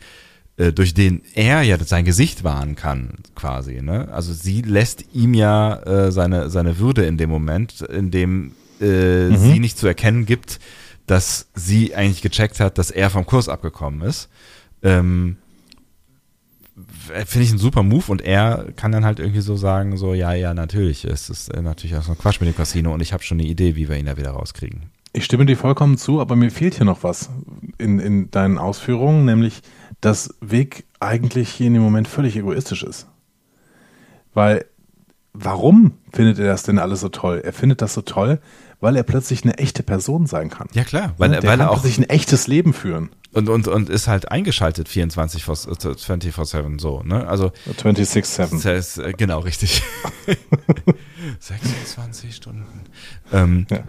[0.58, 3.82] äh, durch den er ja sein Gesicht wahren kann, quasi.
[3.82, 4.08] Ne?
[4.12, 9.28] Also sie lässt ihm ja äh, seine seine Würde in dem Moment, in dem äh,
[9.28, 9.36] mhm.
[9.36, 10.60] sie nicht zu erkennen gibt,
[11.06, 14.28] dass sie eigentlich gecheckt hat, dass er vom Kurs abgekommen ist.
[14.82, 15.38] Ähm,
[17.06, 20.32] Finde ich ein super Move und er kann dann halt irgendwie so sagen, so, ja,
[20.32, 23.12] ja, natürlich, es ist äh, natürlich auch so ein Quatsch mit dem Casino und ich
[23.12, 24.90] habe schon eine Idee, wie wir ihn da wieder rauskriegen.
[25.12, 27.30] Ich stimme dir vollkommen zu, aber mir fehlt hier noch was
[27.78, 29.62] in, in deinen Ausführungen, nämlich,
[30.00, 33.06] dass Weg eigentlich hier in dem Moment völlig egoistisch ist.
[34.34, 34.66] Weil,
[35.32, 37.40] warum findet er das denn alles so toll?
[37.42, 38.40] Er findet das so toll,
[38.80, 40.68] weil er plötzlich eine echte Person sein kann.
[40.74, 43.10] Ja klar, weil, er, weil er auch sich ein echtes Leben führen.
[43.36, 47.28] Und, und, und ist halt eingeschaltet 24 24-7 so, ne?
[47.28, 49.02] Also 26-7.
[49.02, 49.82] Äh, genau, richtig.
[51.40, 52.64] 26 Stunden.
[53.34, 53.84] Ähm, ja.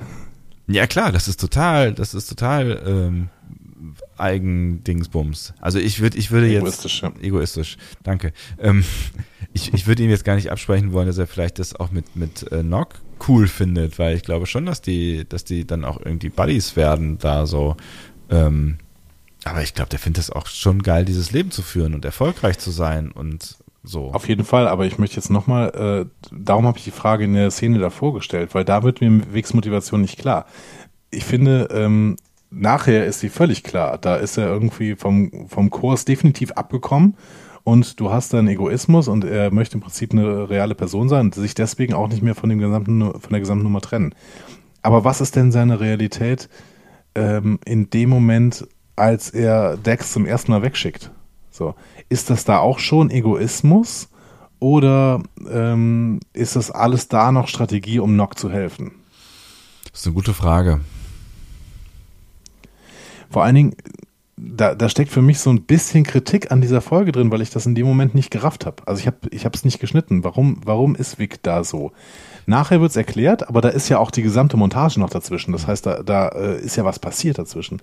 [0.67, 0.85] ja.
[0.85, 3.29] klar, das ist total, das ist total ähm,
[4.17, 5.53] Eigendingsbums.
[5.61, 7.23] Also ich würde, ich würde egoistisch, jetzt ja.
[7.23, 8.33] egoistisch, danke.
[8.59, 8.83] Ähm,
[9.53, 12.17] ich, ich würde ihm jetzt gar nicht absprechen wollen, dass er vielleicht das auch mit
[12.17, 12.95] mit äh, Nock
[13.29, 17.17] cool findet, weil ich glaube schon, dass die, dass die dann auch irgendwie Buddies werden
[17.17, 17.77] da so.
[18.29, 18.79] Ähm,
[19.49, 22.57] aber ich glaube, der findet es auch schon geil, dieses Leben zu führen und erfolgreich
[22.57, 24.11] zu sein und so.
[24.11, 27.33] Auf jeden Fall, aber ich möchte jetzt nochmal, äh, darum habe ich die Frage in
[27.33, 30.45] der Szene davor gestellt, weil da wird mir Wegsmotivation nicht klar.
[31.09, 32.17] Ich finde, ähm,
[32.49, 33.97] nachher ist sie völlig klar.
[33.97, 37.15] Da ist er irgendwie vom, vom Kurs definitiv abgekommen
[37.63, 41.35] und du hast dann Egoismus und er möchte im Prinzip eine reale Person sein und
[41.35, 44.13] sich deswegen auch nicht mehr von dem gesamten, von der gesamten Nummer trennen.
[44.81, 46.49] Aber was ist denn seine Realität
[47.15, 48.67] ähm, in dem Moment,
[48.97, 51.11] als er Dex zum ersten Mal wegschickt?
[51.51, 51.75] So,
[52.09, 54.09] ist das da auch schon Egoismus
[54.59, 58.91] oder ähm, ist das alles da noch Strategie, um Nock zu helfen?
[59.91, 60.81] Das ist eine gute Frage.
[63.29, 63.75] Vor allen Dingen,
[64.35, 67.49] da, da steckt für mich so ein bisschen Kritik an dieser Folge drin, weil ich
[67.49, 68.83] das in dem Moment nicht gerafft habe.
[68.85, 70.23] Also ich habe ich es nicht geschnitten.
[70.23, 71.91] Warum, warum ist Vic da so?
[72.49, 75.51] Nachher wird es erklärt, aber da ist ja auch die gesamte Montage noch dazwischen.
[75.51, 77.81] Das heißt, da, da äh, ist ja was passiert dazwischen.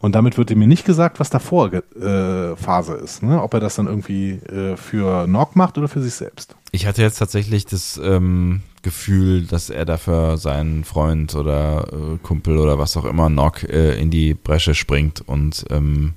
[0.00, 3.22] Und damit wird mir nicht gesagt, was davor äh, Phase ist.
[3.22, 3.42] Ne?
[3.42, 6.56] Ob er das dann irgendwie äh, für Nock macht oder für sich selbst.
[6.72, 12.58] Ich hatte jetzt tatsächlich das ähm, Gefühl, dass er dafür seinen Freund oder äh, Kumpel
[12.58, 16.12] oder was auch immer Nock äh, in die Bresche springt und ähm,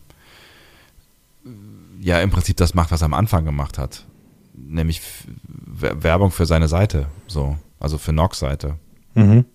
[2.01, 4.05] ja im Prinzip das macht, was er am Anfang gemacht hat.
[4.53, 5.01] Nämlich
[5.63, 7.05] Werbung für seine Seite.
[7.27, 7.55] So.
[7.85, 8.79] Also für Nox Seite.
[9.13, 9.45] Mhm.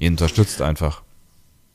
[0.00, 1.02] Ihn unterstützt einfach.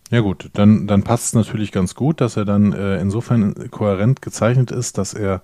[0.10, 4.24] Ja gut, dann, dann passt es natürlich ganz gut, dass er dann äh, insofern kohärent
[4.24, 5.44] gezeichnet ist, dass er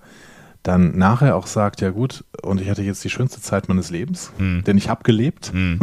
[0.64, 4.32] dann nachher auch sagt, ja gut, und ich hatte jetzt die schönste Zeit meines Lebens,
[4.38, 4.64] mhm.
[4.64, 5.54] denn ich habe gelebt.
[5.54, 5.78] Mhm.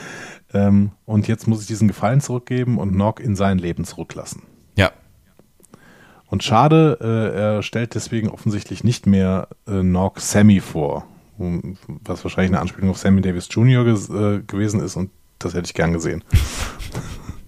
[0.52, 4.42] ähm, und jetzt muss ich diesen Gefallen zurückgeben und Nock in sein Leben zurücklassen.
[4.76, 4.92] Ja.
[6.26, 11.06] Und schade, äh, er stellt deswegen offensichtlich nicht mehr äh, Nock Sammy vor,
[11.38, 13.84] was wahrscheinlich eine Anspielung auf Sammy Davis Jr.
[13.84, 16.24] Ge äh, gewesen ist und das hätte ich gern gesehen.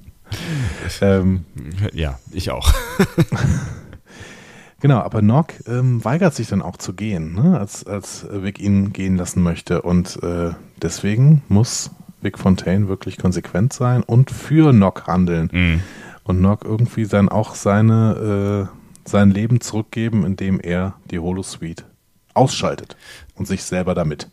[1.01, 1.45] ähm,
[1.93, 2.73] ja, ich auch.
[4.81, 7.59] genau, aber Nock ähm, weigert sich dann auch zu gehen, ne?
[7.59, 10.51] als, als Vic ihn gehen lassen möchte und äh,
[10.81, 11.91] deswegen muss
[12.23, 15.51] Vic Fontaine wirklich konsequent sein und für Nock handeln.
[15.53, 15.81] Mhm.
[16.23, 21.90] Und Nock irgendwie dann auch seine, äh, sein Leben zurückgeben, indem er die Holosuite
[22.35, 22.97] ausschaltet
[23.35, 24.28] und sich selber damit.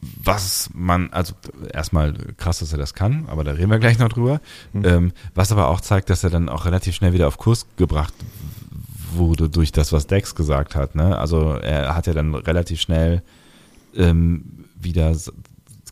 [0.00, 1.34] Was man, also
[1.72, 4.40] erstmal krass, dass er das kann, aber da reden wir gleich noch drüber.
[4.72, 4.84] Mhm.
[4.84, 8.14] Ähm, was aber auch zeigt, dass er dann auch relativ schnell wieder auf Kurs gebracht
[9.12, 10.94] wurde durch das, was Dex gesagt hat.
[10.94, 11.18] Ne?
[11.18, 13.22] Also er hat ja dann relativ schnell
[13.94, 15.14] ähm, wieder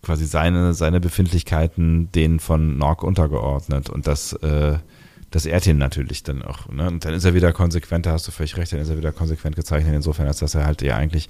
[0.03, 4.79] quasi seine, seine Befindlichkeiten denen von Nork untergeordnet und das äh,
[5.31, 6.69] das ehrt ihn natürlich dann auch.
[6.69, 6.87] Ne?
[6.87, 9.13] Und dann ist er wieder konsequent, da hast du völlig recht, dann ist er wieder
[9.13, 11.29] konsequent gezeichnet, insofern, als dass er halt ja eigentlich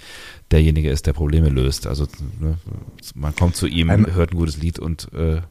[0.51, 1.85] derjenige ist, der Probleme löst.
[1.85, 2.07] Also
[2.39, 2.57] ne,
[3.15, 5.41] man kommt zu ihm, ein, hört ein gutes Lied und äh,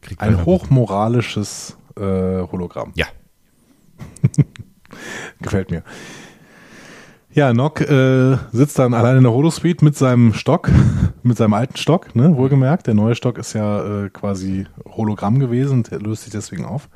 [0.00, 2.92] kriegt ein hochmoralisches äh, Hologramm.
[2.94, 3.06] Ja.
[5.40, 5.82] Gefällt mir.
[7.32, 10.70] Ja, Nock äh, sitzt dann allein in der Holosuite mit seinem Stock,
[11.22, 12.86] mit seinem alten Stock, ne, wohlgemerkt.
[12.86, 16.88] Der neue Stock ist ja äh, quasi Hologramm gewesen und löst sich deswegen auf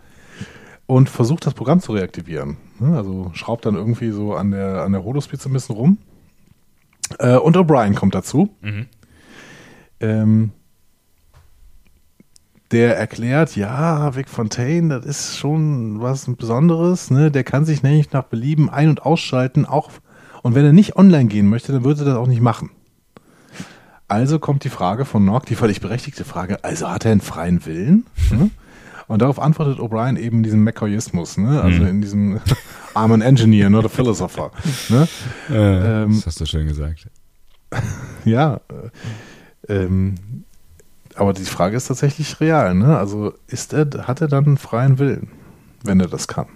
[0.91, 2.57] und versucht das Programm zu reaktivieren.
[2.81, 2.97] Ne?
[2.97, 5.99] Also schraubt dann irgendwie so an der, an der Holospitze ein bisschen rum.
[7.21, 8.51] Äh, und O'Brien kommt dazu.
[8.61, 8.87] Mhm.
[10.01, 10.51] Ähm,
[12.73, 17.31] der erklärt, ja, Vic Fontaine, das ist schon was Besonderes, ne?
[17.31, 19.93] Der kann sich nämlich nach Belieben ein- und ausschalten, auch
[20.43, 22.71] und wenn er nicht online gehen möchte, dann würde er das auch nicht machen.
[24.09, 27.65] Also kommt die Frage von Nock, die völlig berechtigte Frage, also hat er einen freien
[27.65, 28.07] Willen?
[28.31, 28.51] Hm?
[29.11, 31.61] Und darauf antwortet O'Brien eben in diesem McCoyismus, ne?
[31.61, 32.39] also in diesem
[32.95, 34.53] I'm an engineer, not a philosopher.
[34.89, 35.09] Ne?
[35.49, 37.11] Äh, das hast du schön gesagt.
[38.25, 38.61] Ja,
[39.67, 40.15] äh, ähm,
[41.17, 42.75] aber die Frage ist tatsächlich real.
[42.77, 42.97] Ne?
[42.97, 45.33] Also ist er, hat er dann einen freien Willen,
[45.83, 46.47] wenn er das kann?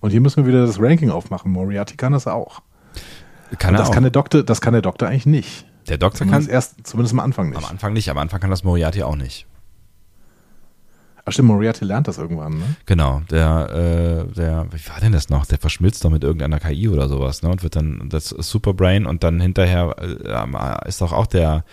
[0.00, 1.52] Und hier müssen wir wieder das Ranking aufmachen.
[1.52, 2.62] Moriarty kann das auch.
[3.58, 4.02] Kann das er kann auch.
[4.04, 5.66] der Doktor, das kann der Doktor eigentlich nicht.
[5.88, 7.58] Der Doktor Zumindest kann erst, zumindest am Anfang nicht.
[7.58, 9.46] am Anfang nicht, am Anfang kann das Moriarty auch nicht.
[11.28, 12.76] Ach stimmt, Moriarty lernt das irgendwann, ne?
[12.86, 15.44] Genau, der, äh, der, wie war denn das noch?
[15.44, 17.50] Der verschmilzt doch mit irgendeiner KI oder sowas, ne?
[17.50, 21.64] Und wird dann das Superbrain und dann hinterher äh, ist doch auch der,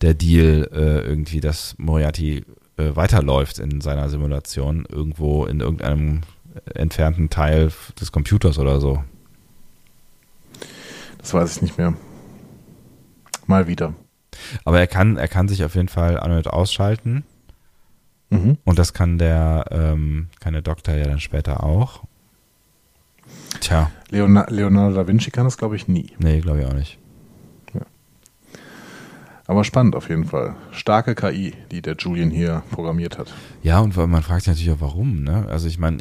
[0.00, 2.44] der Deal äh, irgendwie, dass Moriarty
[2.78, 6.22] äh, weiterläuft in seiner Simulation irgendwo in irgendeinem
[6.74, 7.70] entfernten Teil
[8.00, 9.04] des Computers oder so.
[11.18, 11.94] Das weiß ich nicht mehr.
[13.46, 13.94] Mal wieder.
[14.64, 17.22] Aber er kann, er kann sich auf jeden Fall an und ausschalten.
[18.30, 18.58] Mhm.
[18.64, 22.04] Und das kann der, ähm, kann der Doktor ja dann später auch.
[23.60, 26.10] Tja, Leona Leonardo da Vinci kann das, glaube ich, nie.
[26.18, 26.98] nee, glaube ich auch nicht.
[29.48, 30.56] Aber spannend auf jeden Fall.
[30.72, 33.32] Starke KI, die der Julian hier programmiert hat.
[33.62, 35.46] Ja, und man fragt sich natürlich auch, warum, ne?
[35.48, 35.98] Also ich meine,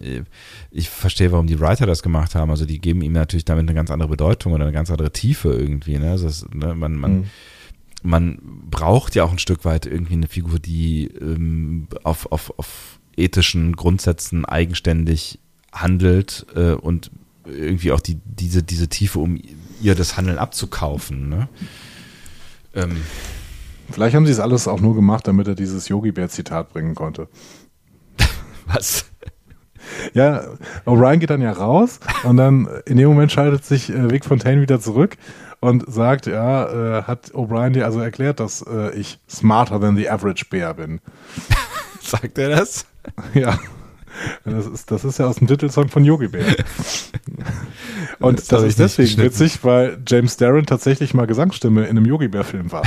[0.72, 2.49] ich verstehe, warum die Writer das gemacht haben.
[2.49, 5.49] Also die geben ihm natürlich damit eine ganz andere Bedeutung oder eine ganz andere Tiefe
[5.53, 6.14] irgendwie, ne?
[6.14, 6.73] Das ist, ne?
[6.73, 7.26] Man, man, Mhm.
[8.06, 12.99] Man braucht ja auch ein Stück weit irgendwie eine Figur, die ähm, auf, auf, auf
[13.18, 15.40] ethischen Grundsätzen eigenständig
[15.72, 17.11] handelt äh, und
[17.45, 19.40] irgendwie auch die, diese, diese Tiefe, um
[19.82, 21.48] ihr das Handeln abzukaufen, ne?
[22.73, 22.98] Ähm,
[23.91, 27.27] Vielleicht haben sie es alles auch nur gemacht, damit er dieses Yogi-Bär-Zitat bringen konnte.
[28.65, 29.06] was?
[30.14, 30.44] Ja,
[30.86, 34.61] O'Brien geht dann ja raus und dann in dem Moment schaltet sich äh, Vic Fontaine
[34.61, 35.18] wieder zurück
[35.65, 40.07] und sagt, ja, äh, hat O'Brien dir also erklärt, dass äh, ich smarter than the
[40.07, 41.01] average bear bin.
[42.01, 42.85] Sagt er das?
[43.33, 43.59] Ja.
[44.45, 46.55] Das ist, das ist ja aus dem Titelsong von Yogi Bär.
[48.19, 52.29] Und Das das, ist deswegen witzig, weil James Darren tatsächlich mal Gesangsstimme in einem Yogi
[52.29, 52.83] Bär Film war.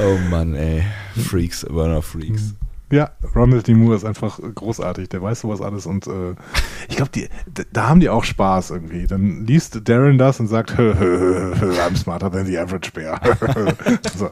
[0.00, 0.84] Oh Mann, ey.
[1.16, 2.54] Freaks, immer noch Freaks.
[2.92, 3.74] Ja, Ronald D.
[3.74, 5.08] Moore ist einfach großartig.
[5.10, 6.34] Der weiß sowas alles und äh,
[6.88, 7.10] ich glaube,
[7.72, 9.06] da haben die auch Spaß irgendwie.
[9.06, 13.20] Dann liest Darren das und sagt, I'm smarter than the average bear.
[14.16, 14.30] so.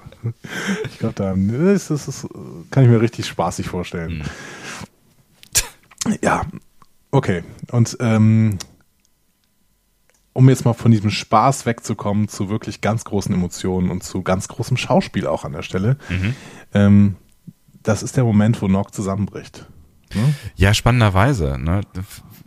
[0.91, 2.29] Ich glaube, da das ist, das
[2.71, 4.25] kann ich mir richtig spaßig vorstellen.
[6.21, 6.43] Ja,
[7.13, 7.45] okay.
[7.71, 8.59] Und ähm,
[10.33, 14.49] um jetzt mal von diesem Spaß wegzukommen zu wirklich ganz großen Emotionen und zu ganz
[14.49, 15.97] großem Schauspiel auch an der Stelle,
[16.75, 17.17] ähm,
[17.89, 19.65] das ist der Moment, wo Nock zusammenbricht.
[20.15, 20.35] Ne?
[20.57, 21.81] Ja, spannenderweise, ne?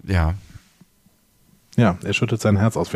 [0.06, 0.36] Ja.
[1.76, 2.92] Ja, er schüttet sein Herz aus.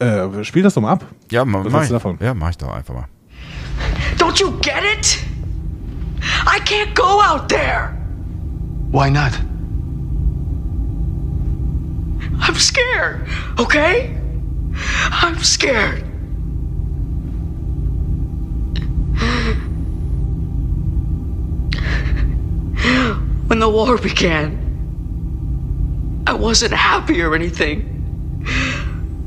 [0.00, 1.04] Äh, spiel das doch mal ab.
[1.30, 2.18] Ja, ma, Was mach ich, du davon?
[2.20, 3.08] ja, mach ich doch einfach mal.
[4.18, 5.18] Don't you get it?
[6.44, 7.96] I can't go out there.
[8.90, 9.32] Why not?
[12.40, 13.28] I'm scared,
[13.58, 14.10] okay?
[15.22, 16.04] I'm scared.
[22.80, 28.44] When the war began, I wasn't happy or anything,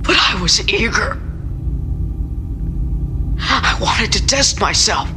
[0.01, 1.21] but I was eager.
[3.39, 5.09] I wanted to test myself.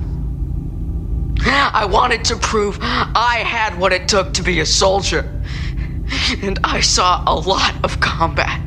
[1.48, 5.32] I wanted to prove I had what it took to be a soldier.
[6.42, 8.60] And I saw a lot of combat.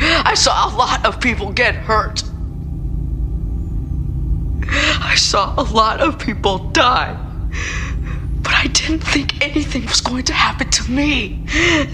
[0.00, 2.22] I saw a lot of people get hurt.
[4.68, 7.16] I saw a lot of people die.
[8.46, 11.42] But I didn't think anything was going to happen to me.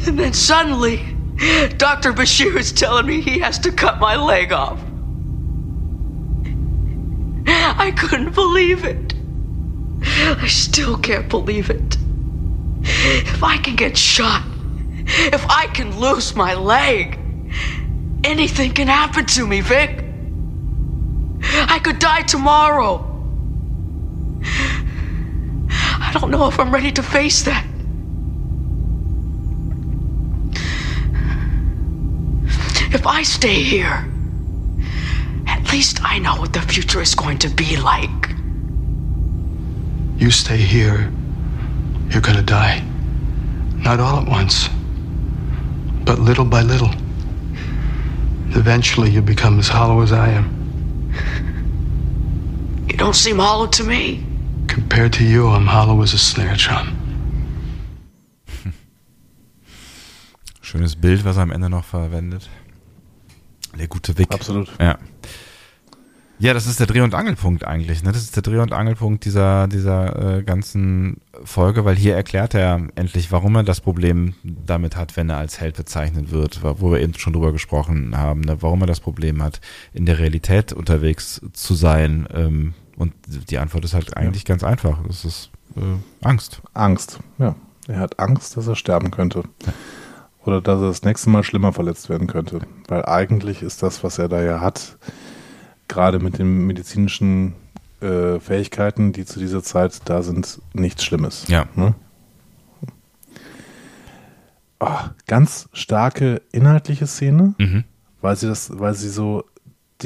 [0.07, 0.99] And then suddenly,
[1.79, 2.13] Dr.
[2.13, 4.79] Bashir is telling me he has to cut my leg off.
[7.47, 9.15] I couldn't believe it.
[10.05, 11.97] I still can't believe it.
[12.83, 14.43] If I can get shot,
[15.07, 17.19] if I can lose my leg,
[18.25, 20.05] anything can happen to me, Vic.
[21.43, 23.09] I could die tomorrow.
[26.15, 27.65] I don't know if I'm ready to face that.
[32.93, 34.07] If I stay here,
[35.47, 38.29] at least I know what the future is going to be like.
[40.19, 41.11] You stay here,
[42.11, 42.85] you're gonna die.
[43.77, 44.69] Not all at once,
[46.05, 46.91] but little by little.
[48.51, 51.15] Eventually, you become as hollow as I am.
[52.87, 54.27] You don't seem hollow to me.
[54.67, 56.89] Compared to you, I'm hollow as a snare drum.
[60.61, 62.49] Schönes Bild, was er am Ende noch verwendet.
[63.79, 64.33] Der gute Wick.
[64.33, 64.69] Absolut.
[64.81, 64.99] Ja.
[66.43, 68.03] Ja, das ist der Dreh- und Angelpunkt eigentlich.
[68.03, 68.11] Ne?
[68.11, 72.89] Das ist der Dreh- und Angelpunkt dieser, dieser äh, ganzen Folge, weil hier erklärt er
[72.97, 77.01] endlich, warum er das Problem damit hat, wenn er als Held bezeichnet wird, wo wir
[77.01, 78.57] eben schon drüber gesprochen haben, ne?
[78.61, 79.61] warum er das Problem hat,
[79.93, 82.27] in der Realität unterwegs zu sein.
[82.35, 84.49] Ähm, und die Antwort ist halt eigentlich ja.
[84.49, 84.99] ganz einfach.
[85.09, 85.81] Es ist äh,
[86.27, 86.63] Angst.
[86.75, 87.55] Angst, ja.
[87.89, 89.43] Er hat Angst, dass er sterben könnte.
[89.67, 89.73] Ja.
[90.45, 92.61] Oder dass er das nächste Mal schlimmer verletzt werden könnte.
[92.89, 94.97] Weil eigentlich ist das, was er da ja hat,
[95.89, 97.55] gerade mit den medizinischen
[98.01, 101.47] äh, Fähigkeiten, die zu dieser Zeit da sind, nichts Schlimmes.
[101.49, 101.67] Ja.
[101.75, 101.95] Ne?
[104.81, 104.99] Oh,
[105.29, 107.85] ganz starke inhaltliche Szene, mhm.
[108.21, 109.45] weil sie das, weil sie so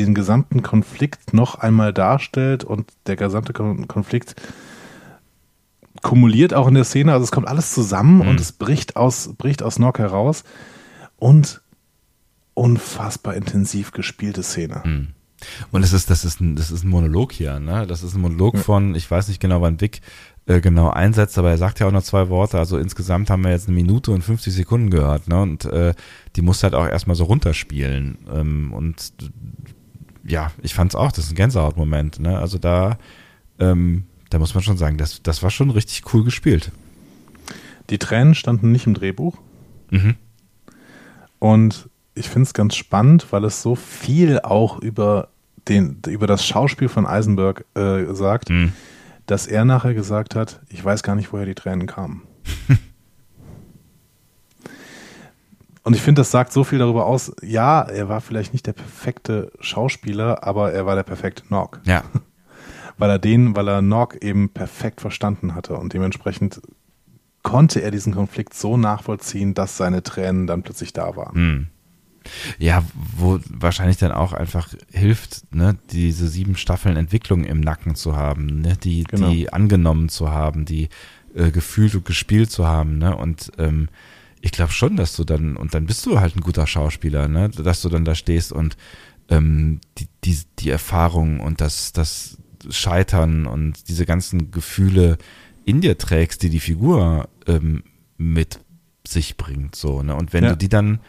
[0.04, 4.36] den gesamten Konflikt noch einmal darstellt und der gesamte Konflikt
[6.02, 8.28] kumuliert auch in der Szene, also es kommt alles zusammen mhm.
[8.28, 10.44] und es bricht aus, bricht aus Nock heraus
[11.16, 11.62] und
[12.54, 14.82] unfassbar intensiv gespielte Szene.
[14.84, 15.08] Mhm.
[15.70, 17.86] Und es ist, das ist ein, das ist ein Monolog hier, ne?
[17.86, 18.60] Das ist ein Monolog ja.
[18.60, 20.00] von, ich weiß nicht genau, wann Vic
[20.46, 22.58] äh, genau einsetzt, aber er sagt ja auch noch zwei Worte.
[22.58, 25.40] Also insgesamt haben wir jetzt eine Minute und 50 Sekunden gehört, ne?
[25.42, 25.94] Und äh,
[26.36, 28.18] die muss halt auch erstmal so runterspielen.
[28.32, 29.12] Ähm, und
[30.26, 32.38] ja, ich fand's auch, das ist ein Gänsehautmoment, ne?
[32.38, 32.98] Also da,
[33.58, 36.72] ähm, da muss man schon sagen, das, das war schon richtig cool gespielt.
[37.90, 39.38] Die Tränen standen nicht im Drehbuch.
[39.90, 40.16] Mhm.
[41.38, 45.28] Und ich finde es ganz spannend, weil es so viel auch über,
[45.68, 48.72] den, über das Schauspiel von Eisenberg äh, sagt, mhm.
[49.26, 52.22] dass er nachher gesagt hat, ich weiß gar nicht, woher die Tränen kamen.
[55.86, 57.30] Und ich finde, das sagt so viel darüber aus.
[57.42, 61.78] Ja, er war vielleicht nicht der perfekte Schauspieler, aber er war der perfekte Nog.
[61.84, 62.02] Ja.
[62.98, 66.60] weil er den, weil er Nog eben perfekt verstanden hatte und dementsprechend
[67.44, 71.38] konnte er diesen Konflikt so nachvollziehen, dass seine Tränen dann plötzlich da waren.
[71.38, 71.66] Mhm.
[72.58, 72.82] Ja,
[73.16, 78.62] wo wahrscheinlich dann auch einfach hilft, ne, diese sieben Staffeln Entwicklung im Nacken zu haben,
[78.62, 79.30] ne, die, genau.
[79.30, 80.88] die angenommen zu haben, die
[81.36, 83.88] äh, gefühlt und gespielt zu haben, ne, und ähm,
[84.46, 87.48] ich glaube schon, dass du dann, und dann bist du halt ein guter Schauspieler, ne,
[87.50, 88.76] dass du dann da stehst und
[89.28, 92.38] ähm, die, die, die Erfahrung und das, das
[92.70, 95.18] Scheitern und diese ganzen Gefühle
[95.64, 97.82] in dir trägst, die die Figur ähm,
[98.16, 98.60] mit
[99.06, 100.50] sich bringt, so, ne, und wenn ja.
[100.50, 101.00] du die dann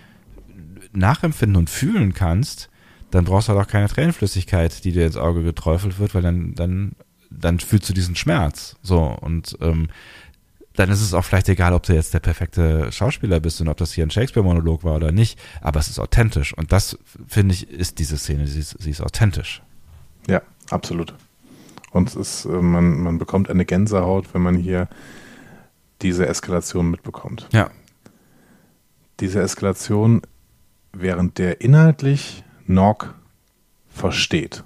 [0.94, 2.70] nachempfinden und fühlen kannst,
[3.12, 6.56] dann brauchst du halt auch keine Tränenflüssigkeit, die dir ins Auge geträufelt wird, weil dann,
[6.56, 6.94] dann,
[7.30, 8.78] dann fühlst du diesen Schmerz.
[8.82, 9.90] So, und ähm,
[10.78, 13.78] dann ist es auch vielleicht egal, ob du jetzt der perfekte Schauspieler bist und ob
[13.78, 16.56] das hier ein Shakespeare-Monolog war oder nicht, aber es ist authentisch.
[16.56, 19.64] Und das, finde ich, ist diese Szene, sie ist, sie ist authentisch.
[20.28, 21.16] Ja, absolut.
[21.92, 24.88] Und es ist, äh, man, man bekommt eine Gänsehaut, wenn man hier
[26.04, 27.50] diese Eskalation mitbekommt.
[27.52, 27.72] Ja.
[29.20, 30.22] Diese Eskalation
[30.94, 33.16] während der inhaltlich Nog
[33.90, 34.64] versteht.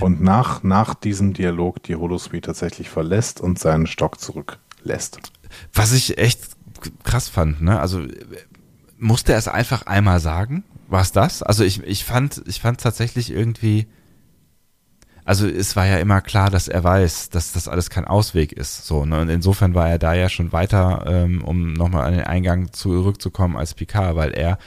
[0.00, 4.18] Und nach, nach diesem Dialog die Holosuite tatsächlich verlässt und seinen Stock
[4.82, 5.20] zurücklässt.
[5.72, 6.40] Was ich echt
[7.04, 7.80] krass fand, ne?
[7.80, 8.06] Also
[8.98, 10.64] musste er es einfach einmal sagen?
[10.88, 11.42] War es das?
[11.42, 13.86] Also ich, ich fand, ich fand tatsächlich irgendwie,
[15.24, 18.86] also es war ja immer klar, dass er weiß, dass das alles kein Ausweg ist.
[18.86, 19.20] So, ne?
[19.20, 23.56] Und insofern war er da ja schon weiter, ähm, um nochmal an den Eingang zurückzukommen
[23.56, 24.58] als Picard, weil er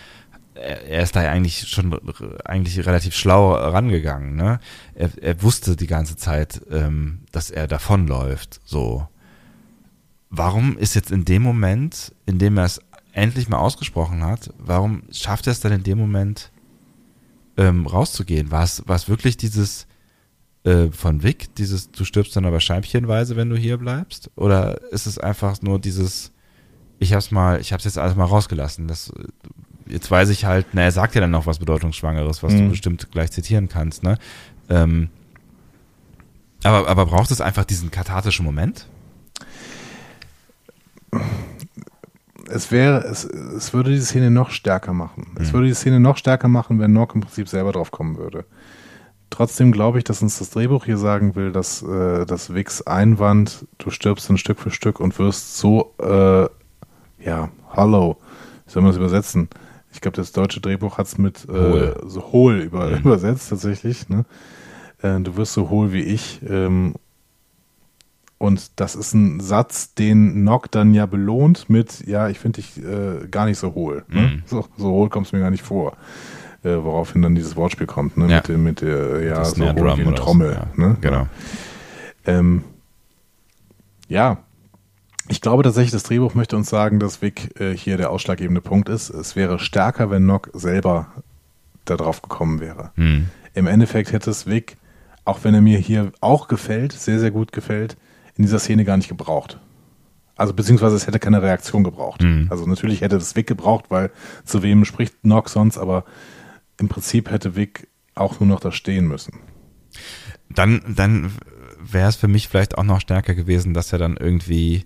[0.55, 1.99] er ist da ja eigentlich schon
[2.45, 4.37] eigentlich relativ schlau rangegangen.
[4.37, 4.59] Ne?
[4.93, 8.61] Er, er wusste die ganze Zeit, ähm, dass er davonläuft.
[8.63, 9.05] So,
[10.37, 12.79] warum ist jetzt in dem Moment, in dem er es
[13.11, 16.51] endlich mal ausgesprochen hat, warum schafft er es dann in dem Moment
[17.57, 18.51] ähm, rauszugehen?
[18.51, 19.87] War es, war es wirklich dieses
[20.63, 24.31] äh, von Vic, dieses du stirbst dann aber scheibchenweise, wenn du hier bleibst?
[24.35, 26.31] Oder ist es einfach nur dieses
[26.99, 28.87] ich hab's mal, ich hab's jetzt alles mal rausgelassen.
[28.87, 29.11] Das
[29.87, 32.57] jetzt weiß ich halt, na, er sagt ja dann noch was Bedeutungsschwangeres, was mhm.
[32.57, 34.17] du bestimmt gleich zitieren kannst, ne?
[34.69, 35.09] Ähm,
[36.63, 38.87] aber, aber braucht es einfach diesen kathartischen Moment?
[42.47, 45.27] Es wäre, es, es würde die Szene noch stärker machen.
[45.33, 45.41] Mhm.
[45.41, 48.45] Es würde die Szene noch stärker machen, wenn Nock im Prinzip selber drauf kommen würde.
[49.31, 53.65] Trotzdem glaube ich, dass uns das Drehbuch hier sagen will, dass äh, das Wix Einwand,
[53.79, 56.47] du stirbst dann Stück für Stück und wirst so, äh,
[57.23, 58.17] ja, hollow,
[58.65, 59.49] wie soll man das übersetzen?
[59.91, 62.97] Ich glaube, das deutsche Drehbuch hat es mit äh, so hohl über, mhm.
[62.97, 64.07] übersetzt tatsächlich.
[64.09, 64.25] Ne?
[65.01, 66.41] Äh, du wirst so hohl wie ich.
[66.47, 66.95] Ähm,
[68.45, 72.77] und das ist ein Satz, den Nock dann ja belohnt mit, ja, ich finde dich
[72.83, 74.05] äh, gar nicht so hohl.
[74.07, 74.21] Ne?
[74.21, 74.43] Mhm.
[74.45, 75.97] So, so hohl kommst du mir gar nicht vor.
[76.63, 78.27] äh, woraufhin dann dieses Wortspiel kommt, ne?
[78.27, 78.37] Ja.
[78.37, 80.51] Mit, dem- mit der, ja, Das so Drum wie eine so, Trommel.
[80.53, 80.67] ja.
[80.75, 80.97] Ne?
[81.01, 81.27] Genau.
[82.25, 82.63] Ähm,
[84.07, 84.37] ja,
[85.27, 88.89] ich glaube tatsächlich, das Drehbuch möchte uns sagen, dass Vic äh, hier der ausschlaggebende Punkt
[88.89, 89.09] ist.
[89.09, 91.07] Es wäre stärker, wenn Nock selber
[91.85, 92.91] da drauf gekommen wäre.
[92.95, 93.29] Hm.
[93.53, 94.77] Im Endeffekt hätte es Vic,
[95.23, 97.95] auch wenn er mir hier auch gefällt, sehr, sehr gut gefällt,
[98.37, 99.59] in dieser Szene gar nicht gebraucht.
[100.35, 102.21] Also beziehungsweise es hätte keine Reaktion gebraucht.
[102.21, 102.47] Mhm.
[102.49, 104.11] Also natürlich hätte es Vic gebraucht, weil
[104.43, 106.03] zu wem spricht Nock sonst, aber
[106.79, 109.39] im Prinzip hätte Vic auch nur noch da stehen müssen.
[110.49, 111.31] Dann, dann
[111.79, 114.85] wäre es für mich vielleicht auch noch stärker gewesen, dass er dann irgendwie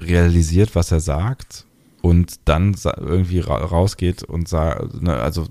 [0.00, 1.66] realisiert, was er sagt
[2.00, 5.46] und dann irgendwie ra rausgeht und sagt, ne, also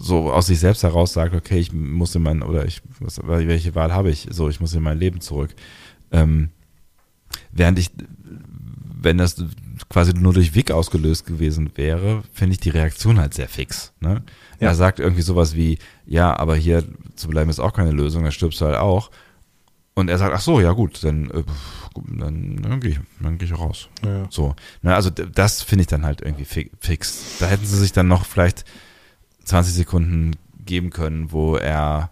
[0.00, 3.74] so aus sich selbst heraus sagt, okay, ich muss in mein, oder ich, was, welche
[3.74, 4.26] Wahl habe ich?
[4.30, 5.54] So, ich muss in mein Leben zurück.
[6.10, 6.50] Ähm,
[7.52, 7.90] während ich,
[9.02, 9.42] wenn das
[9.88, 13.92] quasi nur durch Wick ausgelöst gewesen wäre, finde ich die Reaktion halt sehr fix.
[14.00, 14.22] Ne?
[14.60, 14.68] Ja.
[14.68, 16.84] Er sagt irgendwie sowas wie, ja, aber hier
[17.16, 19.10] zu bleiben ist auch keine Lösung, da stirbst du halt auch.
[19.94, 21.42] Und er sagt, ach so, ja gut, dann, äh,
[22.06, 23.88] dann, dann gehe ich, dann geh ich raus.
[24.04, 24.26] Ja.
[24.30, 27.38] So, ne, also das finde ich dann halt irgendwie fi- fix.
[27.38, 28.64] Da hätten sie sich dann noch vielleicht
[29.50, 30.32] 20 Sekunden
[30.64, 32.10] geben können, wo er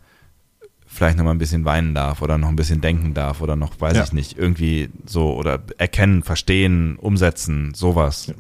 [0.87, 3.81] vielleicht noch mal ein bisschen weinen darf oder noch ein bisschen denken darf oder noch,
[3.81, 4.05] weiß Ja.
[4.05, 8.33] ich nicht, irgendwie so oder erkennen, verstehen, umsetzen, sowas.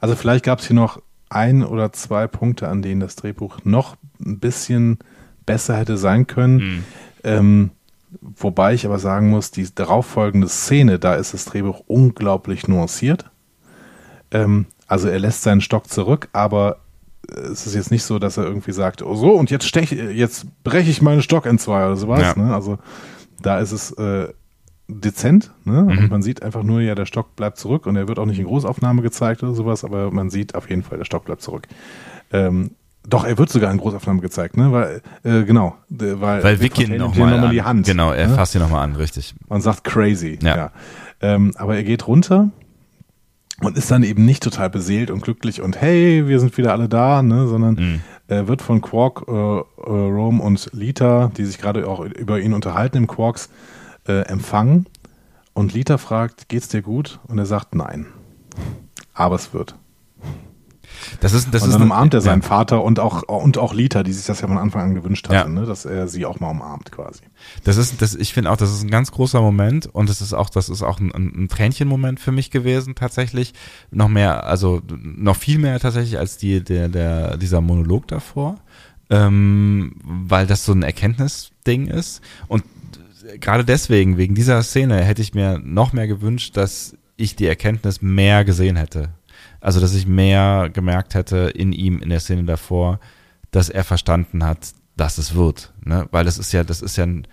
[0.00, 3.96] Also vielleicht gab es hier noch ein oder zwei Punkte, an denen das Drehbuch noch
[4.24, 4.98] ein bisschen
[5.44, 6.56] besser hätte sein können.
[6.56, 6.84] Mhm.
[7.24, 7.70] Ähm,
[8.20, 13.26] wobei ich aber sagen muss, die darauffolgende Szene, da ist das Drehbuch unglaublich nuanciert.
[14.30, 16.78] Ähm, also er lässt seinen Stock zurück, aber
[17.28, 20.46] es ist jetzt nicht so, dass er irgendwie sagt, oh so, und jetzt stech, jetzt
[20.64, 22.20] breche ich meinen Stock in zwei oder sowas.
[22.20, 22.42] Ja.
[22.42, 22.54] Ne?
[22.54, 22.78] Also
[23.40, 24.28] da ist es äh,
[24.88, 25.82] dezent, ne?
[25.82, 25.88] Mhm.
[25.88, 28.38] Und man sieht einfach nur, ja, der Stock bleibt zurück und er wird auch nicht
[28.38, 31.66] in Großaufnahme gezeigt oder sowas, aber man sieht auf jeden Fall, der Stock bleibt zurück.
[32.32, 32.72] Ähm,
[33.08, 34.72] doch, er wird sogar in Großaufnahme gezeigt, ne?
[34.72, 37.86] Weil, äh, genau, weil, Weil Vic nochmal noch die Hand.
[37.86, 38.34] Genau, er ne?
[38.34, 39.34] fasst ihn nochmal an, richtig.
[39.48, 40.38] Man sagt crazy.
[40.42, 40.56] Ja.
[40.56, 40.72] Ja.
[41.22, 42.50] Ähm, aber er geht runter
[43.60, 46.88] und ist dann eben nicht total beseelt und glücklich und hey, wir sind wieder alle
[46.88, 47.46] da, ne?
[47.46, 48.00] sondern Mhm.
[48.28, 52.52] er wird von Quark, äh, äh, Rome und Lita, die sich gerade auch über ihn
[52.54, 53.50] unterhalten im Quarks,
[54.08, 54.86] äh, empfangen.
[55.52, 57.18] Und Lita fragt, geht's dir gut?
[57.26, 58.06] Und er sagt nein.
[59.14, 59.74] Aber es wird.
[61.20, 62.48] Das ist, das und ist dann umarmt er seinen ja.
[62.48, 65.48] Vater und auch, und auch Lita, die sich das ja von Anfang an gewünscht hatte,
[65.48, 65.48] Ja.
[65.48, 65.66] ne?
[65.66, 67.22] dass er sie auch mal umarmt quasi.
[67.64, 70.32] Das ist, das, ich finde auch, das ist ein ganz großer Moment und das ist
[70.32, 73.54] auch, das ist auch ein, ein, ein Tränchen-Moment für mich gewesen, tatsächlich.
[73.90, 78.56] Noch mehr, also noch viel mehr tatsächlich als die, der, der, dieser Monolog davor.
[79.12, 82.20] Ähm, weil das so ein Erkenntnisding ist.
[82.46, 82.62] Und
[83.40, 88.02] gerade deswegen, wegen dieser Szene, hätte ich mir noch mehr gewünscht, dass ich die Erkenntnis
[88.02, 89.10] mehr gesehen hätte.
[89.60, 93.00] Also, dass ich mehr gemerkt hätte in ihm, in der Szene davor,
[93.50, 95.72] dass er verstanden hat, dass es wird.
[95.84, 96.06] Ne?
[96.10, 97.26] Weil das ist ja, das ist ja ein,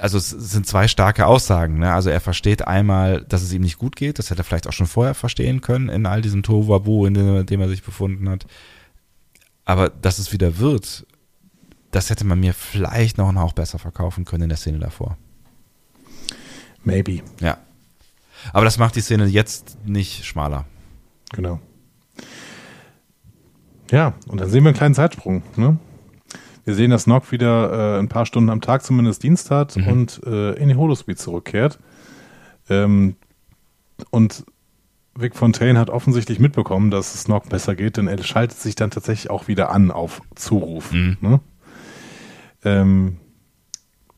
[0.00, 1.78] also es sind zwei starke Aussagen.
[1.78, 1.92] Ne?
[1.92, 4.18] Also er versteht einmal, dass es ihm nicht gut geht.
[4.18, 7.36] Das hätte er vielleicht auch schon vorher verstehen können in all diesem Tohuwabu, in dem,
[7.36, 8.46] in dem er sich befunden hat.
[9.64, 11.06] Aber dass es wieder wird,
[11.90, 15.16] das hätte man mir vielleicht noch einen Hauch besser verkaufen können in der Szene davor.
[16.84, 17.22] Maybe.
[17.40, 17.58] Ja.
[18.52, 20.66] Aber das macht die Szene jetzt nicht schmaler.
[21.36, 21.60] Genau.
[23.90, 25.42] Ja, und dann sehen wir einen kleinen Zeitsprung.
[25.56, 25.78] Ne?
[26.64, 30.20] Wir sehen, dass Nock wieder äh, ein paar Stunden am Tag zumindest Dienst hat und
[30.26, 31.78] äh, in die Holosuite zurückkehrt.
[32.68, 33.14] Ähm,
[34.10, 34.44] und
[35.14, 38.90] Vic Fontaine hat offensichtlich mitbekommen, dass es Nock besser geht, denn er schaltet sich dann
[38.90, 40.92] tatsächlich auch wieder an auf Zuruf.
[40.92, 41.16] Mhm.
[41.20, 41.40] Ne?
[42.64, 43.16] Ähm,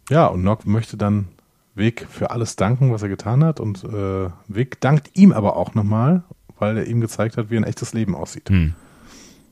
[0.08, 1.28] ja, und Nock möchte dann
[1.74, 3.60] Vic für alles danken, was er getan hat.
[3.60, 6.24] Und äh, Vic dankt ihm aber auch nochmal,
[6.60, 8.48] weil er ihm gezeigt hat, wie ein echtes Leben aussieht.
[8.50, 8.74] Hm.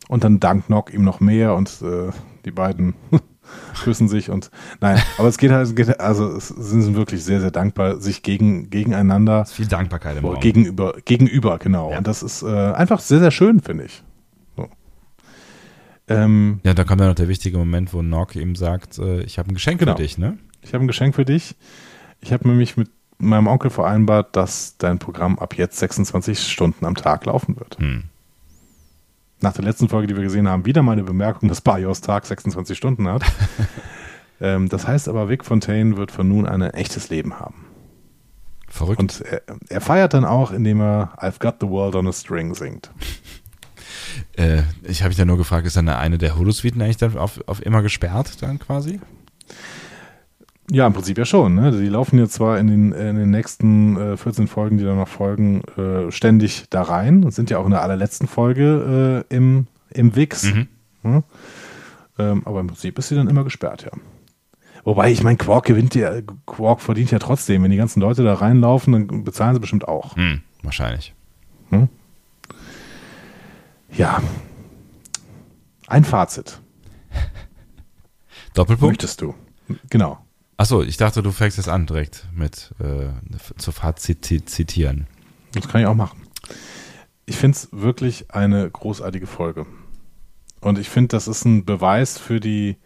[0.08, 2.10] Und dann dankt Nock ihm noch mehr und äh,
[2.44, 2.94] die beiden
[3.82, 4.50] küssen sich und
[4.80, 8.70] nein, aber es geht halt, geht, also es sind wirklich sehr, sehr dankbar, sich gegen,
[8.70, 10.42] gegeneinander, Viel Dankbarkeit im oder Raum.
[10.42, 11.90] gegenüber, gegenüber, genau.
[11.92, 11.98] Ja.
[11.98, 14.02] Und das ist äh, einfach sehr, sehr schön, finde ich.
[14.56, 14.68] So.
[16.08, 19.38] Ähm, Ja, da kommt dann noch der wichtige Moment, wo Nock ihm sagt, äh, ich
[19.38, 19.96] habe ein Geschenk Genau.
[19.96, 20.38] für dich, ne?
[20.62, 21.54] ich habe ein Geschenk für dich.
[22.20, 26.94] Ich habe nämlich mit meinem Onkel vereinbart, dass dein Programm ab jetzt 26 Stunden am
[26.94, 27.78] Tag laufen wird.
[27.78, 28.04] Hm.
[29.40, 32.24] Nach der letzten Folge, die wir gesehen haben, wieder mal eine Bemerkung, dass Barrios Tag
[32.24, 33.22] 26 Stunden hat.
[34.40, 37.66] ähm, das heißt aber, Vic Fontaine wird von nun an ein echtes Leben haben.
[38.68, 39.00] Verrückt.
[39.00, 42.54] Und er, er feiert dann auch, indem er I've got the world on a string
[42.54, 42.90] singt.
[44.36, 47.40] äh, ich habe mich ja nur gefragt, ist dann eine der Holosuiten eigentlich dann auf,
[47.46, 49.00] auf immer gesperrt dann quasi?
[50.70, 51.54] Ja, im Prinzip ja schon.
[51.54, 51.70] Ne?
[51.70, 55.08] Die laufen jetzt zwar in den, in den nächsten äh, 14 Folgen, die da noch
[55.08, 59.68] folgen, äh, ständig da rein und sind ja auch in der allerletzten Folge äh, im
[59.90, 60.44] im Wix.
[60.44, 60.68] Mhm.
[61.02, 61.24] Hm?
[62.18, 63.90] Ähm, aber im Prinzip ist sie dann immer gesperrt, ja.
[64.84, 67.62] Wobei, ich meine, Quark gewinnt ja, Quark verdient ja trotzdem.
[67.62, 70.14] Wenn die ganzen Leute da reinlaufen, dann bezahlen sie bestimmt auch.
[70.16, 71.12] Hm, wahrscheinlich.
[71.70, 71.88] Hm?
[73.92, 74.22] Ja.
[75.88, 76.60] Ein Fazit.
[78.54, 78.92] Doppelpunkt?
[78.92, 79.34] Möchtest du?
[79.90, 80.18] Genau.
[80.56, 83.08] Achso, ich dachte, du fängst jetzt an direkt mit äh,
[83.56, 85.06] zu zitieren.
[85.52, 86.22] Das kann ich auch machen.
[87.26, 89.66] Ich finde es wirklich eine großartige Folge.
[90.60, 92.76] Und ich finde, das ist ein Beweis für die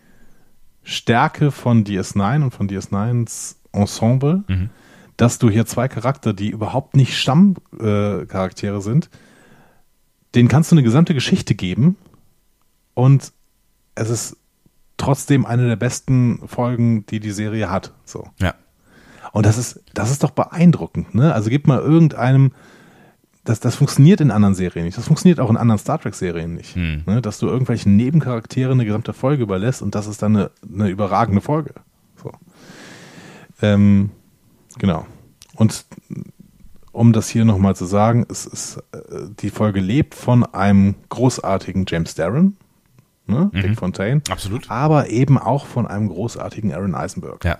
[0.82, 4.70] Stärke von DS9 und von DS9s Ensemble, mhm.
[5.16, 9.10] dass du hier zwei Charakter, die überhaupt nicht Stammcharaktere äh, sind,
[10.34, 11.96] denen kannst du eine gesamte Geschichte geben
[12.94, 13.32] und
[13.94, 14.36] es ist
[15.00, 17.92] trotzdem eine der besten Folgen, die die Serie hat.
[18.04, 18.28] So.
[18.38, 18.54] Ja.
[19.32, 21.32] Und das ist, das ist doch beeindruckend, ne?
[21.32, 22.52] Also gib mal irgendeinem,
[23.44, 24.98] das, das funktioniert in anderen Serien nicht.
[24.98, 26.74] Das funktioniert auch in anderen Star Trek-Serien nicht.
[26.74, 27.04] Hm.
[27.06, 27.22] Ne?
[27.22, 31.40] Dass du irgendwelchen Nebencharakteren eine gesamte Folge überlässt und das ist dann eine, eine überragende
[31.40, 31.74] Folge.
[32.22, 32.32] So.
[33.62, 34.10] Ähm,
[34.78, 35.06] genau.
[35.54, 35.86] Und
[36.92, 41.86] um das hier nochmal zu sagen, es ist, äh, die Folge lebt von einem großartigen
[41.88, 42.56] James Darren,
[43.30, 43.50] ne?
[43.52, 43.62] Mhm.
[43.62, 44.22] Dick Fontaine.
[44.30, 44.70] Absolut.
[44.70, 47.44] Aber eben auch von einem großartigen Aaron Eisenberg.
[47.44, 47.58] Ja.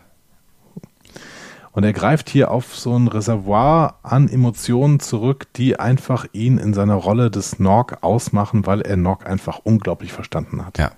[1.73, 6.75] Und er greift hier auf so ein Reservoir an Emotionen zurück, die einfach ihn in
[6.75, 10.79] seiner Rolle des Nog ausmachen, weil er Nog einfach unglaublich verstanden hat.
[10.79, 10.91] Ja.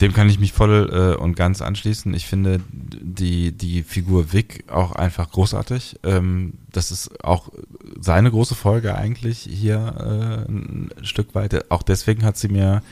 [0.00, 2.14] Dem kann ich mich voll äh, und ganz anschließen.
[2.14, 5.98] Ich finde die, die Figur Vic auch einfach großartig.
[6.04, 7.50] Ähm, das ist auch
[7.98, 11.70] seine große Folge eigentlich hier äh, ein Stück weit.
[11.72, 12.82] Auch deswegen hat sie mir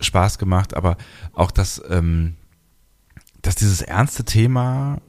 [0.00, 0.96] Spaß gemacht, aber
[1.32, 2.34] auch das, ähm,
[3.42, 5.00] dass dieses ernste Thema,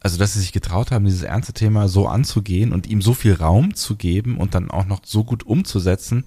[0.00, 3.34] also dass sie sich getraut haben, dieses ernste Thema so anzugehen und ihm so viel
[3.34, 6.24] Raum zu geben und dann auch noch so gut umzusetzen,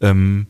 [0.00, 0.46] ähm,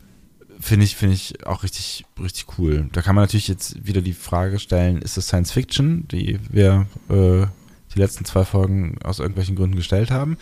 [0.60, 2.88] finde ich, finde ich auch richtig, richtig cool.
[2.92, 6.86] Da kann man natürlich jetzt wieder die Frage stellen, ist es Science Fiction, die wir
[7.08, 7.46] äh,
[7.94, 10.36] die letzten zwei Folgen aus irgendwelchen Gründen gestellt haben.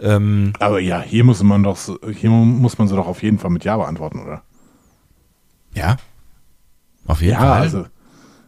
[0.00, 1.78] Ähm, Aber ja, hier muss man doch,
[2.14, 4.42] hier muss man sie doch auf jeden Fall mit Ja beantworten, oder?
[5.74, 5.96] Ja.
[7.06, 7.60] Auf jeden ja, Fall.
[7.60, 7.86] Also,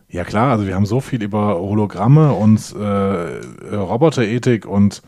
[0.09, 5.03] ja klar, also wir haben so viel über Hologramme und äh, Roboterethik und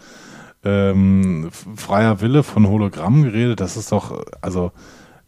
[0.64, 3.60] ähm, freier Wille von Hologrammen geredet.
[3.60, 4.72] Das ist doch, also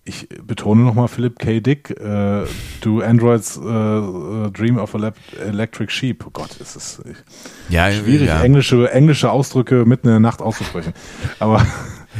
[0.06, 1.60] ich betone nochmal Philip K.
[1.60, 2.44] Dick, äh,
[2.82, 6.26] Do Androids äh, Dream of a Electric Sheep.
[6.26, 7.02] Oh Gott, ist es
[7.70, 8.42] ja, schwierig, ja.
[8.42, 10.92] Englische, englische Ausdrücke mitten in der Nacht auszusprechen.
[11.38, 11.66] Aber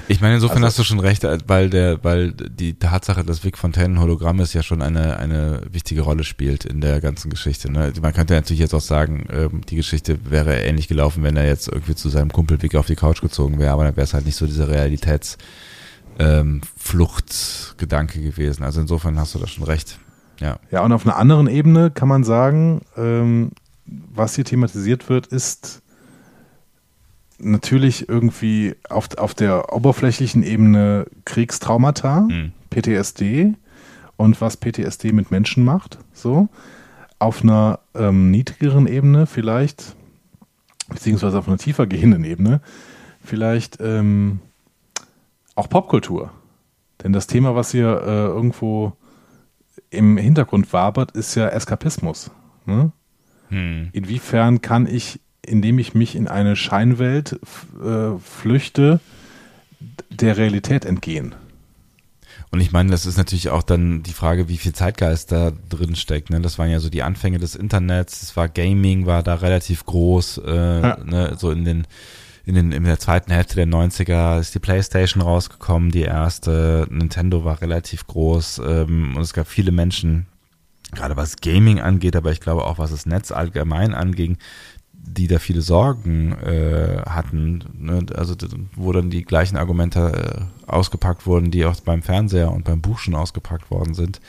[0.08, 3.58] ich meine, insofern also, hast du schon recht, weil der, weil die Tatsache, dass Vic
[3.58, 7.70] Fontaine Hologramm ist, ja schon eine, eine wichtige Rolle spielt in der ganzen Geschichte.
[7.70, 7.92] Ne?
[8.00, 11.68] Man könnte natürlich jetzt auch sagen, ähm, die Geschichte wäre ähnlich gelaufen, wenn er jetzt
[11.68, 14.24] irgendwie zu seinem Kumpel Vic auf die Couch gezogen wäre, aber dann wäre es halt
[14.24, 15.36] nicht so diese Realitäts-
[16.18, 18.62] ähm, Fluchtgedanke gewesen.
[18.64, 19.98] Also insofern hast du da schon recht.
[20.40, 20.58] Ja.
[20.70, 23.52] Ja, und auf einer anderen Ebene kann man sagen, ähm,
[23.86, 25.82] was hier thematisiert wird, ist
[27.38, 32.52] natürlich irgendwie auf, auf der oberflächlichen Ebene Kriegstraumata, mhm.
[32.70, 33.54] PTSD
[34.16, 35.98] und was PTSD mit Menschen macht.
[36.12, 36.48] So.
[37.18, 39.94] Auf einer ähm, niedrigeren Ebene vielleicht,
[40.88, 42.60] beziehungsweise auf einer tiefer gehenden Ebene,
[43.22, 44.40] vielleicht ähm,
[45.54, 46.30] auch Popkultur.
[47.02, 48.92] Denn das Thema, was hier äh, irgendwo
[49.90, 52.30] im Hintergrund wabert, ist ja Eskapismus.
[52.66, 52.92] Ne?
[53.48, 53.90] Hm.
[53.92, 57.38] Inwiefern kann ich, indem ich mich in eine Scheinwelt
[57.82, 59.00] äh, flüchte,
[60.10, 61.34] der Realität entgehen?
[62.50, 65.96] Und ich meine, das ist natürlich auch dann die Frage, wie viel Zeitgeist da drin
[65.96, 66.30] steckt.
[66.30, 66.40] Ne?
[66.40, 70.40] Das waren ja so die Anfänge des Internets, es war Gaming, war da relativ groß,
[70.46, 70.98] äh, ja.
[71.04, 71.36] ne?
[71.36, 71.86] so in den
[72.46, 76.86] in, den, in der zweiten Hälfte der 90er ist die PlayStation rausgekommen, die erste.
[76.90, 80.26] Nintendo war relativ groß ähm, und es gab viele Menschen,
[80.92, 84.36] gerade was Gaming angeht, aber ich glaube auch was das Netz allgemein anging,
[84.92, 87.64] die da viele Sorgen äh, hatten.
[87.78, 88.04] Ne?
[88.14, 88.34] Also
[88.76, 92.98] wo dann die gleichen Argumente äh, ausgepackt wurden, die auch beim Fernseher und beim Buch
[92.98, 94.20] schon ausgepackt worden sind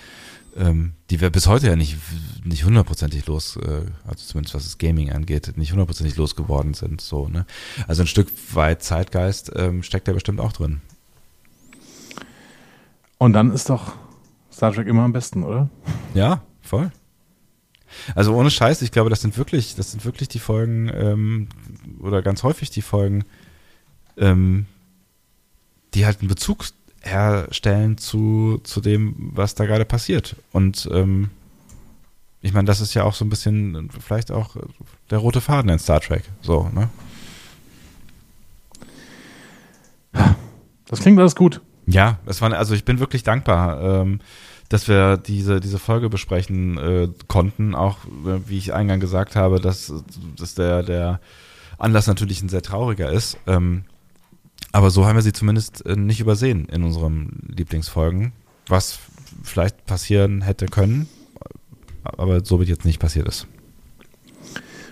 [0.56, 1.98] ähm, die wir bis heute ja nicht,
[2.44, 7.02] nicht hundertprozentig los, äh, also zumindest was das Gaming angeht, nicht hundertprozentig losgeworden sind.
[7.02, 7.45] So, ne?
[7.88, 10.82] Also ein Stück weit Zeitgeist ähm, steckt da bestimmt auch drin.
[13.18, 13.94] Und dann ist doch
[14.52, 15.69] Star Trek immer am besten, oder?
[16.14, 16.91] Ja, voll.
[18.14, 21.48] Also ohne Scheiß, ich glaube, das sind wirklich, das sind wirklich die Folgen, ähm,
[21.99, 23.23] oder ganz häufig die Folgen,
[24.18, 24.65] ähm,
[25.94, 26.65] die halt einen Bezug
[27.06, 30.36] herstellen zu, zu dem, was da gerade passiert.
[30.52, 31.30] Und ähm,
[32.41, 34.56] ich meine, das ist ja auch so ein bisschen vielleicht auch
[35.10, 36.23] der rote Faden in Star Trek.
[36.41, 36.90] So, ne?
[40.88, 41.61] Das klingt alles gut.
[41.88, 44.19] Ja, das war, also ich bin wirklich dankbar, ähm,
[44.69, 47.76] dass wir diese, diese Folge besprechen äh, konnten.
[47.76, 49.94] Auch, äh, wie ich eingangs gesagt habe, dass,
[50.38, 51.19] dass der, der
[51.77, 53.38] Anlass natürlich ein sehr trauriger ist.
[53.48, 53.86] Ähm,
[54.76, 58.34] aber so haben wir sie zumindest äh, nicht übersehen in unseren Lieblingsfolgen,
[58.68, 59.00] was
[59.42, 61.08] vielleicht passieren hätte können,
[62.04, 63.48] aber so wird jetzt nicht passiert ist.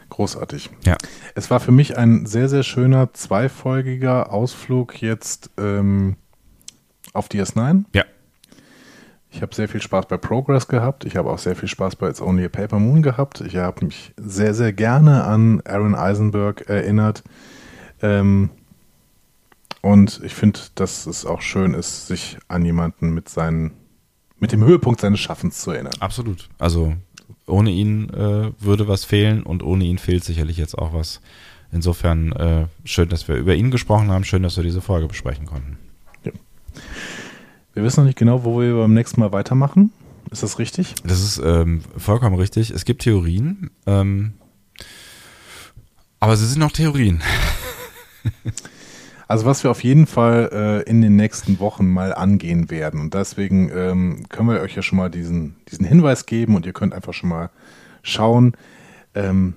[0.08, 0.70] Großartig.
[0.86, 0.96] Ja.
[1.36, 6.16] Es war für mich ein sehr, sehr schöner zweifolgiger Ausflug jetzt ähm,
[7.12, 7.84] auf DS9.
[7.94, 8.06] Ja.
[9.32, 11.04] Ich habe sehr viel Spaß bei Progress gehabt.
[11.04, 13.42] Ich habe auch sehr viel Spaß bei It's Only a Paper Moon gehabt.
[13.42, 17.24] Ich habe mich sehr, sehr gerne an Aaron Eisenberg erinnert.
[18.02, 18.50] Ähm,
[19.84, 23.72] und ich finde, dass es auch schön ist, sich an jemanden mit seinen,
[24.40, 25.94] mit dem Höhepunkt seines Schaffens zu erinnern.
[26.00, 26.48] Absolut.
[26.58, 26.96] Also
[27.48, 31.20] ohne ihn äh, würde was fehlen und ohne ihn fehlt sicherlich jetzt auch was.
[31.74, 34.24] Insofern äh, schön, dass wir über ihn gesprochen haben.
[34.24, 35.78] Schön, dass wir diese Folge besprechen konnten.
[36.24, 36.32] Ja.
[37.74, 39.92] Wir wissen noch nicht genau, wo wir beim nächsten Mal weitermachen.
[40.32, 40.96] Ist das richtig?
[41.04, 42.72] Das ist ähm, vollkommen richtig.
[42.72, 44.36] Es gibt Theorien, ähm,
[46.22, 47.22] aber sie sind noch Theorien.
[49.34, 53.00] Also was wir auf jeden Fall äh, in den nächsten Wochen mal angehen werden.
[53.00, 56.74] Und deswegen ähm, können wir euch ja schon mal diesen, diesen Hinweis geben und ihr
[56.74, 57.50] könnt einfach schon mal
[58.04, 58.56] schauen.
[59.16, 59.56] Ähm,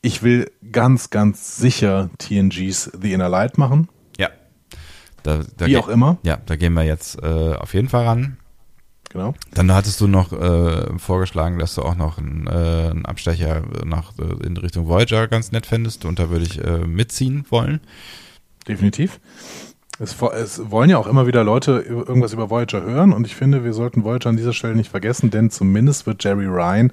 [0.00, 3.90] ich will ganz, ganz sicher TNGs The Inner Light machen.
[4.16, 4.30] Ja.
[5.24, 6.16] Da, da Wie auch immer.
[6.22, 8.38] Ja, da gehen wir jetzt äh, auf jeden Fall ran.
[9.10, 9.34] Genau.
[9.52, 14.18] Dann hattest du noch äh, vorgeschlagen, dass du auch noch einen, äh, einen Abstecher nach,
[14.18, 17.80] äh, in Richtung Voyager ganz nett fändest und da würde ich äh, mitziehen wollen
[18.68, 19.20] definitiv.
[20.00, 23.64] Es, es, wollen ja auch immer wieder Leute irgendwas über Voyager hören und ich finde,
[23.64, 26.92] wir sollten Voyager an dieser Stelle nicht vergessen, denn zumindest wird Jerry Ryan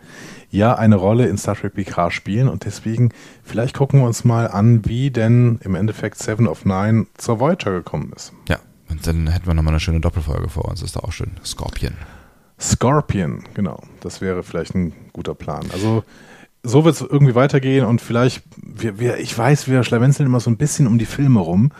[0.49, 3.11] ja eine Rolle in Star Trek Picard spielen und deswegen
[3.43, 7.71] vielleicht gucken wir uns mal an, wie denn im Endeffekt Seven of Nine zur Voyager
[7.71, 8.33] gekommen ist.
[8.49, 8.57] Ja,
[8.89, 11.31] und dann hätten wir nochmal eine schöne Doppelfolge vor uns, ist da auch schön.
[11.43, 11.93] Scorpion.
[12.59, 13.83] Scorpion, genau.
[13.99, 15.65] Das wäre vielleicht ein guter Plan.
[15.73, 16.03] Also
[16.65, 20.49] so wird es irgendwie weitergehen und vielleicht, wir, wir, ich weiß, wir schlawenzeln immer so
[20.49, 21.71] ein bisschen um die Filme rum.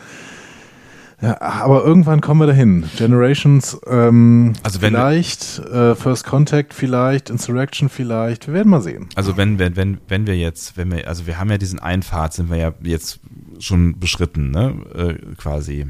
[1.22, 2.86] Ja, aber irgendwann kommen wir dahin.
[2.98, 9.08] Generations, ähm, also wenn vielleicht, äh, First Contact vielleicht, Insurrection vielleicht, wir werden mal sehen.
[9.16, 12.34] Also wenn, wenn, wenn, wenn wir jetzt, wenn wir, also wir haben ja diesen Einfahrt,
[12.34, 13.20] sind wir ja jetzt
[13.60, 15.88] schon beschritten, ne, äh, quasi.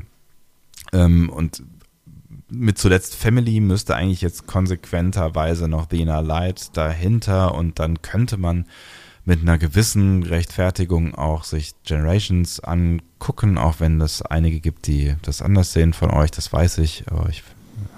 [0.93, 1.63] Ähm, und
[2.49, 8.38] mit zuletzt Family müsste eigentlich jetzt konsequenterweise noch The Inner Light dahinter und dann könnte
[8.38, 8.65] man
[9.26, 15.41] mit einer gewissen Rechtfertigung auch sich Generations angucken, auch wenn es einige gibt, die das
[15.41, 17.43] anders sehen von euch, das weiß ich, aber ich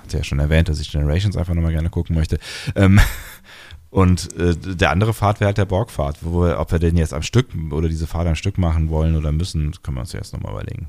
[0.02, 2.40] hatte ja schon erwähnt, dass ich Generations einfach nochmal gerne gucken möchte.
[2.76, 3.02] Ähm,
[3.90, 7.24] und äh, der andere Pfad wäre halt der Borgpfad, wo ob wir den jetzt am
[7.24, 10.54] Stück oder diese Fahrt am Stück machen wollen oder müssen, können wir uns jetzt nochmal
[10.54, 10.88] überlegen.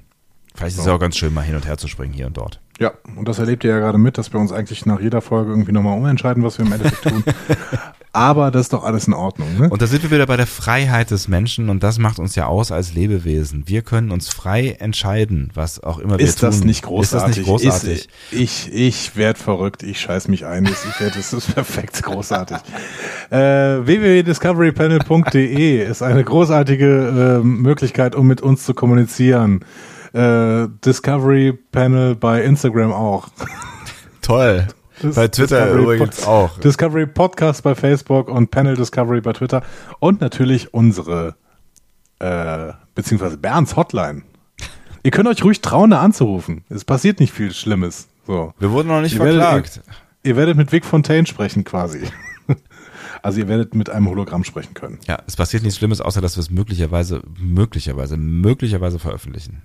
[0.59, 2.36] Vielleicht ist es ja auch ganz schön, mal hin und her zu springen hier und
[2.36, 2.60] dort.
[2.80, 5.51] Ja, und das erlebt ihr ja gerade mit, dass wir uns eigentlich nach jeder Folge
[5.51, 7.22] irgendwie nochmal umentscheiden, was wir im Endeffekt tun.
[8.12, 9.56] Aber das ist doch alles in Ordnung.
[9.56, 9.68] Ne?
[9.68, 12.47] Und da sind wir wieder bei der Freiheit des Menschen und das macht uns ja
[12.47, 13.62] aus als Lebewesen.
[13.66, 16.48] Wir können uns frei entscheiden, was auch immer wir ist tun.
[16.48, 17.28] Das nicht großartig?
[17.28, 17.98] Ist das nicht großartig?
[17.98, 20.64] Ist, ich ich werde verrückt, ich scheiß mich ein.
[20.64, 22.56] Ich werd, das ist perfekt großartig.
[23.30, 29.64] äh, www.discoverypanel.de ist eine großartige äh, Möglichkeit, um mit uns zu kommunizieren.
[30.12, 33.28] Äh, Discovery Panel bei Instagram auch.
[34.22, 34.66] Toll.
[35.01, 36.59] Das bei Twitter Discovery übrigens Pod auch.
[36.60, 39.62] Discovery Podcast bei Facebook und Panel Discovery bei Twitter.
[40.01, 41.36] Und natürlich unsere,
[42.18, 44.22] äh, beziehungsweise Bernds Hotline.
[45.02, 46.64] Ihr könnt euch ruhig trauen, da anzurufen.
[46.68, 48.09] Es passiert nicht viel Schlimmes.
[48.26, 48.52] So.
[48.59, 49.76] Wir wurden noch nicht ihr verklagt.
[49.76, 49.82] Werdet,
[50.22, 52.01] ihr, ihr, werdet mit Vic Fontaine sprechen quasi.
[53.20, 55.01] Also ihr werdet mit einem Hologramm sprechen können.
[55.09, 59.62] Ja, es passiert nichts Schlimmes, außer dass wir es möglicherweise, möglicherweise, möglicherweise veröffentlichen.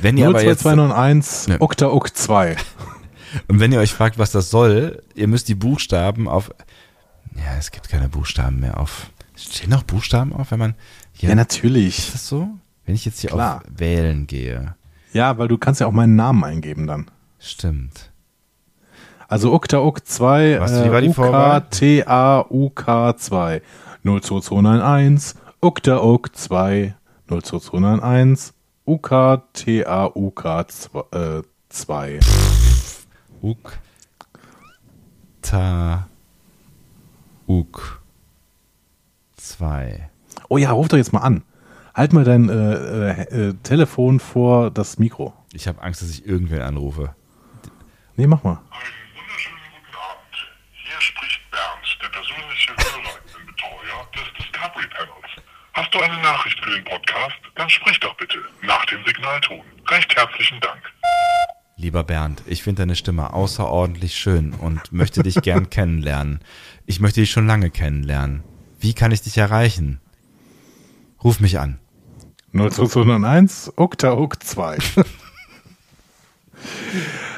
[0.00, 1.60] Wenn ihr 0, aber 201 ne.
[1.60, 2.56] Okta Ok 2.
[3.48, 6.50] Und wenn ihr euch fragt, was das soll, ihr müsst die Buchstaben auf.
[7.36, 9.10] Ja, es gibt keine Buchstaben mehr auf.
[9.36, 10.74] Stehen noch Buchstaben auf, wenn man.
[11.18, 11.98] Ja, natürlich.
[11.98, 12.48] Ist das so?
[12.84, 13.58] Wenn ich jetzt hier Klar.
[13.58, 14.74] auf Wählen gehe.
[15.12, 17.10] Ja, weil du kannst ja auch meinen Namen eingeben dann.
[17.38, 18.10] Stimmt.
[19.28, 23.62] Also Ukta Uk 2, Was, wie war die UK T A U K 2
[24.02, 26.94] 02291 Ukta Uk 2
[27.28, 28.52] 02291
[28.90, 30.66] UK T A U K
[31.68, 32.18] 2
[33.40, 33.78] Uk.
[35.42, 36.08] Ta.
[37.46, 38.02] Uk.
[39.36, 40.10] 2.
[40.48, 41.44] Oh ja, ruf doch jetzt mal an.
[41.94, 45.34] Halt mal dein äh, äh, äh Telefon vor das Mikro.
[45.52, 47.14] Ich habe Angst, dass ich irgendwen anrufe.
[48.16, 48.58] Nee, mach mal.
[48.58, 48.60] Einen
[49.14, 50.34] wunderschönen guten Abend.
[50.72, 55.49] Hier spricht Bernd, der persönliche Hörerinnenbetreuer des Discovery Panels.
[55.72, 57.36] Hast du eine Nachricht für den Podcast?
[57.54, 59.60] Dann sprich doch bitte nach dem Signalton.
[59.88, 60.80] Recht herzlichen Dank.
[61.76, 66.40] Lieber Bernd, ich finde deine Stimme außerordentlich schön und möchte dich gern kennenlernen.
[66.86, 68.42] Ich möchte dich schon lange kennenlernen.
[68.78, 70.00] Wie kann ich dich erreichen?
[71.22, 71.78] Ruf mich an.
[72.52, 74.78] 0201 Ukta Uk 2.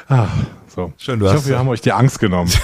[0.09, 0.27] ah,
[0.67, 0.91] so.
[0.97, 2.51] Schön, du ich hast- hoffe, wir haben euch die Angst genommen.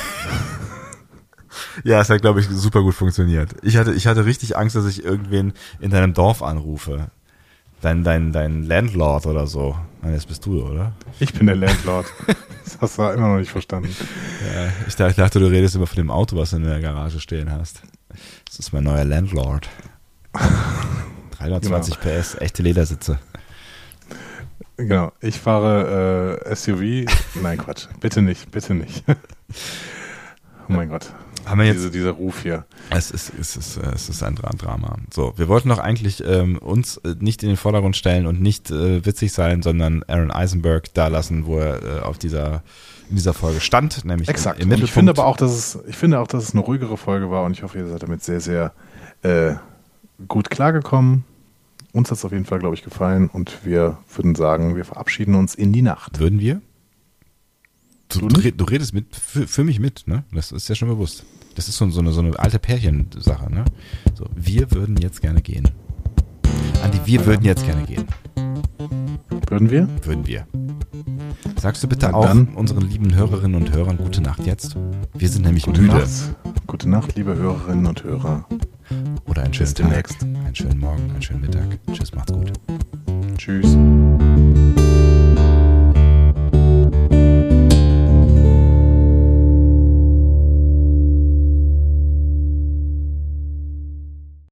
[1.83, 3.55] Ja, es hat, glaube ich, super gut funktioniert.
[3.63, 7.07] Ich hatte, ich hatte richtig Angst, dass ich irgendwen in deinem Dorf anrufe.
[7.81, 9.77] Dein, dein, dein Landlord oder so.
[10.01, 10.91] Nein, das bist du, oder?
[11.19, 12.07] Ich bin der Landlord.
[12.63, 13.95] Das hast du immer noch nicht verstanden.
[14.53, 17.51] Ja, ich dachte, du redest immer von dem Auto, was du in der Garage stehen
[17.51, 17.81] hast.
[18.45, 19.67] Das ist mein neuer Landlord.
[21.39, 23.17] 320 PS, echte Ledersitze.
[24.77, 25.11] Genau.
[25.19, 27.11] Ich fahre äh, SUV.
[27.41, 27.87] Nein, Quatsch.
[27.99, 29.03] Bitte nicht, bitte nicht.
[29.09, 31.13] oh mein Gott.
[31.49, 32.65] Haben wir jetzt- Diese, dieser Ruf hier.
[32.89, 34.97] Es ist, es ist, äh, es ist ein Dra- Drama.
[35.13, 38.69] So, wir wollten doch eigentlich ähm, uns äh, nicht in den Vordergrund stellen und nicht
[38.71, 42.63] äh, witzig sein, sondern Aaron Eisenberg da lassen, wo er äh, auf dieser,
[43.09, 44.59] in dieser Folge stand, nämlich Exakt.
[44.59, 44.89] im Und Mittelpunkt.
[44.89, 47.43] ich finde aber auch, dass es, ich finde auch, dass es eine ruhigere Folge war
[47.45, 48.73] und ich hoffe, ihr seid damit sehr, sehr
[49.23, 49.53] äh,
[50.27, 51.23] gut klargekommen.
[51.91, 55.33] Uns hat es auf jeden Fall, glaube ich, gefallen und wir würden sagen, wir verabschieden
[55.33, 56.19] uns in die Nacht.
[56.19, 56.61] Würden wir?
[58.09, 60.23] Du, du redest mit, für, für mich mit, ne?
[60.31, 61.25] Das ist ja schon bewusst.
[61.59, 63.65] Das ist so, so, eine, so eine alte Pärchensache, ne?
[64.17, 65.67] So, wir würden jetzt gerne gehen.
[66.81, 68.05] Andi, wir würden jetzt gerne gehen.
[69.49, 69.89] Würden wir?
[70.03, 70.47] Würden wir.
[71.57, 72.47] Sagst du bitte auch dann.
[72.55, 74.77] unseren lieben Hörerinnen und Hörern gute Nacht jetzt?
[75.13, 75.95] Wir sind nämlich Gute müde.
[75.95, 76.33] Nacht.
[76.65, 78.45] Gute Nacht, liebe Hörerinnen und Hörer.
[79.27, 80.23] Oder einen schönen Bis Tag, demnächst.
[80.23, 81.77] einen schönen Morgen, einen schönen Mittag.
[81.91, 82.53] Tschüss, macht's gut.
[83.37, 83.75] Tschüss.